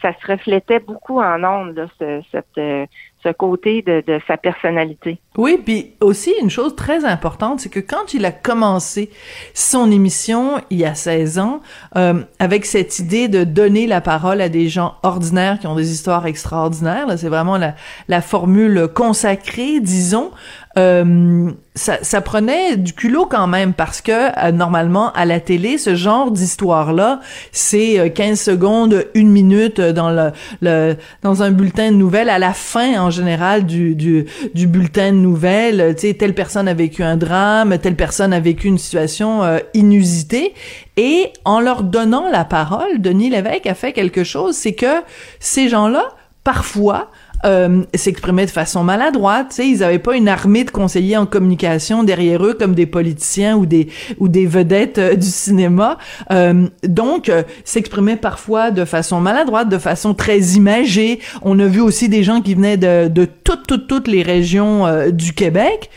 ça 0.00 0.12
se 0.20 0.26
reflétait 0.26 0.78
beaucoup 0.78 1.20
en 1.20 1.42
ondes, 1.42 1.88
ce, 1.98 2.22
cette, 2.30 2.58
euh, 2.58 2.86
côté 3.32 3.82
de, 3.82 4.02
de 4.06 4.20
sa 4.26 4.36
personnalité. 4.36 5.18
Oui, 5.36 5.60
puis 5.62 5.92
aussi 6.00 6.32
une 6.40 6.50
chose 6.50 6.74
très 6.76 7.04
importante, 7.04 7.60
c'est 7.60 7.68
que 7.68 7.80
quand 7.80 8.14
il 8.14 8.24
a 8.24 8.32
commencé 8.32 9.10
son 9.52 9.90
émission 9.90 10.60
il 10.70 10.78
y 10.78 10.84
a 10.84 10.94
16 10.94 11.38
ans, 11.38 11.60
euh, 11.96 12.22
avec 12.38 12.64
cette 12.64 12.98
idée 12.98 13.28
de 13.28 13.44
donner 13.44 13.86
la 13.86 14.00
parole 14.00 14.40
à 14.40 14.48
des 14.48 14.68
gens 14.68 14.94
ordinaires 15.02 15.58
qui 15.58 15.66
ont 15.66 15.74
des 15.74 15.92
histoires 15.92 16.26
extraordinaires, 16.26 17.06
c'est 17.18 17.28
vraiment 17.28 17.58
la, 17.58 17.74
la 18.08 18.20
formule 18.20 18.88
consacrée, 18.94 19.80
disons, 19.80 20.30
euh, 20.78 21.50
ça, 21.74 21.98
ça, 22.02 22.20
prenait 22.20 22.76
du 22.76 22.92
culot 22.92 23.24
quand 23.24 23.46
même 23.46 23.72
parce 23.72 24.02
que 24.02 24.12
euh, 24.12 24.52
normalement 24.52 25.10
à 25.12 25.24
la 25.24 25.40
télé 25.40 25.78
ce 25.78 25.94
genre 25.94 26.30
d'histoire 26.30 26.92
là 26.92 27.20
c'est 27.50 28.12
15 28.14 28.30
euh, 28.48 28.52
secondes 28.52 29.06
une 29.14 29.30
minute 29.30 29.80
dans 29.80 30.10
le, 30.10 30.32
le, 30.60 30.96
dans 31.22 31.42
un 31.42 31.50
bulletin 31.50 31.92
de 31.92 31.96
nouvelles. 31.96 32.28
À 32.28 32.38
la 32.38 32.52
fin 32.52 33.00
en 33.00 33.08
général 33.08 33.64
du 33.64 33.94
du, 33.94 34.26
du 34.54 34.66
bulletin 34.66 35.12
de 35.12 35.18
nouvelles 35.18 35.94
tu 35.94 36.08
sais 36.08 36.14
telle 36.14 36.34
personne 36.34 36.68
a 36.68 36.74
vécu 36.74 37.02
un 37.02 37.16
drame 37.16 37.78
telle 37.78 37.96
personne 37.96 38.34
a 38.34 38.40
vécu 38.40 38.68
une 38.68 38.78
situation 38.78 39.42
inusitée. 39.72 40.52
Et 40.98 41.32
en 41.44 41.60
leur 41.60 41.84
donnant 41.84 42.30
la 42.30 42.44
parole 42.44 43.00
Denis 43.00 43.30
Lévesque 43.30 43.66
a 43.66 43.74
fait 43.74 43.92
quelque 43.92 44.24
chose 44.24 44.56
c'est 44.56 44.74
que 44.74 45.02
ces 45.40 45.68
gens 45.70 45.88
là 45.88 46.04
parfois 46.44 47.10
euh, 47.44 47.82
s'exprimaient 47.94 48.46
de 48.46 48.50
façon 48.50 48.82
maladroite. 48.82 49.48
Tu 49.50 49.56
sais, 49.56 49.68
ils 49.68 49.78
n'avaient 49.78 49.98
pas 49.98 50.16
une 50.16 50.28
armée 50.28 50.64
de 50.64 50.70
conseillers 50.70 51.16
en 51.16 51.26
communication 51.26 52.02
derrière 52.02 52.44
eux 52.44 52.54
comme 52.54 52.74
des 52.74 52.86
politiciens 52.86 53.56
ou 53.56 53.66
des 53.66 53.88
ou 54.18 54.28
des 54.28 54.46
vedettes 54.46 54.98
euh, 54.98 55.14
du 55.14 55.26
cinéma. 55.26 55.98
Euh, 56.30 56.68
donc, 56.82 57.28
euh, 57.28 57.42
s'exprimaient 57.64 58.16
parfois 58.16 58.70
de 58.70 58.84
façon 58.84 59.20
maladroite, 59.20 59.68
de 59.68 59.78
façon 59.78 60.14
très 60.14 60.38
imagée. 60.40 61.20
On 61.42 61.58
a 61.58 61.66
vu 61.66 61.80
aussi 61.80 62.08
des 62.08 62.22
gens 62.22 62.40
qui 62.40 62.54
venaient 62.54 62.76
de, 62.76 63.08
de 63.08 63.24
toutes 63.24 63.66
toutes 63.66 63.86
toutes 63.86 64.08
les 64.08 64.22
régions 64.22 64.86
euh, 64.86 65.10
du 65.10 65.32
Québec. 65.32 65.90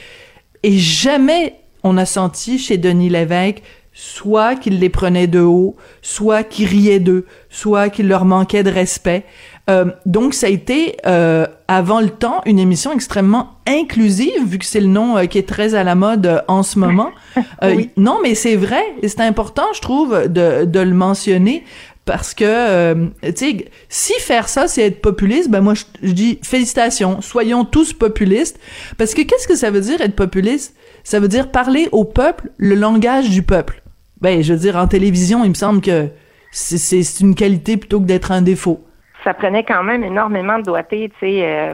Et 0.63 0.77
jamais 0.77 1.55
on 1.83 1.97
a 1.97 2.05
senti 2.05 2.59
chez 2.59 2.77
Denis 2.77 3.09
Lévesque 3.09 3.61
soit 3.99 4.55
qu'il 4.55 4.79
les 4.79 4.89
prenait 4.89 5.27
de 5.27 5.41
haut, 5.41 5.75
soit 6.01 6.43
qu'il 6.43 6.67
riait 6.67 6.99
d'eux, 6.99 7.25
soit 7.49 7.89
qu'il 7.89 8.07
leur 8.07 8.23
manquait 8.23 8.63
de 8.63 8.69
respect. 8.69 9.25
Euh, 9.69 9.85
donc, 10.05 10.33
ça 10.33 10.47
a 10.47 10.49
été, 10.49 10.97
euh, 11.05 11.45
avant 11.67 12.01
le 12.01 12.09
temps, 12.09 12.41
une 12.45 12.59
émission 12.59 12.91
extrêmement 12.91 13.57
inclusive, 13.67 14.45
vu 14.45 14.57
que 14.57 14.65
c'est 14.65 14.79
le 14.79 14.87
nom 14.87 15.17
euh, 15.17 15.25
qui 15.25 15.37
est 15.37 15.47
très 15.47 15.75
à 15.75 15.83
la 15.83 15.95
mode 15.95 16.43
en 16.47 16.63
ce 16.63 16.79
moment. 16.79 17.11
Non, 17.97 18.19
mais 18.23 18.35
c'est 18.35 18.55
vrai, 18.55 18.83
et 19.01 19.07
c'est 19.07 19.21
important, 19.21 19.65
je 19.75 19.81
trouve, 19.81 20.27
de, 20.27 20.65
de 20.65 20.79
le 20.79 20.93
mentionner, 20.93 21.63
parce 22.05 22.33
que, 22.33 23.09
tu 23.21 23.31
sais, 23.35 23.65
si 23.89 24.13
faire 24.19 24.49
ça, 24.49 24.67
c'est 24.67 24.83
être 24.83 25.01
populiste, 25.01 25.49
ben 25.49 25.61
moi, 25.61 25.73
je, 25.73 25.83
je, 26.01 26.11
dis 26.11 26.39
félicitations, 26.41 27.21
soyons 27.21 27.65
tous 27.65 27.93
populistes, 27.93 28.59
parce 28.97 29.13
que 29.13 29.21
qu'est-ce 29.21 29.47
que 29.47 29.55
ça 29.55 29.71
veut 29.71 29.81
dire 29.81 30.01
être 30.01 30.15
populiste? 30.15 30.75
Ça 31.03 31.19
veut 31.19 31.27
dire 31.27 31.51
parler 31.51 31.89
au 31.91 32.05
peuple 32.05 32.49
le 32.57 32.75
langage 32.75 33.29
du 33.29 33.43
peuple. 33.43 33.83
Ben, 34.21 34.41
je 34.41 34.53
veux 34.53 34.59
dire, 34.59 34.77
en 34.77 34.87
télévision, 34.87 35.43
il 35.43 35.49
me 35.49 35.55
semble 35.55 35.81
que 35.81 36.07
c'est 36.51 37.19
une 37.19 37.35
qualité 37.35 37.77
plutôt 37.77 37.99
que 37.99 38.05
d'être 38.05 38.31
un 38.31 38.41
défaut 38.41 38.83
ça 39.23 39.33
prenait 39.33 39.63
quand 39.63 39.83
même 39.83 40.03
énormément 40.03 40.59
de 40.59 40.63
doigté, 40.63 41.09
tu 41.09 41.19
sais, 41.19 41.43
euh, 41.43 41.73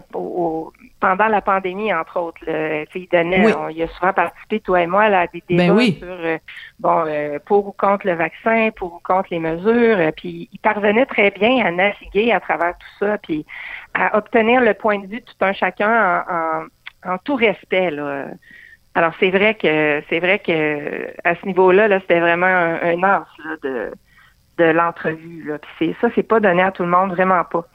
pendant 0.99 1.27
la 1.27 1.41
pandémie, 1.41 1.93
entre 1.93 2.19
autres. 2.19 2.39
Là, 2.45 2.85
il 2.95 3.07
donnait, 3.07 3.53
on 3.55 3.69
y 3.69 3.83
a 3.83 3.87
souvent 3.87 4.13
participé, 4.13 4.59
toi 4.59 4.81
et 4.81 4.87
moi, 4.87 5.09
là, 5.09 5.21
à 5.21 5.27
des 5.27 5.43
ben 5.49 5.75
débats 5.75 5.97
sur, 5.97 6.07
euh, 6.07 6.37
bon, 6.79 7.03
euh, 7.07 7.39
pour 7.45 7.67
ou 7.67 7.71
contre 7.71 8.07
le 8.07 8.13
vaccin, 8.13 8.69
pour 8.75 8.95
ou 8.95 8.99
contre 9.03 9.27
les 9.31 9.39
mesures. 9.39 10.11
puis 10.15 10.49
il 10.51 10.59
parvenait 10.59 11.05
très 11.05 11.31
bien 11.31 11.65
à 11.65 11.71
naviguer 11.71 12.31
à 12.31 12.39
travers 12.39 12.75
tout 12.77 13.05
ça, 13.05 13.17
puis 13.19 13.45
à 13.93 14.17
obtenir 14.17 14.61
le 14.61 14.73
point 14.73 14.99
de 14.99 15.07
vue 15.07 15.19
de 15.19 15.25
tout 15.25 15.45
un 15.45 15.53
chacun 15.53 16.23
en, 16.27 17.11
en, 17.11 17.17
tout 17.19 17.35
respect, 17.35 17.91
là. 17.91 18.25
Alors 18.97 19.11
c'est 19.19 19.29
vrai 19.29 19.55
que 19.55 20.01
c'est 20.09 20.19
vrai 20.19 20.39
que 20.39 21.11
à 21.25 21.35
ce 21.35 21.45
niveau-là, 21.45 21.89
là, 21.89 21.99
c'était 21.99 22.21
vraiment 22.21 22.45
un, 22.45 22.75
un 22.81 22.95
là, 22.95 23.25
de 23.61 23.91
de 24.57 24.65
l'entrevue. 24.65 25.51
Puis 25.77 25.95
ça, 26.01 26.07
c'est 26.15 26.23
pas 26.23 26.39
donné 26.39 26.63
à 26.63 26.71
tout 26.71 26.83
le 26.83 26.89
monde, 26.89 27.11
vraiment 27.11 27.43
pas. 27.43 27.65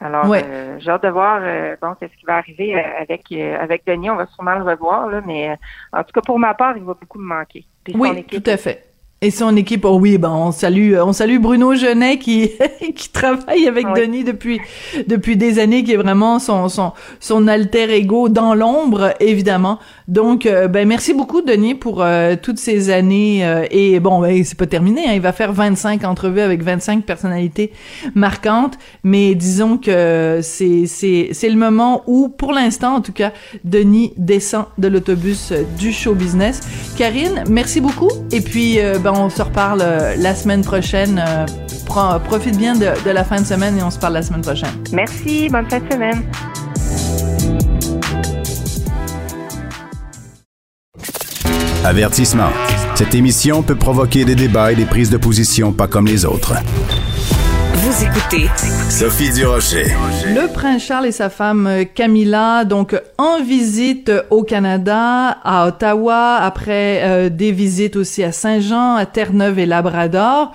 Alors, 0.00 0.26
euh, 0.30 0.76
j'ai 0.80 0.90
hâte 0.90 1.02
de 1.04 1.08
voir 1.08 1.40
euh, 1.42 1.76
bon, 1.80 1.94
qu'est-ce 1.94 2.14
qui 2.16 2.26
va 2.26 2.36
arriver 2.36 2.76
euh, 2.76 2.82
avec 3.00 3.32
avec 3.32 3.86
Denis. 3.86 4.10
On 4.10 4.16
va 4.16 4.26
sûrement 4.26 4.56
le 4.56 4.62
revoir, 4.62 5.08
là, 5.08 5.22
mais 5.24 5.56
en 5.92 6.02
tout 6.02 6.12
cas, 6.12 6.20
pour 6.20 6.38
ma 6.38 6.52
part, 6.54 6.76
il 6.76 6.84
va 6.84 6.94
beaucoup 6.94 7.18
me 7.18 7.26
manquer. 7.26 7.64
oui, 7.94 8.24
tout 8.24 8.42
à 8.44 8.56
fait. 8.56 8.93
Et 9.24 9.30
son 9.30 9.56
équipe, 9.56 9.86
oh 9.86 9.96
oui, 9.98 10.18
ben 10.18 10.28
on 10.28 10.52
salue, 10.52 10.96
on 11.02 11.14
salue 11.14 11.38
Bruno 11.38 11.74
Genet 11.74 12.18
qui 12.18 12.50
qui 12.94 13.08
travaille 13.08 13.66
avec 13.66 13.86
Denis 13.96 14.22
depuis 14.22 14.60
depuis 15.06 15.38
des 15.38 15.58
années, 15.58 15.82
qui 15.82 15.92
est 15.92 15.96
vraiment 15.96 16.38
son 16.38 16.68
son 16.68 16.92
son 17.20 17.48
alter 17.48 17.90
ego 17.90 18.28
dans 18.28 18.54
l'ombre, 18.54 19.14
évidemment. 19.20 19.78
Donc, 20.08 20.44
euh, 20.44 20.68
ben 20.68 20.86
merci 20.86 21.14
beaucoup 21.14 21.40
Denis 21.40 21.74
pour 21.74 22.02
euh, 22.02 22.36
toutes 22.40 22.58
ces 22.58 22.90
années. 22.90 23.46
Euh, 23.46 23.64
et 23.70 23.98
bon, 23.98 24.20
ben, 24.20 24.44
c'est 24.44 24.58
pas 24.58 24.66
terminé. 24.66 25.06
Hein, 25.06 25.12
il 25.14 25.22
va 25.22 25.32
faire 25.32 25.54
25 25.54 26.04
entrevues 26.04 26.40
avec 26.40 26.62
25 26.62 27.04
personnalités 27.04 27.72
marquantes, 28.14 28.74
mais 29.04 29.34
disons 29.34 29.78
que 29.78 30.40
c'est 30.42 30.84
c'est 30.86 31.30
c'est 31.32 31.48
le 31.48 31.56
moment 31.56 32.02
où, 32.06 32.28
pour 32.28 32.52
l'instant 32.52 32.96
en 32.96 33.00
tout 33.00 33.14
cas, 33.14 33.32
Denis 33.64 34.12
descend 34.18 34.66
de 34.76 34.88
l'autobus 34.88 35.54
du 35.78 35.92
show 35.92 36.12
business. 36.12 36.60
Karine, 36.98 37.44
merci 37.48 37.80
beaucoup. 37.80 38.10
Et 38.30 38.42
puis 38.42 38.78
ben 39.02 39.13
on 39.14 39.30
se 39.30 39.42
reparle 39.42 39.80
euh, 39.82 40.14
la 40.16 40.34
semaine 40.34 40.62
prochaine. 40.62 41.22
Euh, 41.26 41.46
profite 42.24 42.56
bien 42.56 42.74
de, 42.74 42.86
de, 43.04 43.10
la 43.10 43.24
fin 43.24 43.40
de 43.40 43.46
semaine 43.46 43.78
et 43.78 43.82
on 43.82 43.90
se 43.90 43.98
parle 43.98 44.14
la 44.14 44.22
semaine 44.22 44.40
prochaine. 44.40 44.74
Merci, 44.92 45.48
bonne 45.48 45.68
fin 45.70 45.78
de 45.78 45.92
semaine. 45.92 46.22
Avertissement. 51.84 52.48
Cette 52.94 53.14
émission 53.14 53.62
peut 53.62 53.76
provoquer 53.76 54.24
des 54.24 54.34
débats 54.34 54.72
et 54.72 54.74
des 54.74 54.86
prises 54.86 55.10
de 55.10 55.18
position 55.18 55.72
pas 55.72 55.86
comme 55.86 56.06
les 56.06 56.24
autres. 56.24 56.54
Vous 57.84 58.02
écoutez 58.02 58.48
Sophie 58.88 59.30
Durocher. 59.30 59.84
Le 60.24 60.50
prince 60.50 60.84
Charles 60.84 61.04
et 61.04 61.12
sa 61.12 61.28
femme 61.28 61.66
euh, 61.66 61.84
Camilla, 61.84 62.64
donc 62.64 62.98
en 63.18 63.42
visite 63.42 64.10
au 64.30 64.42
Canada, 64.42 65.36
à 65.44 65.66
Ottawa, 65.66 66.36
après 66.36 67.02
euh, 67.02 67.28
des 67.28 67.52
visites 67.52 67.96
aussi 67.96 68.24
à 68.24 68.32
Saint-Jean, 68.32 68.94
à 68.94 69.04
Terre-Neuve 69.04 69.58
et 69.58 69.66
Labrador. 69.66 70.52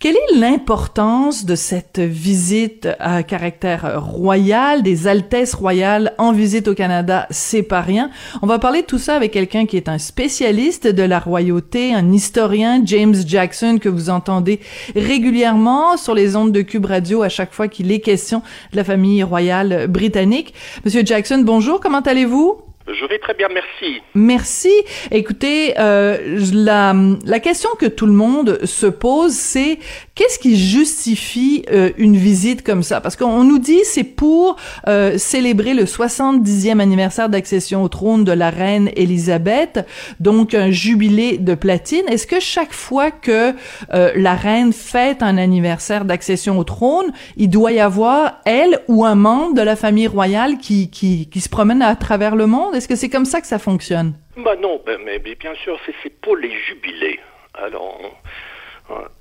Quelle 0.00 0.14
est 0.14 0.36
l'importance 0.36 1.44
de 1.44 1.56
cette 1.56 1.98
visite 1.98 2.88
à 3.00 3.24
caractère 3.24 4.00
royal, 4.00 4.84
des 4.84 5.08
Altesses 5.08 5.54
royales 5.54 6.14
en 6.18 6.30
visite 6.30 6.68
au 6.68 6.74
Canada, 6.74 7.26
c'est 7.30 7.64
pas 7.64 7.80
rien. 7.80 8.08
On 8.40 8.46
va 8.46 8.60
parler 8.60 8.82
de 8.82 8.86
tout 8.86 8.98
ça 8.98 9.16
avec 9.16 9.32
quelqu'un 9.32 9.66
qui 9.66 9.76
est 9.76 9.88
un 9.88 9.98
spécialiste 9.98 10.86
de 10.86 11.02
la 11.02 11.18
royauté, 11.18 11.92
un 11.94 12.12
historien, 12.12 12.80
James 12.84 13.16
Jackson, 13.26 13.78
que 13.80 13.88
vous 13.88 14.08
entendez 14.08 14.60
régulièrement 14.94 15.96
sur 15.96 16.14
les 16.14 16.36
ondes 16.36 16.52
de 16.52 16.62
Cube 16.62 16.86
Radio 16.86 17.22
à 17.22 17.28
chaque 17.28 17.52
fois 17.52 17.66
qu'il 17.66 17.90
est 17.90 17.98
question 17.98 18.42
de 18.70 18.76
la 18.76 18.84
famille 18.84 19.24
royale 19.24 19.88
britannique. 19.88 20.54
Monsieur 20.84 21.02
Jackson, 21.04 21.42
bonjour, 21.44 21.80
comment 21.80 22.02
allez-vous? 22.02 22.67
Je 22.88 23.04
vais 23.06 23.18
très 23.18 23.34
bien, 23.34 23.48
merci. 23.52 24.00
Merci. 24.14 24.72
Écoutez, 25.10 25.74
euh, 25.78 26.38
la, 26.54 26.94
la 27.24 27.40
question 27.40 27.68
que 27.78 27.86
tout 27.86 28.06
le 28.06 28.12
monde 28.12 28.60
se 28.64 28.86
pose, 28.86 29.32
c'est 29.32 29.78
qu'est-ce 30.14 30.38
qui 30.38 30.56
justifie 30.56 31.64
euh, 31.70 31.90
une 31.98 32.16
visite 32.16 32.64
comme 32.64 32.82
ça? 32.82 33.00
Parce 33.00 33.14
qu'on 33.14 33.44
nous 33.44 33.58
dit 33.58 33.80
c'est 33.84 34.04
pour 34.04 34.56
euh, 34.88 35.18
célébrer 35.18 35.74
le 35.74 35.84
70e 35.84 36.80
anniversaire 36.80 37.28
d'accession 37.28 37.82
au 37.82 37.88
trône 37.88 38.24
de 38.24 38.32
la 38.32 38.50
reine 38.50 38.90
Élisabeth, 38.96 39.86
donc 40.18 40.54
un 40.54 40.70
jubilé 40.70 41.36
de 41.36 41.54
platine. 41.54 42.02
Est-ce 42.08 42.26
que 42.26 42.40
chaque 42.40 42.72
fois 42.72 43.10
que 43.10 43.52
euh, 43.92 44.12
la 44.16 44.34
reine 44.34 44.72
fête 44.72 45.22
un 45.22 45.36
anniversaire 45.36 46.04
d'accession 46.06 46.58
au 46.58 46.64
trône, 46.64 47.12
il 47.36 47.50
doit 47.50 47.72
y 47.72 47.80
avoir 47.80 48.40
elle 48.46 48.80
ou 48.88 49.04
un 49.04 49.14
membre 49.14 49.54
de 49.54 49.62
la 49.62 49.76
famille 49.76 50.06
royale 50.06 50.56
qui, 50.58 50.90
qui, 50.90 51.28
qui 51.28 51.40
se 51.40 51.48
promène 51.48 51.82
à 51.82 51.94
travers 51.94 52.34
le 52.34 52.46
monde? 52.46 52.77
Est-ce 52.78 52.86
que 52.86 52.94
c'est 52.94 53.08
comme 53.08 53.24
ça 53.24 53.40
que 53.40 53.48
ça 53.48 53.58
fonctionne? 53.58 54.14
Bah 54.36 54.54
non, 54.54 54.80
ben, 54.86 55.00
mais, 55.04 55.18
bien 55.18 55.54
sûr, 55.64 55.80
c'est 56.00 56.20
pour 56.20 56.36
les 56.36 56.52
jubilés. 56.60 57.18
Alors, 57.54 57.98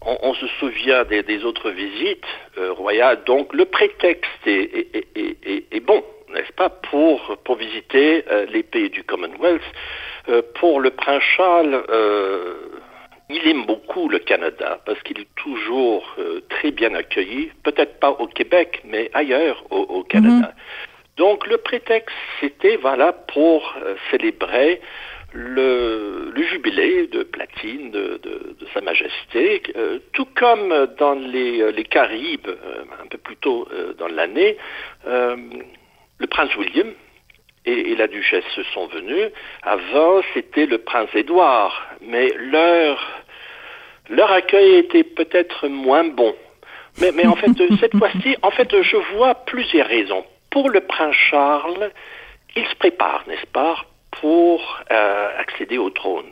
on, 0.01 0.33
se 0.35 0.45
souvient 0.59 1.03
des, 1.05 1.43
autres 1.43 1.71
visites 1.71 2.23
euh, 2.59 2.71
royales, 2.73 3.23
donc 3.25 3.51
le 3.55 3.65
prétexte 3.65 4.29
est, 4.45 5.83
bon, 5.87 6.03
n'est-ce 6.35 6.53
pas, 6.53 6.69
pour, 6.69 7.35
pour 7.45 7.55
visiter 7.55 8.25
euh, 8.29 8.45
les 8.45 8.61
pays 8.61 8.91
du 8.91 9.03
Commonwealth. 9.03 9.63
Euh, 10.29 10.43
pour 10.59 10.79
le 10.79 10.91
prince 10.91 11.23
Charles, 11.35 11.83
il 13.31 13.47
aime 13.47 13.65
beaucoup 13.65 14.07
le 14.07 14.19
Canada 14.19 14.79
parce 14.85 15.01
qu'il 15.01 15.19
est 15.19 15.35
toujours 15.35 16.15
très 16.49 16.69
bien 16.69 16.93
accueilli, 16.93 17.49
peut-être 17.63 17.99
pas 17.99 18.11
au 18.11 18.27
Québec, 18.27 18.83
mais 18.85 19.09
ailleurs 19.15 19.63
au, 19.71 20.03
Canada. 20.03 20.53
Mm-hmm. 20.53 20.96
Donc 21.17 21.47
le 21.47 21.57
prétexte, 21.57 22.15
c'était 22.39 22.77
voilà 22.77 23.11
pour 23.11 23.75
euh, 23.83 23.95
célébrer 24.11 24.79
le, 25.33 26.31
le, 26.33 26.43
jubilé 26.43 27.07
de 27.07 27.23
platine 27.23 27.89
de, 27.91 28.19
de, 28.21 28.55
de 28.59 28.67
Sa 28.73 28.81
Majesté, 28.81 29.63
euh, 29.75 29.99
tout 30.13 30.27
comme 30.35 30.87
dans 30.99 31.15
les, 31.15 31.61
euh, 31.61 31.71
les 31.71 31.83
Caraïbes, 31.83 32.47
un 33.03 33.07
peu 33.07 33.17
plus 33.17 33.35
tôt 33.37 33.67
dans 33.97 34.07
l'année, 34.07 34.57
le 35.05 36.27
prince 36.27 36.55
William 36.55 36.93
et, 37.65 37.95
la 37.95 38.07
duchesse 38.07 38.45
sont 38.73 38.87
venus. 38.87 39.29
Avant, 39.63 40.21
c'était 40.33 40.65
le 40.65 40.77
prince 40.77 41.09
Édouard, 41.13 41.87
mais 42.01 42.31
leur, 42.37 43.23
leur 44.09 44.31
accueil 44.31 44.75
était 44.75 45.03
peut-être 45.03 45.67
moins 45.67 46.05
bon. 46.05 46.35
Mais, 47.01 47.11
mais 47.11 47.27
en 47.27 47.35
fait, 47.35 47.51
cette 47.79 47.97
fois-ci, 47.97 48.37
en 48.41 48.51
fait, 48.51 48.81
je 48.81 48.97
vois 49.15 49.35
plusieurs 49.45 49.87
raisons. 49.87 50.25
Pour 50.57 50.71
le 50.71 50.81
prince 50.81 51.15
Charles, 51.29 51.91
il 52.55 52.65
se 52.65 52.73
prépare, 52.77 53.23
n'est-ce 53.27 53.45
pas, 53.45 53.75
pour 54.09 54.79
euh, 54.89 55.29
accéder 55.37 55.77
au 55.77 55.91
trône. 55.91 56.31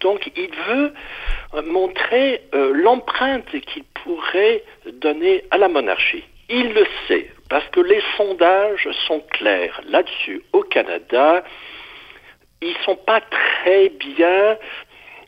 Donc, 0.00 0.30
il 0.34 0.48
veut 0.66 0.94
euh, 1.52 1.60
montrer 1.60 2.40
euh, 2.54 2.72
l'empreinte 2.72 3.44
qu'il 3.50 3.84
pourrait 4.02 4.62
donner 5.02 5.44
à 5.50 5.58
la 5.58 5.68
monarchie. 5.68 6.24
Il 6.48 6.72
le 6.72 6.86
sait, 7.06 7.30
parce 7.50 7.68
que 7.68 7.80
les 7.80 8.00
sondages 8.16 8.88
sont 9.06 9.20
clairs 9.28 9.78
là-dessus. 9.90 10.40
Au 10.54 10.62
Canada, 10.62 11.44
ils 12.62 12.72
ne 12.72 12.82
sont 12.82 12.96
pas 12.96 13.20
très 13.20 13.90
bien 13.90 14.56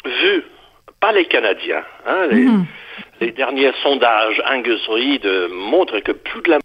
vus 0.06 0.44
par 1.00 1.12
les 1.12 1.26
Canadiens. 1.26 1.84
Hein. 2.06 2.28
Mhm. 2.32 2.66
les, 3.20 3.32
derniers 3.32 3.72
sondages 3.82 4.42
Angus 4.46 4.88
Reid 4.88 5.26
montrent 5.50 6.00
que 6.00 6.12
plus 6.12 6.40
de 6.40 6.50
la, 6.52 6.58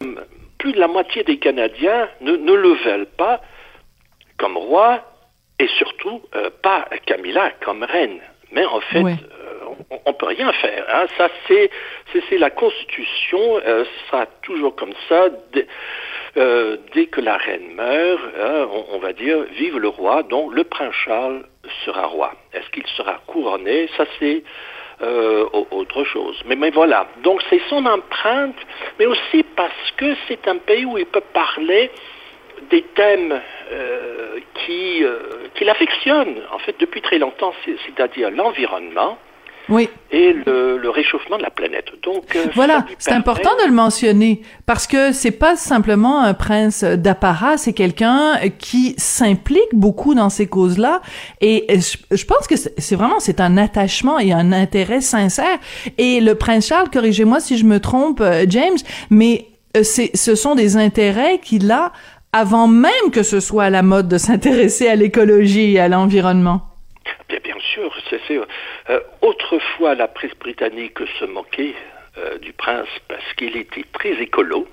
plus 0.64 0.72
de 0.72 0.80
la 0.80 0.88
moitié 0.88 1.24
des 1.24 1.40
Canadiens 1.40 2.08
ne, 2.22 2.32
le 2.32 2.70
veulent 2.86 3.12
pas 3.18 3.42
comme 4.38 4.56
roi 4.56 5.04
et 5.60 5.68
surtout 5.68 6.22
euh, 6.36 6.50
pas 6.62 6.88
Camilla 7.06 7.52
comme 7.66 7.84
reine. 7.84 8.22
Mais 8.54 8.64
en 8.64 8.80
fait, 8.80 9.04
on, 9.90 10.10
ne 10.10 10.14
peut 10.14 10.28
rien 10.28 10.54
faire. 10.54 10.86
Hein. 10.88 11.08
Ça, 11.18 11.28
c'est, 11.50 11.70
c'est, 12.30 12.38
la 12.38 12.50
Constitution. 12.50 13.60
Euh, 13.66 13.84
ça 13.84 13.92
sera 14.10 14.26
toujours 14.42 14.74
comme 14.78 14.94
ça. 15.10 15.28
Dès, 15.52 15.68
euh, 16.38 16.78
dès 16.94 17.08
que 17.08 17.20
la 17.20 17.36
reine 17.36 17.74
meurt, 17.76 18.22
on, 18.94 19.00
va 19.00 19.12
dire 19.12 19.40
vive 19.58 19.78
le 19.78 19.90
roi. 19.90 20.24
Donc 20.24 20.54
le 20.54 20.64
prince 20.64 20.96
Charles 21.04 21.44
sera 21.84 22.06
roi. 22.06 22.32
Est-ce 22.54 22.70
qu'il 22.70 22.88
sera 22.96 23.20
couronné? 23.28 23.90
Ça, 23.98 24.06
c'est 24.18 24.44
euh, 25.02 25.46
autre 25.72 26.04
chose. 26.04 26.42
Mais, 26.46 26.70
voilà. 26.70 27.08
Donc 27.24 27.42
c'est 27.50 27.62
son 27.70 27.86
empreinte, 27.86 28.56
mais 29.00 29.06
aussi 29.06 29.44
parce 29.56 29.92
que 29.98 30.16
c'est 30.28 30.48
un 30.48 30.58
pays 30.58 30.86
où 30.86 30.98
il 30.98 31.06
peut 31.06 31.24
parler 31.34 31.92
des 32.70 32.82
thèmes 32.82 33.40
euh, 33.72 34.40
qui, 34.54 35.04
euh, 35.04 35.48
qui 35.56 35.66
l'affectionnent, 35.66 36.42
en 36.52 36.60
fait, 36.60 36.76
depuis 36.80 37.02
très 37.02 37.18
longtemps, 37.18 37.54
c'est-à-dire 37.66 38.30
l'environnement, 38.32 39.18
oui. 39.70 39.90
et 40.12 40.34
le, 40.34 40.90
réchauffement 40.94 41.38
de 41.38 41.42
la 41.42 41.50
planète. 41.50 41.86
Donc 42.04 42.36
euh, 42.36 42.46
voilà, 42.54 42.86
c'est 43.00 43.14
important 43.14 43.50
de 43.64 43.68
le 43.68 43.74
mentionner 43.74 44.44
parce 44.68 44.86
que 44.86 45.12
c'est 45.12 45.32
pas 45.32 45.56
simplement 45.56 46.22
un 46.22 46.36
prince 46.36 46.84
d'apparat, 46.84 47.58
c'est 47.58 47.74
quelqu'un 47.74 48.38
qui 48.60 48.94
s'implique 48.98 49.74
beaucoup 49.74 50.14
dans 50.14 50.30
ces 50.30 50.46
causes-là 50.46 51.02
et 51.42 51.66
je, 51.80 52.26
pense 52.26 52.48
que 52.48 52.56
c'est 52.56 52.96
vraiment 52.96 53.20
c'est 53.20 53.42
un 53.42 53.58
attachement 53.58 54.20
et 54.20 54.34
un 54.34 54.52
intérêt 54.52 55.02
sincère. 55.02 55.58
Et 55.98 56.20
le 56.22 56.36
prince 56.36 56.68
Charles, 56.68 56.90
corrigez-moi 56.92 57.40
si 57.40 57.58
je 57.58 57.66
me 57.66 57.80
trompe, 57.80 58.22
euh, 58.22 58.46
James, 58.48 58.78
mais 59.10 59.48
euh, 59.76 59.82
c'est 59.82 60.12
ce 60.16 60.36
sont 60.36 60.54
des 60.54 60.78
intérêts 60.78 61.40
qu'il 61.40 61.72
a 61.72 61.92
avant 62.34 62.68
même 62.68 63.12
que 63.12 63.24
ce 63.24 63.40
soit 63.40 63.66
à 63.66 63.70
la 63.70 63.82
mode 63.82 64.08
de 64.08 64.18
s'intéresser 64.18 64.88
à 64.88 64.96
l'écologie 64.96 65.74
et 65.74 65.80
à 65.80 65.88
l'environnement. 65.88 66.73
Bien, 67.30 67.40
bien 67.44 67.60
sûr, 67.74 67.94
c'est 68.10 68.40
euh, 68.90 69.00
autrefois 69.22 69.96
la 69.96 70.08
presse 70.08 70.36
britannique 70.40 71.00
se 71.20 71.26
moquait 71.26 71.76
euh, 72.18 72.38
du 72.40 72.54
prince 72.54 72.88
parce 73.08 73.34
qu'il 73.38 73.56
était 73.58 73.86
très 73.94 74.14
écolo. 74.22 74.68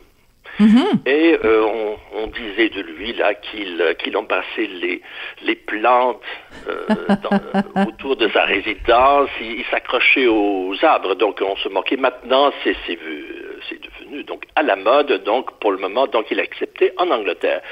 Mm-hmm. 0.59 1.09
Et 1.09 1.39
euh, 1.45 1.64
on, 1.64 1.97
on, 2.12 2.26
disait 2.26 2.70
de 2.70 2.83
lui 2.83 3.12
là 3.12 3.35
qu'il 3.35 3.83
qu'il 3.99 4.16
embrassait 4.16 4.66
les 4.66 5.01
les 5.43 5.55
plantes 5.55 6.20
dans, 6.66 7.87
autour 7.89 8.16
de 8.16 8.28
sa 8.28 8.45
résidence, 8.45 9.31
il, 9.41 9.64
s'accrochait 9.70 10.26
aux 10.26 10.74
arbres, 10.83 11.14
donc 11.14 11.41
on 11.41 11.57
se 11.57 11.68
moquait. 11.68 11.97
Maintenant, 11.97 12.53
c'est 12.64 12.76
c'est 12.85 13.81
devenu 13.81 14.24
donc 14.24 14.45
à 14.57 14.62
la 14.62 14.76
mode, 14.76 15.22
donc 15.24 15.59
pour 15.61 15.72
le 15.72 15.78
moment, 15.78 16.07
donc 16.07 16.26
il 16.31 16.39
est 16.39 16.43
accepté 16.43 16.93
en 16.97 17.11
Angleterre. 17.11 17.62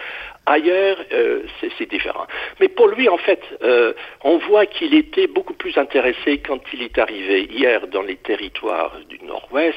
Ailleurs, 0.49 0.96
euh, 1.12 1.42
c'est 1.76 1.90
différent. 1.90 2.26
Mais 2.59 2.68
pour 2.68 2.88
lui, 2.88 3.07
en 3.11 3.18
fait, 3.18 3.42
euh, 3.62 3.92
on 4.24 4.38
voit 4.38 4.64
qu'il 4.64 4.94
était 4.94 5.26
beaucoup 5.26 5.53
plus 5.53 5.76
intéressé 5.76 6.38
quand 6.38 6.61
il 6.72 6.82
est 6.82 6.96
arrivé 6.96 7.42
hier 7.42 7.86
dans 7.88 8.01
les 8.01 8.16
territoires 8.16 8.96
du 9.11 9.18
Nord-Ouest 9.26 9.76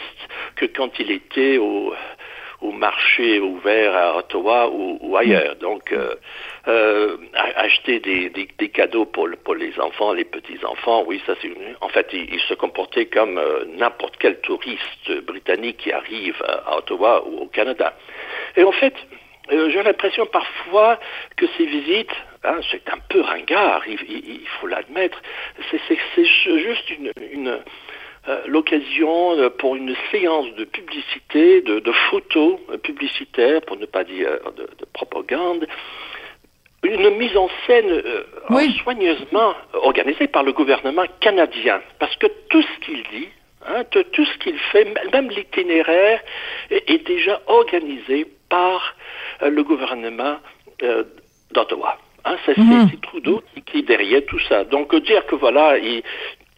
que 0.55 0.65
quand 0.65 0.97
il 0.97 1.11
était 1.11 1.57
au, 1.57 1.93
au 2.61 2.72
marché 2.72 3.41
ouvert 3.41 3.93
à 3.97 4.17
Ottawa 4.19 4.69
ou, 4.72 5.17
ailleurs. 5.17 5.57
Donc, 5.57 5.93
euh, 5.93 7.17
acheter 7.36 7.99
des, 7.99 8.30
des, 8.30 8.69
cadeaux 8.69 9.05
pour, 9.05 9.28
pour 9.43 9.55
les 9.55 9.78
enfants, 9.78 10.13
les 10.13 10.24
petits-enfants, 10.24 11.03
oui, 11.05 11.22
ça 11.26 11.34
c'est... 11.41 11.51
En 11.82 11.89
fait, 11.89 12.07
il, 12.13 12.39
se 12.47 12.53
comportait 12.53 13.07
comme 13.07 13.38
n'importe 13.78 14.15
quel 14.19 14.39
touriste 14.39 15.11
britannique 15.28 15.78
qui 15.78 15.91
arrive 15.91 16.41
à 16.65 16.78
Ottawa 16.78 17.28
ou 17.28 17.41
au 17.41 17.47
Canada. 17.47 17.93
Et 18.55 18.63
en 18.63 18.72
fait, 18.72 18.93
euh, 19.52 19.70
j'ai 19.72 19.82
l'impression 19.82 20.26
parfois 20.28 21.00
que 21.36 21.46
ces 21.58 21.66
visites, 21.66 22.16
hein, 22.44 22.60
c'est 22.70 22.88
un 22.89 23.00
peu 23.10 23.22
ringard, 23.22 23.84
il, 23.88 24.46
faut 24.60 24.68
l'admettre, 24.68 25.22
c'est 25.72 26.26
juste 26.60 26.89
une, 26.92 27.60
euh, 28.28 28.42
l'occasion 28.46 29.38
euh, 29.38 29.50
pour 29.50 29.76
une 29.76 29.96
séance 30.12 30.54
de 30.56 30.66
publicité, 30.66 31.62
de, 31.62 31.92
photos 32.12 32.60
publicitaires, 32.84 33.62
pour 33.62 33.78
ne 33.78 33.86
pas 33.86 34.04
dire 34.04 34.30
de, 34.56 34.68
propagande, 34.94 35.68
une 36.84 37.10
mise 37.12 37.36
en 37.36 37.50
scène 37.68 38.02
soigneusement 38.84 39.54
organisée 39.74 40.28
par 40.28 40.44
le 40.44 40.52
gouvernement 40.52 41.06
canadien, 41.20 41.82
parce 42.00 42.16
que 42.18 42.28
tout 42.50 42.62
ce 42.62 42.86
qu'il 42.86 43.04
dit, 43.12 43.30
hein, 43.68 43.84
tout 43.86 44.26
ce 44.26 44.38
qu'il 44.39 44.58
fait, 44.58 44.88
même 45.12 45.30
l'itinéraire, 45.30 46.22
est 46.70 47.06
déjà 47.06 47.42
organisé 47.48 48.28
par 48.52 48.95
euh, 49.41 49.49
le 49.49 49.64
gouvernement 49.64 50.38
euh, 50.84 51.04
d'Ottawa. 51.52 51.97
Hein, 52.26 52.36
mhm. 52.56 52.89
c'est 52.91 53.02
Trudeau 53.02 53.41
qui, 53.66 53.80
est 53.80 53.88
derrière 53.93 54.24
tout 54.28 54.39
ça. 54.47 54.64
Donc 54.66 54.93
dire 54.95 55.26
que 55.26 55.36
voilà, 55.36 55.80
il, 55.80 56.04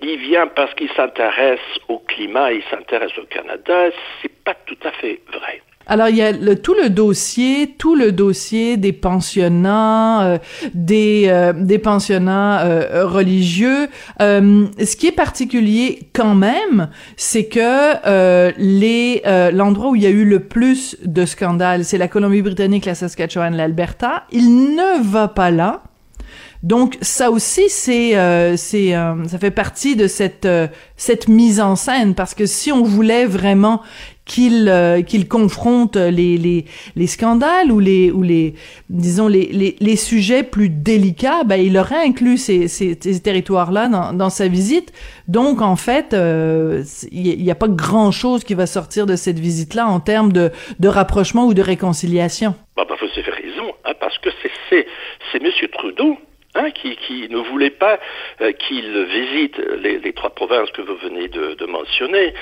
il 0.01 0.17
vient 0.17 0.47
parce 0.47 0.73
qu'il 0.73 0.89
s'intéresse 0.89 1.61
au 1.87 1.99
climat, 1.99 2.51
il 2.51 2.63
s'intéresse 2.63 3.17
au 3.17 3.25
Canada, 3.25 3.91
c'est 4.21 4.43
pas 4.43 4.55
tout 4.65 4.77
à 4.83 4.91
fait 4.91 5.21
vrai. 5.31 5.61
Alors 5.85 6.07
il 6.09 6.15
y 6.15 6.21
a 6.21 6.31
le, 6.31 6.55
tout 6.55 6.73
le 6.73 6.89
dossier, 6.89 7.75
tout 7.77 7.95
le 7.95 8.11
dossier 8.11 8.77
des 8.77 8.93
pensionnats, 8.93 10.23
euh, 10.23 10.37
des 10.73 11.25
euh, 11.27 11.51
des 11.53 11.79
pensionnats 11.79 12.61
euh, 12.61 13.05
religieux. 13.05 13.87
ce 14.19 14.95
qui 14.95 15.07
est 15.07 15.11
particulier 15.15 16.09
quand 16.13 16.35
même, 16.35 16.89
c'est 17.17 17.45
que 17.45 18.53
les 18.57 19.21
l'endroit 19.51 19.91
où 19.91 19.95
il 19.95 20.03
y 20.03 20.07
a 20.07 20.09
eu 20.09 20.25
le 20.25 20.39
plus 20.39 20.97
de 21.03 21.25
scandales, 21.25 21.85
c'est 21.85 21.97
la 21.97 22.07
Colombie-Britannique, 22.07 22.85
la 22.85 22.95
Saskatchewan, 22.95 23.55
l'Alberta. 23.55 24.23
Il 24.31 24.75
ne 24.75 25.03
va 25.03 25.27
pas 25.27 25.51
là. 25.51 25.83
Donc 26.61 26.97
ça 27.01 27.29
aussi 27.29 27.63
c'est 27.67 28.13
c'est 28.55 28.91
ça 28.91 29.37
fait 29.37 29.51
partie 29.51 29.97
de 29.97 30.07
cette 30.07 30.47
cette 30.95 31.27
mise 31.27 31.59
en 31.59 31.75
scène 31.75 32.15
parce 32.15 32.33
que 32.33 32.45
si 32.45 32.71
on 32.71 32.83
voulait 32.83 33.25
vraiment 33.25 33.81
qu'il 34.25 34.69
euh, 34.69 35.01
qu'il 35.01 35.27
confronte 35.27 35.95
les, 35.95 36.37
les, 36.37 36.65
les 36.95 37.07
scandales 37.07 37.71
ou 37.71 37.79
les 37.79 38.11
ou 38.11 38.23
les 38.23 38.53
disons 38.89 39.27
les, 39.27 39.47
les, 39.47 39.75
les 39.79 39.95
sujets 39.95 40.43
plus 40.43 40.69
délicats 40.69 41.43
ben 41.43 41.57
il 41.57 41.77
aurait 41.77 42.05
inclus 42.05 42.37
ces, 42.37 42.67
ces, 42.67 42.95
territoires 43.21 43.71
là 43.71 43.87
dans, 43.87 44.13
dans 44.13 44.29
sa 44.29 44.47
visite. 44.47 44.93
Donc 45.27 45.61
en 45.61 45.75
fait 45.75 46.13
euh, 46.13 46.83
il 47.11 47.43
n'y 47.43 47.51
a 47.51 47.55
pas 47.55 47.67
grand 47.67 48.11
chose 48.11 48.43
qui 48.43 48.53
va 48.53 48.65
sortir 48.65 49.05
de 49.05 49.15
cette 49.15 49.39
visite 49.39 49.73
là 49.73 49.87
en 49.87 49.99
termes 49.99 50.31
de, 50.31 50.51
de 50.79 50.87
rapprochement 50.87 51.45
ou 51.45 51.53
de 51.53 51.61
réconciliation. 51.61 52.55
Bah, 52.77 52.85
bah 52.87 52.95
vous 52.99 53.07
avez 53.19 53.31
raison 53.31 53.73
hein, 53.85 53.93
parce 53.99 54.17
que 54.19 54.29
c'est 54.41 54.51
c'est 54.69 54.87
c'est 55.31 55.41
monsieur 55.41 55.67
Trudeau 55.67 56.17
Hein, 56.55 56.69
qui, 56.69 56.95
qui, 56.97 57.27
ne 57.29 57.37
voulait 57.37 57.71
pas 57.71 57.97
euh, 58.41 58.51
qu'il 58.51 59.05
visite 59.05 59.57
les, 59.57 59.97
les, 59.97 60.13
trois 60.13 60.29
provinces 60.29 60.69
que 60.69 60.83
vous 60.83 60.95
venez 60.97 61.27
de, 61.27 61.55
de 61.55 61.65
mentionner. 61.65 62.35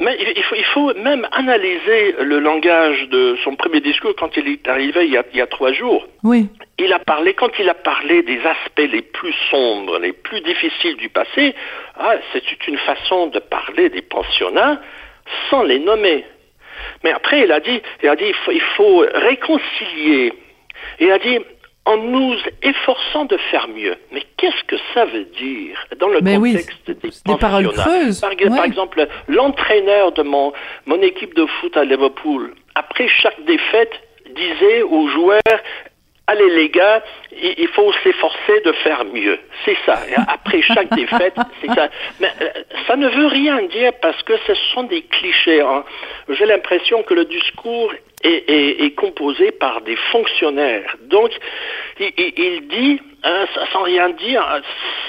Mais 0.00 0.16
il 0.18 0.42
faut, 0.42 0.54
il 0.54 0.64
faut, 0.64 0.94
même 0.94 1.28
analyser 1.32 2.12
le 2.20 2.38
langage 2.38 3.08
de 3.10 3.36
son 3.44 3.56
premier 3.56 3.80
discours 3.80 4.14
quand 4.16 4.34
il 4.36 4.48
est 4.48 4.66
arrivé 4.66 5.04
il 5.04 5.12
y 5.12 5.18
a, 5.18 5.24
il 5.32 5.38
y 5.38 5.42
a 5.42 5.46
trois 5.46 5.72
jours. 5.72 6.06
Oui. 6.22 6.48
Il 6.78 6.92
a 6.94 6.98
parlé, 6.98 7.34
quand 7.34 7.50
il 7.58 7.68
a 7.68 7.74
parlé 7.74 8.22
des 8.22 8.40
aspects 8.40 8.90
les 8.90 9.02
plus 9.02 9.34
sombres, 9.50 9.98
les 9.98 10.12
plus 10.12 10.40
difficiles 10.40 10.96
du 10.96 11.10
passé, 11.10 11.54
ah, 11.98 12.14
c'est 12.32 12.66
une 12.66 12.78
façon 12.78 13.26
de 13.26 13.38
parler 13.38 13.90
des 13.90 14.02
pensionnats 14.02 14.80
sans 15.50 15.62
les 15.62 15.78
nommer. 15.78 16.24
Mais 17.04 17.12
après, 17.12 17.42
il 17.42 17.52
a 17.52 17.60
dit, 17.60 17.82
il 18.02 18.08
a 18.08 18.16
dit, 18.16 18.24
il 18.26 18.34
faut, 18.34 18.52
il 18.52 18.60
faut 18.76 19.04
réconcilier. 19.14 20.32
Il 21.00 21.10
a 21.10 21.18
dit, 21.18 21.38
en 21.84 21.96
nous 21.96 22.34
efforçant 22.62 23.24
de 23.24 23.36
faire 23.50 23.68
mieux. 23.68 23.96
Mais 24.12 24.22
qu'est-ce 24.36 24.64
que 24.64 24.76
ça 24.94 25.04
veut 25.04 25.24
dire 25.24 25.76
dans 25.98 26.08
le 26.08 26.20
contexte 26.20 26.90
des, 26.90 27.10
des 27.26 27.38
paroles 27.38 27.68
creuses 27.72 28.20
par, 28.20 28.30
par 28.36 28.64
exemple, 28.64 29.06
l'entraîneur 29.28 30.12
de 30.12 30.22
mon, 30.22 30.52
mon 30.86 31.00
équipe 31.02 31.34
de 31.34 31.46
foot 31.46 31.76
à 31.76 31.84
Liverpool, 31.84 32.54
après 32.74 33.08
chaque 33.08 33.44
défaite, 33.44 33.92
disait 34.34 34.82
aux 34.82 35.08
joueurs 35.08 35.40
allez 36.26 36.50
les 36.50 36.68
gars, 36.70 37.02
il 37.32 37.68
faut 37.68 37.92
s'efforcer 38.04 38.60
de 38.64 38.72
faire 38.72 39.04
mieux. 39.04 39.38
C'est 39.64 39.76
ça. 39.84 40.00
Après 40.28 40.62
chaque 40.62 40.88
défaite, 40.96 41.34
c'est 41.60 41.74
ça. 41.74 41.88
Mais 42.20 42.28
euh, 42.40 42.48
ça 42.86 42.96
ne 42.96 43.08
veut 43.08 43.26
rien 43.26 43.62
dire 43.64 43.92
parce 44.00 44.22
que 44.22 44.34
ce 44.46 44.54
sont 44.72 44.84
des 44.84 45.02
clichés. 45.02 45.60
Hein. 45.60 45.84
J'ai 46.28 46.46
l'impression 46.46 47.02
que 47.02 47.14
le 47.14 47.24
discours 47.24 47.92
est, 48.22 48.94
composé 48.96 49.50
par 49.50 49.80
des 49.82 49.96
fonctionnaires. 49.96 50.96
Donc, 51.02 51.30
il, 51.98 52.68
dit, 52.68 53.00
hein, 53.24 53.46
sans 53.72 53.82
rien 53.82 54.10
dire, 54.10 54.44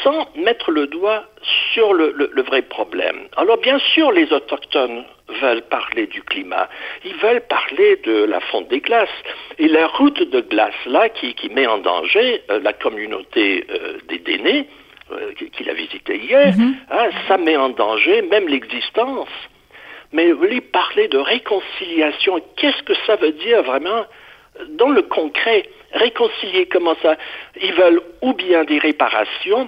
sans 0.04 0.28
mettre 0.36 0.72
le 0.72 0.88
doigt 0.88 1.26
sur 1.74 1.94
le, 1.94 2.14
le 2.32 2.42
vrai 2.44 2.62
problème. 2.62 3.28
Alors, 3.38 3.58
bien 3.58 3.80
sûr, 3.80 4.12
les 4.12 4.32
autochtones 4.32 5.06
veulent 5.42 5.64
parler 5.64 6.08
du 6.08 6.22
climat. 6.22 6.70
Ils 7.06 7.16
veulent 7.16 7.44
parler 7.48 8.00
de 8.06 8.24
la 8.24 8.40
fonte 8.40 8.68
des 8.70 8.80
glaces. 8.80 9.10
Et 9.58 9.68
la 9.68 9.88
route 9.88 10.22
de 10.22 10.42
glace, 10.42 10.74
là, 10.86 11.10
qui, 11.10 11.34
met 11.50 11.68
en 11.68 11.80
danger 11.80 12.42
euh, 12.50 12.60
la 12.62 12.74
communauté 12.74 13.66
euh, 13.70 13.98
des 14.08 14.20
Dénés, 14.20 14.68
euh, 15.12 15.34
qu'il 15.52 15.70
a 15.70 15.74
visité 15.74 16.18
hier, 16.18 16.54
mhm. 16.58 16.76
hein, 16.92 17.10
ça 17.28 17.38
met 17.38 17.58
en 17.58 17.70
danger 17.70 18.22
même 18.24 18.48
l'existence. 18.48 19.30
Mais 20.14 20.32
voulez 20.32 20.62
parler 20.62 21.08
de 21.08 21.18
réconciliation, 21.18 22.40
qu'est-ce 22.56 22.84
que 22.84 22.94
ça 23.06 23.16
veut 23.18 23.32
dire 23.32 23.64
vraiment 23.64 24.06
dans 24.70 24.90
le 24.90 25.02
concret? 25.02 25.64
Réconcilier, 25.92 26.68
comment 26.68 26.96
ça? 27.02 27.18
Ils 27.62 27.74
veulent 27.74 28.02
ou 28.22 28.34
bien 28.34 28.64
des 28.64 28.80
réparations, 28.80 29.68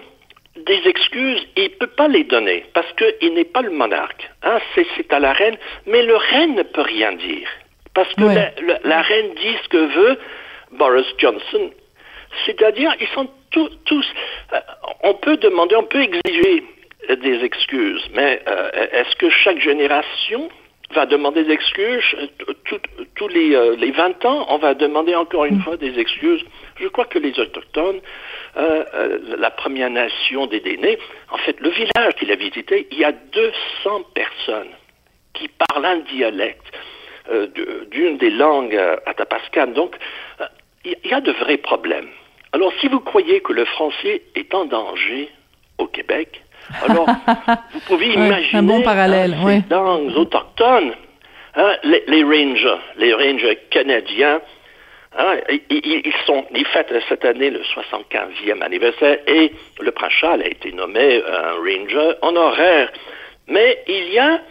des 0.55 0.87
excuses, 0.87 1.45
il 1.57 1.63
ne 1.63 1.67
peut 1.69 1.87
pas 1.87 2.07
les 2.07 2.23
donner 2.23 2.63
parce 2.73 2.91
qu'il 2.93 3.33
n'est 3.33 3.43
pas 3.43 3.61
le 3.61 3.71
monarque. 3.71 4.29
Hein, 4.43 4.59
c'est 4.75 5.11
à 5.11 5.19
la 5.19 5.33
reine, 5.33 5.57
mais 5.85 6.03
le 6.03 6.15
reine 6.15 6.55
ne 6.55 6.63
peut 6.63 6.81
rien 6.81 7.11
dire 7.13 7.49
parce 7.95 8.13
que 8.13 8.23
la, 8.83 9.01
reine 9.01 9.33
dit 9.35 9.55
ce 9.63 9.69
que 9.69 9.77
veut 9.77 10.19
Boris 10.73 11.07
Johnson. 11.17 11.71
C'est-à-dire, 12.45 12.93
ils 12.99 13.07
sont 13.07 13.27
tous. 13.51 14.05
Euh, 14.53 14.59
on 15.01 15.13
peut 15.13 15.37
demander, 15.37 15.75
on 15.77 15.83
peut 15.83 16.01
exiger 16.01 16.63
des 17.13 17.43
excuses, 17.43 18.03
mais 18.13 18.41
euh, 18.47 18.69
est-ce 18.91 19.15
que 19.17 19.29
chaque 19.29 19.59
génération 19.59 20.49
va 20.93 21.05
demander 21.05 21.43
des 21.43 21.51
excuses? 21.51 22.15
Tous 23.15 23.27
les, 23.27 23.55
euh, 23.55 23.75
les 23.75 23.91
20 23.91 24.25
ans, 24.25 24.45
on 24.49 24.57
va 24.57 24.73
demander 24.73 25.15
encore 25.15 25.45
une 25.45 25.57
mm. 25.57 25.61
fois 25.61 25.77
des 25.77 25.97
excuses. 25.99 26.43
Je 26.79 26.87
crois 26.87 27.05
que 27.05 27.19
les 27.19 27.39
Autochtones 27.39 28.01
euh, 28.57 29.19
la 29.37 29.51
première 29.51 29.89
nation 29.89 30.47
des 30.47 30.61
Dénés, 30.61 30.97
en 31.31 31.37
fait, 31.37 31.59
le 31.59 31.69
village 31.69 32.15
qu'il 32.17 32.31
a 32.31 32.35
visité, 32.35 32.87
il 32.91 32.99
y 32.99 33.03
a 33.03 33.11
200 33.11 34.03
personnes 34.13 34.71
qui 35.33 35.49
parlent 35.49 35.85
un 35.85 35.97
dialecte 35.97 36.71
d'une 37.91 38.17
des 38.17 38.29
langues 38.29 38.79
atapascanes. 39.07 39.73
Donc, 39.73 39.95
il 40.85 40.95
y 41.03 41.13
a 41.13 41.19
de 41.19 41.31
vrais 41.31 41.57
problèmes. 41.57 42.07
Alors, 42.53 42.71
si 42.79 42.87
vous 42.87 43.01
croyez 43.01 43.41
que 43.41 43.51
le 43.51 43.65
français 43.65 44.21
est 44.35 44.53
en 44.53 44.63
danger 44.63 45.29
au 45.77 45.87
Québec, 45.87 46.44
alors 46.83 47.07
vous 47.73 47.79
pouvez 47.87 48.13
imaginer 48.13 48.59
un 48.59 48.63
bon 48.63 48.81
parallèle, 48.81 49.33
hein, 49.33 49.61
ces 49.67 49.73
langues 49.73 50.15
autochtones, 50.15 50.93
hein, 51.55 51.75
les, 51.83 52.03
les 52.07 52.23
rangers, 52.23 52.81
les 52.97 53.13
rangers 53.13 53.59
canadiens, 53.69 54.39
ah, 55.17 55.35
ils, 55.69 56.13
sont, 56.25 56.43
ils 56.53 56.65
fêtent 56.65 56.93
cette 57.07 57.23
année 57.23 57.49
le 57.49 57.61
75e 57.61 58.61
anniversaire 58.61 59.19
et 59.27 59.53
le 59.79 59.91
prince 59.91 60.11
Charles 60.11 60.41
a 60.41 60.47
été 60.47 60.73
nommé 60.73 61.23
un 61.25 61.53
ranger 61.53 62.15
honoraire. 62.21 62.91
Mais 63.47 63.81
il 63.87 64.11
y 64.11 64.19
a 64.19 64.41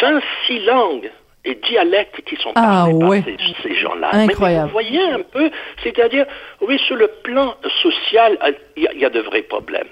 26 0.00 0.60
langues 0.60 1.10
et 1.44 1.54
dialectes 1.56 2.22
qui 2.22 2.36
sont 2.36 2.52
ah, 2.54 2.86
parlés 2.88 3.22
par 3.22 3.62
ces, 3.62 3.74
gens-là. 3.74 4.08
Incroyable. 4.12 4.72
Mais 4.74 4.84
vous 4.84 4.90
voyez 4.90 5.02
un 5.02 5.20
peu, 5.20 5.50
c'est-à-dire, 5.82 6.24
oui, 6.62 6.78
sur 6.86 6.96
le 6.96 7.08
plan 7.22 7.54
social, 7.82 8.38
il 8.76 8.88
y, 8.94 9.04
a 9.04 9.10
de 9.10 9.20
vrais 9.20 9.42
problèmes. 9.42 9.88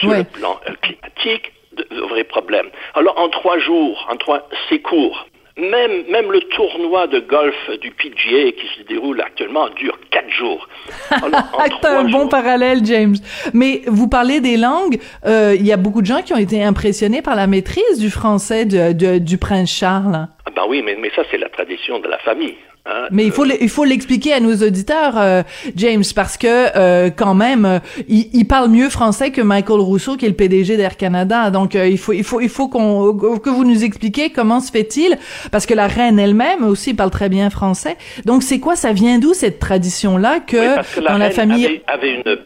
Sur 0.00 0.10
le 0.12 0.24
plan 0.24 0.58
euh, 0.68 0.72
climatique, 0.80 1.52
de, 1.76 1.86
de, 1.90 2.00
vrais 2.02 2.24
problèmes. 2.24 2.68
Alors, 2.94 3.18
en 3.18 3.28
trois 3.28 3.58
jours, 3.58 4.06
en 4.10 4.16
trois, 4.16 4.48
c'est 4.68 4.80
court. 4.80 5.26
Même, 5.58 6.04
même 6.08 6.32
le 6.32 6.40
tournoi 6.40 7.06
de 7.08 7.20
golf 7.20 7.54
du 7.82 7.90
PGA 7.90 8.52
qui 8.52 8.66
se 8.78 8.82
déroule 8.88 9.20
actuellement 9.20 9.68
dure 9.76 9.98
quatre 10.10 10.30
jours. 10.30 10.66
C'est 11.10 11.88
un 11.88 12.04
bon 12.04 12.26
parallèle, 12.26 12.78
James. 12.84 13.16
Mais 13.52 13.82
vous 13.86 14.08
parlez 14.08 14.40
des 14.40 14.56
langues. 14.56 14.98
Euh, 15.26 15.54
il 15.54 15.66
y 15.66 15.72
a 15.72 15.76
beaucoup 15.76 16.00
de 16.00 16.06
gens 16.06 16.22
qui 16.22 16.32
ont 16.32 16.38
été 16.38 16.64
impressionnés 16.64 17.20
par 17.20 17.36
la 17.36 17.46
maîtrise 17.46 17.98
du 17.98 18.08
français 18.08 18.64
de, 18.64 19.18
du 19.18 19.36
prince 19.36 19.70
Charles. 19.70 20.26
Ah 20.46 20.50
ben 20.56 20.62
oui, 20.68 20.80
mais, 20.82 20.96
mais 20.98 21.10
ça, 21.14 21.22
c'est 21.30 21.36
la 21.36 21.50
tradition 21.50 21.98
de 21.98 22.08
la 22.08 22.18
famille. 22.20 22.56
Hein, 22.84 23.06
Mais 23.12 23.24
il 23.24 23.30
faut 23.30 23.44
il 23.44 23.68
faut 23.68 23.84
l'expliquer 23.84 24.32
à 24.32 24.40
nos 24.40 24.56
auditeurs, 24.56 25.16
euh, 25.16 25.42
James, 25.76 26.02
parce 26.16 26.36
que 26.36 26.76
euh, 26.76 27.10
quand 27.10 27.34
même, 27.34 27.64
euh, 27.64 27.78
il, 28.08 28.44
parle 28.48 28.70
mieux 28.70 28.90
français 28.90 29.30
que 29.30 29.40
Michael 29.40 29.78
Rousseau, 29.78 30.16
qui 30.16 30.26
est 30.26 30.28
le 30.28 30.34
PDG 30.34 30.76
d'Air 30.76 30.96
Canada. 30.96 31.50
Donc 31.50 31.74
il 31.74 31.96
faut 31.96 32.12
il 32.12 32.24
faut 32.24 32.40
il 32.40 32.48
faut 32.48 32.66
qu'on 32.68 33.16
que 33.38 33.50
vous 33.50 33.64
nous 33.64 33.84
expliquiez 33.84 34.30
comment 34.30 34.58
se 34.58 34.72
fait-il, 34.72 35.16
parce 35.52 35.64
que 35.64 35.74
la 35.74 35.86
reine 35.86 36.18
elle-même 36.18 36.64
aussi 36.64 36.92
parle 36.94 37.10
très 37.10 37.28
bien 37.28 37.50
français. 37.50 37.96
Donc 38.24 38.42
c'est 38.42 38.58
quoi, 38.58 38.74
ça 38.74 38.92
vient 38.92 39.20
d'où 39.20 39.32
cette 39.32 39.60
tradition 39.60 40.18
là 40.18 40.40
que, 40.40 41.00
dans 41.02 41.18
la 41.18 41.30
famille 41.30 41.82
avait, 41.86 42.14
une 42.14 42.38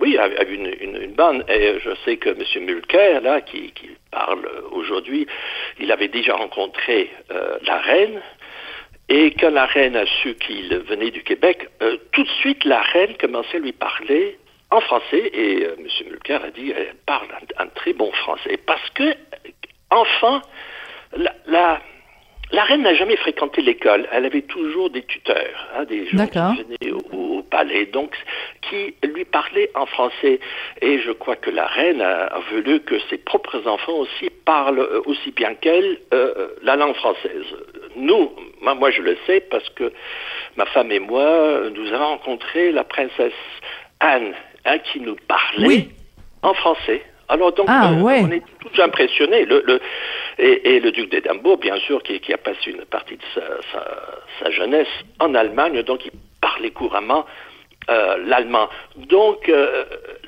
oui, 0.00 0.16
avait 0.16 0.54
une, 0.54 0.72
une, 0.80 1.02
une, 1.02 1.12
bande. 1.12 1.44
Et 1.48 1.74
je 1.84 1.90
sais 2.06 2.16
que 2.16 2.30
M. 2.30 2.64
Mulcair, 2.64 3.20
là, 3.20 3.42
qui, 3.42 3.70
qui 3.72 3.90
parle 4.10 4.48
aujourd'hui, 4.72 5.26
il 5.78 5.92
avait 5.92 6.08
déjà 6.08 6.34
rencontré 6.34 7.10
la 7.66 7.78
reine, 7.78 8.20
et 9.08 9.32
quand 9.38 9.50
la 9.50 9.66
reine 9.66 9.96
a 9.96 10.06
su 10.06 10.34
qu'il 10.34 10.74
venait 10.78 11.10
du 11.10 11.22
Québec, 11.22 11.68
euh, 11.82 11.96
tout 12.12 12.22
de 12.22 12.28
suite, 12.40 12.64
la 12.64 12.80
reine 12.80 13.14
commençait 13.20 13.58
à 13.58 13.60
lui 13.60 13.72
parler 13.72 14.38
en 14.70 14.80
français 14.80 15.30
et 15.32 15.64
euh, 15.64 15.76
M. 15.78 15.86
Mulcair 16.08 16.42
a 16.42 16.50
dit 16.50 16.72
elle 16.74 16.94
parle 17.04 17.28
un, 17.58 17.66
très 17.66 17.92
bon 17.92 18.10
français 18.12 18.58
parce 18.66 18.88
que, 18.90 19.14
enfant, 19.90 20.40
la, 21.46 21.80
la, 22.50 22.64
reine 22.64 22.82
n'a 22.82 22.94
jamais 22.94 23.16
fréquenté 23.16 23.60
l'école. 23.60 24.08
Elle 24.10 24.24
avait 24.24 24.42
toujours 24.42 24.88
des 24.88 25.02
tuteurs, 25.02 25.68
hein, 25.76 25.84
des 25.84 26.06
gens 26.06 26.26
qui 26.26 26.62
venaient 26.62 26.92
au, 27.12 27.42
palais, 27.42 27.84
donc 27.84 28.16
qui 28.62 28.94
lui 29.06 29.26
parlaient 29.26 29.70
en 29.74 29.84
français. 29.84 30.40
Et 30.80 30.98
je 30.98 31.12
crois 31.12 31.36
que 31.36 31.50
la 31.50 31.66
reine 31.66 32.00
a, 32.00 32.40
voulu 32.50 32.80
que 32.80 32.98
ses 33.10 33.18
propres 33.18 33.68
enfants 33.68 33.98
aussi 33.98 34.30
parlent 34.46 34.80
euh, 34.80 35.02
aussi 35.04 35.30
bien 35.30 35.54
qu'elle 35.54 35.98
la 36.62 36.76
langue 36.76 36.94
française. 36.94 37.44
Nous, 37.96 38.30
moi, 38.60 38.90
je 38.90 39.02
le 39.02 39.16
sais 39.26 39.40
parce 39.40 39.68
que 39.70 39.92
ma 40.56 40.66
femme 40.66 40.90
et 40.92 40.98
moi, 40.98 41.70
nous 41.74 41.92
avons 41.92 42.06
rencontré 42.06 42.72
la 42.72 42.84
princesse 42.84 43.32
Anne, 44.00 44.34
hein, 44.64 44.78
qui 44.78 45.00
nous 45.00 45.16
parlait 45.28 45.88
en 46.42 46.54
français. 46.54 47.02
Alors 47.28 47.52
donc, 47.52 47.66
ah, 47.68 47.90
euh, 47.90 48.02
on 48.02 48.30
est 48.30 48.42
tous 48.60 48.82
impressionnés. 48.82 49.46
Le, 49.46 49.80
et, 50.38 50.80
le 50.80 50.90
duc 50.90 51.10
d'Édimbourg, 51.10 51.58
bien 51.58 51.78
sûr, 51.78 52.02
qui, 52.02 52.32
a 52.32 52.38
passé 52.38 52.70
une 52.70 52.84
partie 52.84 53.16
de 53.16 53.22
sa, 54.42 54.50
jeunesse 54.50 54.88
en 55.20 55.34
Allemagne, 55.34 55.82
donc 55.82 56.04
il 56.04 56.12
parlait 56.40 56.70
couramment 56.70 57.24
euh, 57.88 58.18
l'allemand. 58.26 58.68
Donc, 58.96 59.48
euh, 59.48 59.84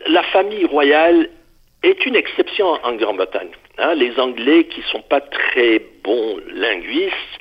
la 0.06 0.22
famille 0.24 0.64
royale 0.64 1.28
est 1.82 2.06
une 2.06 2.16
exception 2.16 2.66
en 2.82 2.94
Grande-Bretagne. 2.94 3.50
Hein. 3.78 3.94
les 3.94 4.18
Anglais, 4.18 4.64
qui 4.64 4.82
sont 4.90 5.02
pas 5.02 5.20
très 5.20 5.82
bons 6.02 6.40
linguistes, 6.50 7.40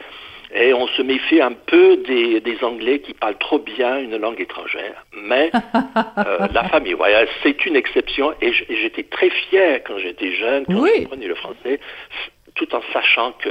et 0.55 0.73
on 0.73 0.87
se 0.87 1.01
méfie 1.01 1.41
un 1.41 1.51
peu 1.51 1.97
des, 1.97 2.39
des, 2.39 2.63
Anglais 2.63 2.99
qui 2.99 3.13
parlent 3.13 3.37
trop 3.37 3.59
bien 3.59 3.99
une 3.99 4.17
langue 4.17 4.39
étrangère. 4.39 5.05
Mais 5.13 5.51
euh, 6.17 6.47
la 6.53 6.63
famille 6.69 6.93
royale, 6.93 7.27
c'est 7.43 7.65
une 7.65 7.75
exception 7.75 8.33
et 8.41 8.53
j'étais 8.53 9.03
très 9.03 9.29
fier 9.29 9.81
quand 9.85 9.97
j'étais 9.97 10.31
jeune, 10.33 10.65
quand 10.65 10.85
je 10.85 11.03
prenais 11.03 11.27
le 11.27 11.35
français, 11.35 11.79
tout 12.55 12.73
en 12.73 12.81
sachant 12.93 13.33
que, 13.33 13.49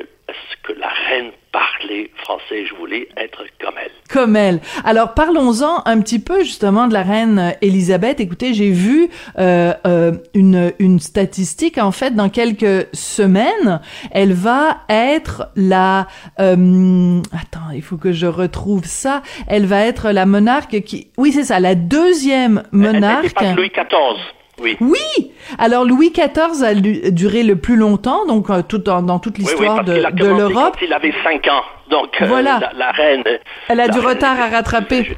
que 0.62 0.72
la 0.72 0.88
reine 0.88 1.30
parlait 1.79 2.11
français. 2.16 2.66
Je 2.66 2.75
voulais 2.75 3.09
être 3.16 3.45
comme 3.61 3.75
elle. 3.83 3.91
Comme 4.11 4.37
elle. 4.37 4.61
Alors 4.85 5.14
parlons-en 5.14 5.83
un 5.85 6.01
petit 6.01 6.18
peu 6.18 6.43
justement 6.43 6.87
de 6.87 6.93
la 6.93 7.03
reine 7.03 7.55
Elisabeth. 7.61 8.20
Écoutez, 8.20 8.55
j'ai 8.55 8.70
vu 8.70 9.09
euh, 9.39 9.72
euh, 9.87 10.12
une, 10.35 10.72
une 10.79 11.01
statistique 11.01 11.79
en 11.79 11.93
fait 11.93 12.14
dans 12.14 12.29
quelques 12.29 12.89
semaines, 12.95 13.81
elle 14.11 14.33
va 14.33 14.79
être 14.89 15.49
la 15.57 16.07
euh, 16.41 17.20
attends, 17.33 17.70
il 17.75 17.83
faut 17.83 17.97
que 17.97 18.12
je 18.12 18.27
retrouve 18.27 18.85
ça. 18.85 19.22
Elle 19.47 19.66
va 19.66 19.85
être 19.85 20.11
la 20.11 20.27
monarque 20.27 20.83
qui 20.83 21.09
oui 21.18 21.33
c'est 21.33 21.45
ça, 21.45 21.61
la 21.61 21.75
deuxième 21.75 22.62
monarque. 22.72 23.35
Elle, 23.41 23.55
Louis 23.55 23.70
XIV. 23.70 24.20
Oui. 24.65 24.77
Oui. 24.81 25.33
Alors 25.59 25.85
Louis 25.85 26.11
XIV 26.11 26.65
a 26.65 26.75
duré 27.11 27.43
le 27.43 27.57
plus 27.57 27.77
longtemps, 27.77 28.25
donc 28.27 28.49
euh, 28.49 28.62
tout 28.67 28.79
dans, 28.79 29.19
toute 29.19 29.37
l'histoire 29.37 29.85
de, 29.85 29.95
de 29.95 30.27
l'Europe. 30.27 30.77
Il 30.81 30.93
avait 30.93 31.12
cinq 31.23 31.47
ans, 31.49 31.62
donc 31.91 32.21
euh, 32.21 32.27
voilà. 32.27 32.73
la, 32.75 32.91
reine. 32.93 33.25
Elle 33.69 33.81
a 33.81 33.89
du 33.89 33.99
retard 34.01 34.41
à 34.41 34.49
rattraper. 34.49 35.17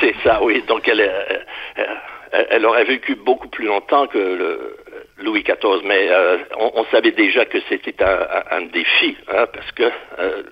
C'est 0.00 0.14
ça, 0.22 0.40
oui. 0.42 0.62
Donc 0.68 0.86
elle, 0.86 1.00
euh, 1.00 2.44
elle, 2.50 2.66
aurait 2.66 2.84
vécu 2.84 3.14
beaucoup 3.14 3.48
plus 3.48 3.66
longtemps 3.66 4.06
que 4.06 4.18
le, 4.18 4.76
Louis 5.20 5.42
XIV, 5.42 5.82
mais 5.84 6.08
euh, 6.10 6.38
on, 6.56 6.84
savait 6.86 7.10
déjà 7.12 7.44
que 7.44 7.58
c'était 7.68 7.94
un, 8.02 8.62
défi, 8.62 9.16
hein, 9.28 9.46
parce 9.52 9.70
que 9.72 9.90
euh, 10.18 10.42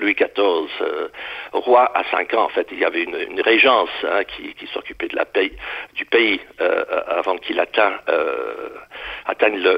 Louis 0.00 0.14
XIV, 0.14 0.68
euh, 0.80 1.08
roi 1.52 1.90
à 1.94 2.04
cinq 2.10 2.34
ans, 2.34 2.44
en 2.44 2.48
fait, 2.48 2.66
il 2.72 2.80
y 2.80 2.84
avait 2.84 3.04
une, 3.04 3.40
régence 3.40 3.90
hein, 4.04 4.24
qui, 4.24 4.54
s'occupait 4.72 5.08
de 5.08 5.16
la 5.16 5.24
paix 5.24 5.52
du 5.94 6.04
pays 6.04 6.40
avant 7.08 7.36
qu'il 7.36 7.60
atteigne, 7.60 7.98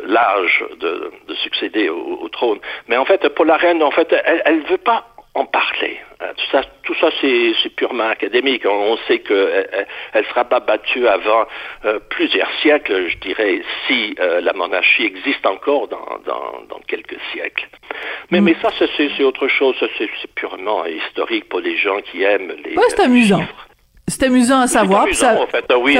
l'âge 0.06 0.64
de, 0.80 1.12
succéder 1.42 1.88
au, 1.90 2.28
trône. 2.30 2.58
Mais 2.88 2.96
en 2.96 3.04
fait, 3.04 3.28
pour 3.30 3.44
la 3.44 3.56
reine, 3.56 3.82
en 3.82 3.90
fait, 3.90 4.14
elle 4.24 4.60
ne 4.60 4.66
veut 4.66 4.78
pas 4.78 5.04
en 5.34 5.44
parler. 5.44 6.00
Euh, 6.20 6.32
tout 6.36 6.50
ça, 6.50 6.62
tout 6.82 6.94
ça 6.96 7.10
c'est, 7.20 7.68
purement 7.76 8.08
académique. 8.08 8.64
On, 8.66 8.96
sait 9.06 9.20
qu'elle 9.20 9.36
euh, 9.36 9.64
euh, 9.72 9.84
elle 10.14 10.24
sera 10.26 10.44
pas 10.44 10.58
battue 10.58 11.06
avant 11.06 11.46
plusieurs 12.10 12.50
siècles, 12.60 13.08
je 13.08 13.18
dirais, 13.18 13.62
si 13.86 14.16
la 14.18 14.52
monarchie 14.52 15.04
existe 15.04 15.46
encore 15.46 15.86
dans, 15.88 16.18
dans, 16.26 16.80
quelques 16.86 17.18
siècles. 17.32 17.68
Mais, 18.30 18.40
mm. 18.40 18.44
mais 18.44 18.56
ça, 18.60 18.70
c'est, 18.96 19.22
autre 19.22 19.46
chose. 19.48 19.76
c'est, 19.98 20.08
purement 20.34 20.84
historique 20.86 21.48
pour 21.48 21.60
les 21.60 21.76
gens 21.76 22.00
qui 22.00 22.22
aiment 22.22 22.52
les. 22.64 22.76
Ouais, 22.76 22.84
c'est 22.88 23.00
amusant. 23.00 23.44
C'est 24.08 24.24
amusant 24.24 24.60
à 24.60 24.66
savoir. 24.66 25.06
C'est 25.12 25.24
amusant, 25.24 25.42
en 25.44 25.46
fait. 25.46 25.64
Oui, 25.80 25.98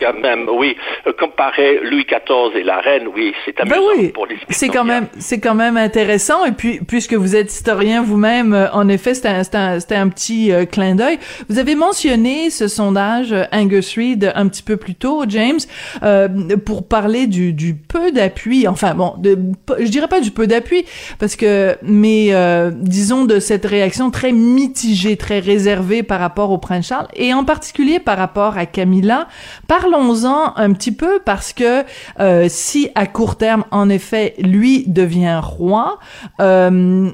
quand 0.00 0.20
même. 0.20 0.48
Oui, 0.48 0.76
comparer 1.18 1.80
Louis 1.82 2.04
XIV 2.04 2.56
et 2.56 2.62
la 2.62 2.80
reine, 2.80 3.08
oui, 3.14 3.32
c'est 3.44 3.56
ben 3.56 3.72
amusant 3.72 3.82
oui. 3.96 4.08
pour 4.08 4.26
les 4.26 4.36
C'est 4.48 4.68
quand 4.68 4.84
même, 4.84 5.06
c'est 5.18 5.40
quand 5.40 5.54
même 5.54 5.76
intéressant. 5.76 6.44
Et 6.44 6.52
puis, 6.52 6.80
puisque 6.86 7.14
vous 7.14 7.36
êtes 7.36 7.52
historien 7.52 8.02
vous-même, 8.02 8.52
euh, 8.52 8.70
en 8.72 8.88
effet, 8.88 9.14
c'était 9.14 9.28
un, 9.28 9.42
un, 9.54 9.78
un, 9.78 10.08
petit 10.08 10.52
euh, 10.52 10.64
clin 10.64 10.94
d'œil. 10.94 11.18
Vous 11.48 11.58
avez 11.58 11.74
mentionné 11.74 12.50
ce 12.50 12.68
sondage 12.68 13.32
euh, 13.32 13.44
Angus 13.52 13.96
Reid 13.96 14.32
un 14.34 14.48
petit 14.48 14.62
peu 14.62 14.76
plus 14.76 14.94
tôt, 14.94 15.24
James, 15.28 15.60
euh, 16.02 16.28
pour 16.64 16.86
parler 16.86 17.26
du, 17.26 17.52
du 17.52 17.74
peu 17.74 18.12
d'appui. 18.12 18.66
Enfin, 18.66 18.94
bon, 18.94 19.14
de, 19.18 19.38
je 19.78 19.88
dirais 19.88 20.08
pas 20.08 20.20
du 20.20 20.30
peu 20.30 20.46
d'appui, 20.46 20.84
parce 21.18 21.36
que, 21.36 21.76
mais 21.82 22.32
disons 22.72 23.24
de 23.24 23.38
cette 23.38 23.66
réaction 23.66 24.10
très 24.10 24.32
mitigée, 24.32 25.16
très 25.16 25.38
réservée 25.38 26.02
par 26.02 26.20
rapport 26.20 26.50
au 26.50 26.58
prince 26.58 26.88
Charles. 26.88 27.08
Et 27.14 27.34
en 27.34 27.41
en 27.42 27.44
particulier 27.44 27.98
par 27.98 28.18
rapport 28.18 28.56
à 28.56 28.66
Camilla. 28.66 29.26
Parlons-en 29.66 30.56
un 30.56 30.72
petit 30.72 30.92
peu 30.92 31.18
parce 31.24 31.52
que 31.52 31.82
euh, 32.20 32.46
si 32.48 32.88
à 32.94 33.06
court 33.06 33.36
terme, 33.36 33.64
en 33.72 33.88
effet, 33.88 34.34
lui 34.38 34.84
devient 34.86 35.40
roi, 35.42 35.98
euh, 36.40 37.10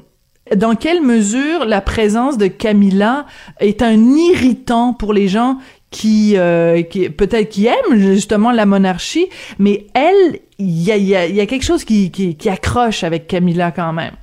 dans 0.55 0.75
quelle 0.75 1.01
mesure 1.01 1.65
la 1.65 1.81
présence 1.81 2.37
de 2.37 2.45
Camilla 2.45 3.25
est 3.59 3.81
un 3.81 3.99
irritant 4.15 4.93
pour 4.93 5.13
les 5.13 5.27
gens 5.27 5.57
qui, 5.89 6.37
euh, 6.37 6.83
qui 6.83 7.09
peut-être 7.09 7.49
qui 7.49 7.65
aiment 7.65 7.97
justement 7.97 8.51
la 8.51 8.67
monarchie, 8.67 9.29
mais 9.57 9.87
elle, 9.95 10.39
il 10.59 10.83
y 10.83 10.91
a, 10.91 10.97
y 10.97 11.41
a, 11.41 11.45
quelque 11.47 11.65
chose 11.65 11.83
qui, 11.83 12.11
qui 12.11 12.49
accroche 12.49 13.03
avec 13.03 13.25
Camilla 13.25 13.71
quand 13.71 13.93
même. 13.93 14.13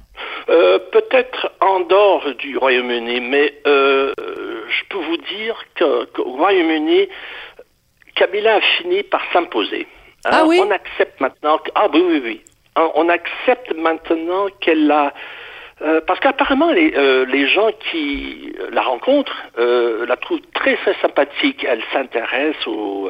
Euh, 0.48 0.78
peut-être 0.92 1.50
en 1.60 1.80
dehors 1.80 2.34
du 2.36 2.56
Royaume-Uni, 2.56 3.20
mais 3.20 3.54
euh, 3.66 4.12
je 4.68 4.84
peux 4.88 4.98
vous 4.98 5.16
dire 5.16 5.56
qu'au 5.76 6.22
Royaume-Uni, 6.22 7.08
Kabila 8.14 8.56
a 8.56 8.60
fini 8.60 9.02
par 9.02 9.22
s'imposer. 9.32 9.88
Hein, 10.24 10.30
ah 10.32 10.44
oui? 10.46 10.60
On 10.62 10.70
accepte 10.70 11.20
maintenant. 11.20 11.58
ah 11.74 11.88
oui, 11.92 12.00
oui, 12.06 12.22
oui. 12.24 12.40
Hein, 12.76 12.90
on 12.94 13.08
accepte 13.08 13.74
maintenant 13.74 14.46
qu'elle 14.60 14.88
a 14.90 15.12
euh, 15.82 16.00
parce 16.06 16.20
qu'apparemment, 16.20 16.72
les, 16.72 16.94
euh, 16.96 17.26
les, 17.26 17.46
gens 17.48 17.70
qui 17.90 18.50
la 18.72 18.80
rencontrent 18.80 19.42
euh, 19.58 20.06
la 20.06 20.16
trouvent 20.16 20.40
très, 20.54 20.74
très 20.76 20.94
sympathique. 21.02 21.66
Elle 21.68 21.82
s'intéresse 21.92 22.56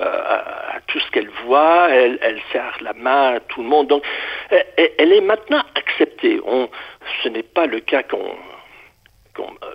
à, 0.02 0.74
à, 0.74 0.80
tout 0.88 0.98
ce 0.98 1.10
qu'elle 1.12 1.30
voit, 1.44 1.88
elle, 1.90 2.18
elle, 2.22 2.40
serre 2.50 2.76
la 2.80 2.92
main 2.92 3.34
à 3.34 3.40
tout 3.40 3.62
le 3.62 3.68
monde. 3.68 3.86
Donc, 3.86 4.02
elle, 4.50 4.90
elle 4.98 5.12
est 5.12 5.20
maintenant 5.20 5.62
acceptée. 5.76 6.40
On, 6.44 6.68
ce 7.22 7.28
n'est 7.28 7.44
pas 7.44 7.66
le 7.66 7.78
cas 7.78 8.02
qu'on 8.02 8.34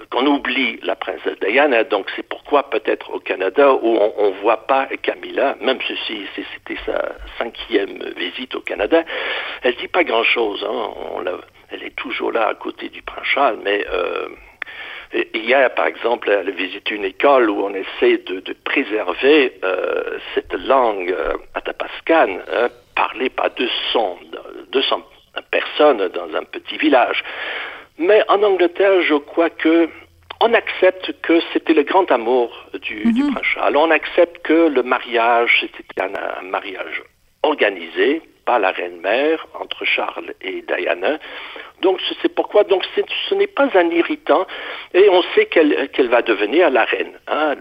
qu'on 0.10 0.26
oublie 0.26 0.80
la 0.84 0.96
princesse 0.96 1.38
Diana. 1.40 1.84
Donc 1.84 2.08
c'est 2.16 2.28
pourquoi 2.28 2.70
peut-être 2.70 3.14
au 3.14 3.20
Canada 3.20 3.74
où 3.74 3.98
on 4.18 4.32
ne 4.32 4.42
voit 4.42 4.66
pas 4.68 4.88
Camilla, 5.02 5.56
même 5.62 5.80
si 5.82 6.28
c'était 6.36 6.80
sa 6.86 7.14
cinquième 7.38 8.04
visite 8.18 8.56
au 8.56 8.62
Canada, 8.62 9.04
elle 9.64 9.76
dit 9.76 9.88
pas 9.88 10.04
grand-chose. 10.04 10.66
Hein. 10.68 10.90
On 11.16 11.22
toujours 12.12 12.32
là 12.34 12.50
à 12.50 12.56
côté 12.56 12.90
du 12.90 13.02
prince 13.02 13.26
Charles, 13.26 13.60
mais 13.64 13.86
euh, 13.90 14.28
hier, 15.34 15.74
par 15.76 15.88
exemple, 15.88 16.30
elle 16.30 16.50
a 16.50 16.52
visité 16.52 16.94
une 16.96 17.06
école 17.06 17.50
où 17.50 17.64
on 17.64 17.74
essaie 17.74 18.18
de, 18.18 18.54
préserver 18.66 19.54
euh, 19.64 20.18
cette 20.36 20.54
langue 20.54 21.10
euh, 21.10 21.34
atapascane 21.56 22.42
hein, 22.54 22.68
parlée 22.96 23.30
par 23.30 23.50
200, 23.52 24.20
200 24.72 25.04
personnes 25.52 26.10
dans 26.10 26.36
un 26.36 26.44
petit 26.44 26.78
village. 26.78 27.24
Mais 27.98 28.22
en 28.28 28.44
Angleterre, 28.44 29.02
je 29.04 29.16
crois 29.16 29.50
que 29.50 29.88
on 30.44 30.54
accepte 30.54 31.14
que 31.22 31.40
c'était 31.54 31.74
le 31.74 31.84
grand 31.84 32.12
amour 32.12 32.52
du, 32.82 33.06
mhm. 33.06 33.32
prince 33.32 33.46
Charles. 33.46 33.78
On 33.78 33.92
accepte 33.92 34.42
que 34.44 34.68
le 34.68 34.84
mariage, 34.84 35.62
c'était 35.62 36.02
un, 36.02 36.42
mariage 36.44 37.04
organisé 37.44 38.22
par 38.46 38.60
la 38.60 38.72
reine-mère 38.72 39.46
entre 39.60 39.86
Charles 39.86 40.34
et 40.42 40.64
Diana. 40.64 41.18
Donc 41.82 42.00
c'est 42.22 42.34
pourquoi 42.34 42.64
ce 42.70 43.36
n'est 43.36 43.48
pas 43.48 43.70
un 43.74 43.90
irritant 43.90 44.46
et 44.94 45.10
on 45.10 45.22
sait 45.36 45.46
qu'elle 45.46 46.10
va 46.10 46.22
devenir 46.22 46.70
la 46.70 46.86
reine. 46.86 47.14
Hein, 47.28 47.56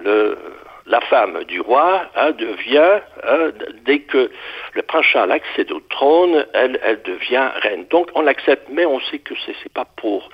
la 0.86 1.00
femme 1.02 1.44
du 1.44 1.60
roi 1.60 2.06
hein, 2.16 2.32
devient, 2.32 3.00
hein, 3.22 3.50
dès 3.84 4.00
que 4.00 4.30
le 4.74 4.82
prince 4.82 5.06
Charles 5.06 5.32
accède 5.32 5.70
au 5.72 5.80
trône, 5.80 6.44
elle, 6.52 6.78
devient 7.04 7.48
reine. 7.62 7.86
Donc 7.90 8.10
on 8.14 8.22
l'accepte, 8.22 8.68
mais 8.70 8.84
on 8.84 9.00
sait 9.00 9.18
que 9.18 9.34
ce 9.36 9.50
n'est 9.50 9.72
pas 9.72 9.86
pour 9.96 10.28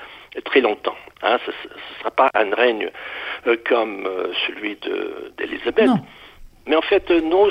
très 0.45 0.61
longtemps. 0.61 0.97
Ce 1.23 1.27
ne 1.29 1.99
sera 1.99 2.11
pas 2.11 2.31
un 2.35 2.55
règne 2.55 2.91
euh, 3.47 3.57
comme 3.67 4.07
euh, 4.07 4.33
celui 4.47 4.79
d'Élisabeth. 5.39 5.91
Mais 6.67 6.77
en 6.77 6.83
fait, 6.83 7.11
euh, 7.11 7.21
non, 7.21 7.49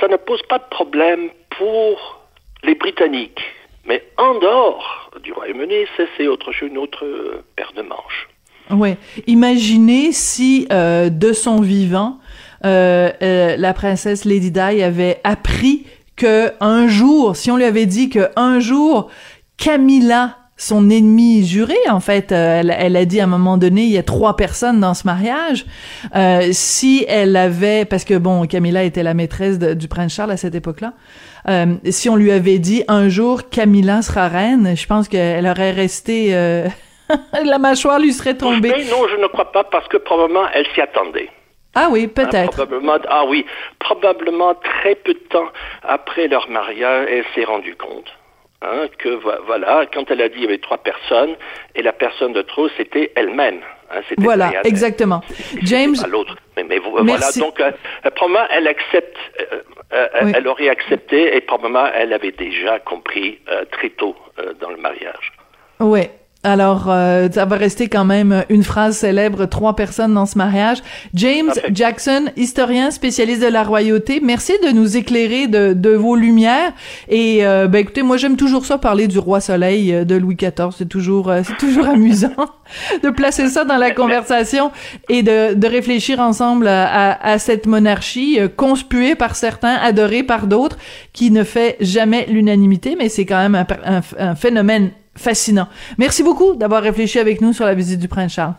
ça 0.00 0.08
ne 0.08 0.16
pose 0.16 0.42
pas 0.48 0.58
de 0.58 0.68
problème 0.70 1.30
pour 1.58 2.20
les 2.62 2.74
Britanniques. 2.74 3.42
Mais 3.86 4.02
en 4.18 4.38
dehors 4.38 5.10
du 5.22 5.32
Royaume-Uni, 5.32 5.86
c'est 6.16 6.26
autre 6.26 6.52
chose, 6.52 6.68
une 6.70 6.78
autre 6.78 7.06
paire 7.54 7.72
de 7.76 7.82
manches. 7.82 8.28
Ouais. 8.70 8.96
Imaginez 9.26 10.12
si 10.12 10.66
euh, 10.72 11.08
de 11.08 11.32
son 11.32 11.60
vivant, 11.60 12.18
euh, 12.64 13.10
euh, 13.22 13.56
la 13.56 13.74
princesse 13.74 14.24
Lady 14.24 14.50
Di 14.50 14.82
avait 14.82 15.20
appris 15.24 15.86
que 16.16 16.52
un 16.60 16.88
jour, 16.88 17.36
si 17.36 17.50
on 17.50 17.56
lui 17.56 17.64
avait 17.64 17.86
dit 17.86 18.08
que 18.08 18.30
un 18.34 18.58
jour, 18.58 19.10
Camilla 19.56 20.36
son 20.56 20.88
ennemi 20.88 21.44
juré, 21.44 21.76
en 21.88 22.00
fait, 22.00 22.32
elle, 22.32 22.74
elle, 22.78 22.96
a 22.96 23.04
dit 23.04 23.20
à 23.20 23.24
un 23.24 23.28
moment 23.28 23.58
donné, 23.58 23.82
il 23.82 23.90
y 23.90 23.98
a 23.98 24.02
trois 24.02 24.36
personnes 24.36 24.80
dans 24.80 24.94
ce 24.94 25.06
mariage. 25.06 25.66
si 26.52 27.04
elle 27.08 27.36
avait, 27.36 27.84
parce 27.84 28.04
que 28.04 28.14
bon, 28.14 28.46
Camilla 28.46 28.82
était 28.82 29.02
la 29.02 29.14
maîtresse 29.14 29.58
du 29.58 29.88
prince 29.88 30.14
Charles 30.14 30.30
à 30.30 30.36
cette 30.36 30.54
époque-là, 30.54 30.94
si 31.90 32.08
on 32.08 32.16
lui 32.16 32.32
avait 32.32 32.58
dit 32.58 32.84
un 32.88 33.08
jour 33.08 33.48
Camilla 33.50 34.02
sera 34.02 34.28
reine, 34.28 34.76
je 34.76 34.86
pense 34.86 35.08
qu'elle 35.08 35.46
aurait 35.46 35.72
resté 35.72 36.32
la 37.44 37.58
mâchoire 37.58 37.98
lui 37.98 38.12
serait 38.12 38.36
tombée. 38.36 38.70
non, 38.90 39.08
je 39.08 39.20
ne 39.20 39.26
crois 39.26 39.52
pas 39.52 39.64
parce 39.64 39.86
que 39.88 39.96
probablement 39.96 40.46
elle 40.52 40.66
s'y 40.74 40.80
attendait. 40.80 41.30
Ah 41.74 41.88
oui, 41.90 42.06
peut-être. 42.06 42.66
ah 43.10 43.24
oui, 43.28 43.44
probablement 43.78 44.54
très 44.54 44.94
peu 44.94 45.12
de 45.12 45.18
temps 45.28 45.48
après 45.82 46.26
leur 46.26 46.48
mariage, 46.48 47.06
elle 47.10 47.24
s'est 47.34 47.44
rendue 47.44 47.76
compte. 47.76 48.10
Hein, 48.62 48.86
que 48.98 49.20
voilà, 49.44 49.84
quand 49.92 50.10
elle 50.10 50.22
a 50.22 50.28
dit 50.28 50.36
il 50.38 50.42
y 50.44 50.46
avait 50.46 50.58
trois 50.58 50.78
personnes, 50.78 51.36
et 51.74 51.82
la 51.82 51.92
personne 51.92 52.32
de 52.32 52.40
trop, 52.42 52.68
c'était 52.76 53.12
elle-même. 53.14 53.60
Hein, 53.90 54.00
voilà, 54.16 54.50
exactement. 54.64 55.22
James. 55.62 55.94
l'autre. 56.08 56.36
Mais, 56.56 56.78
voilà, 56.78 57.26
donc 57.36 57.60
euh, 57.60 57.70
probablement 58.14 58.46
elle 58.50 58.66
accepte, 58.66 59.16
euh, 59.52 59.60
euh, 59.92 60.32
elle 60.34 60.48
aurait 60.48 60.70
accepté, 60.70 61.36
et 61.36 61.40
probablement 61.42 61.86
elle 61.94 62.14
avait 62.14 62.32
déjà 62.32 62.78
compris 62.78 63.38
très 63.70 63.90
tôt 63.90 64.16
dans 64.60 64.70
le 64.70 64.78
mariage. 64.78 65.32
Oui, 65.78 66.08
alors, 66.46 66.86
euh, 66.88 67.28
ça 67.28 67.44
va 67.44 67.56
rester 67.56 67.88
quand 67.88 68.04
même 68.04 68.44
une 68.50 68.62
phrase 68.62 68.98
célèbre, 68.98 69.46
trois 69.46 69.74
personnes 69.74 70.14
dans 70.14 70.26
ce 70.26 70.38
mariage. 70.38 70.78
James 71.12 71.50
Jackson, 71.72 72.26
historien 72.36 72.92
spécialiste 72.92 73.42
de 73.42 73.48
la 73.48 73.64
royauté, 73.64 74.20
merci 74.22 74.52
de 74.64 74.70
nous 74.70 74.96
éclairer 74.96 75.48
de, 75.48 75.72
de 75.72 75.90
vos 75.90 76.14
lumières. 76.14 76.72
Et 77.08 77.44
euh, 77.44 77.66
ben 77.66 77.80
écoutez, 77.80 78.04
moi 78.04 78.16
j'aime 78.16 78.36
toujours 78.36 78.64
ça 78.64 78.78
parler 78.78 79.08
du 79.08 79.18
roi 79.18 79.40
Soleil 79.40 79.92
euh, 79.92 80.04
de 80.04 80.14
Louis 80.14 80.36
XIV. 80.36 80.68
C'est 80.78 80.88
toujours, 80.88 81.32
c'est 81.42 81.56
toujours 81.56 81.88
amusant 81.88 82.28
de 83.02 83.10
placer 83.10 83.48
ça 83.48 83.64
dans 83.64 83.76
la 83.76 83.90
conversation 83.90 84.70
et 85.08 85.24
de, 85.24 85.54
de 85.54 85.66
réfléchir 85.66 86.20
ensemble 86.20 86.68
à, 86.68 87.20
à, 87.26 87.38
cette 87.40 87.66
monarchie 87.66 88.38
conspuée 88.56 89.16
par 89.16 89.34
certains, 89.34 89.74
adorée 89.74 90.22
par 90.22 90.46
d'autres, 90.46 90.78
qui 91.12 91.32
ne 91.32 91.42
fait 91.42 91.76
jamais 91.80 92.24
l'unanimité, 92.28 92.94
mais 92.96 93.08
c'est 93.08 93.26
quand 93.26 93.48
même 93.48 93.66
un, 93.84 94.00
un 94.16 94.34
phénomène 94.36 94.92
fascinant. 95.16 95.68
Merci 95.98 96.22
beaucoup 96.22 96.54
d'avoir 96.54 96.82
réfléchi 96.82 97.18
avec 97.18 97.40
nous 97.40 97.52
sur 97.52 97.64
la 97.64 97.74
visite 97.74 98.00
du 98.00 98.08
prince 98.08 98.32
Charles. 98.32 98.54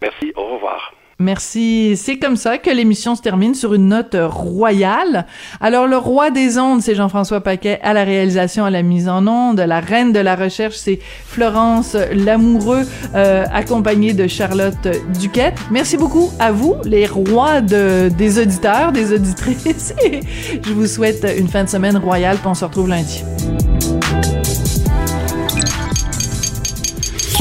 Merci, 0.00 0.32
au 0.36 0.54
revoir. 0.54 0.92
Merci. 1.22 1.96
C'est 1.96 2.18
comme 2.18 2.36
ça 2.36 2.58
que 2.58 2.70
l'émission 2.70 3.14
se 3.14 3.22
termine 3.22 3.54
sur 3.54 3.74
une 3.74 3.88
note 3.88 4.16
royale. 4.18 5.26
Alors, 5.60 5.86
le 5.86 5.96
roi 5.96 6.30
des 6.30 6.58
ondes, 6.58 6.82
c'est 6.82 6.94
Jean-François 6.94 7.40
Paquet 7.40 7.78
à 7.82 7.92
la 7.92 8.02
réalisation, 8.02 8.64
à 8.64 8.70
la 8.70 8.82
mise 8.82 9.08
en 9.08 9.26
onde. 9.26 9.60
La 9.60 9.80
reine 9.80 10.12
de 10.12 10.18
la 10.18 10.34
recherche, 10.34 10.74
c'est 10.76 10.98
Florence 11.24 11.96
Lamoureux, 12.12 12.82
euh, 13.14 13.44
accompagnée 13.52 14.14
de 14.14 14.26
Charlotte 14.26 14.88
Duquette. 15.20 15.58
Merci 15.70 15.96
beaucoup 15.96 16.30
à 16.40 16.50
vous, 16.50 16.74
les 16.84 17.06
rois 17.06 17.60
de, 17.60 18.08
des 18.08 18.40
auditeurs, 18.40 18.90
des 18.90 19.12
auditrices. 19.12 19.94
je 20.64 20.72
vous 20.72 20.86
souhaite 20.86 21.26
une 21.38 21.48
fin 21.48 21.62
de 21.62 21.68
semaine 21.68 21.96
royale, 21.96 22.36
puis 22.38 22.48
on 22.48 22.54
se 22.54 22.64
retrouve 22.64 22.88
lundi. 22.88 23.22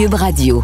Radio. 0.10 0.64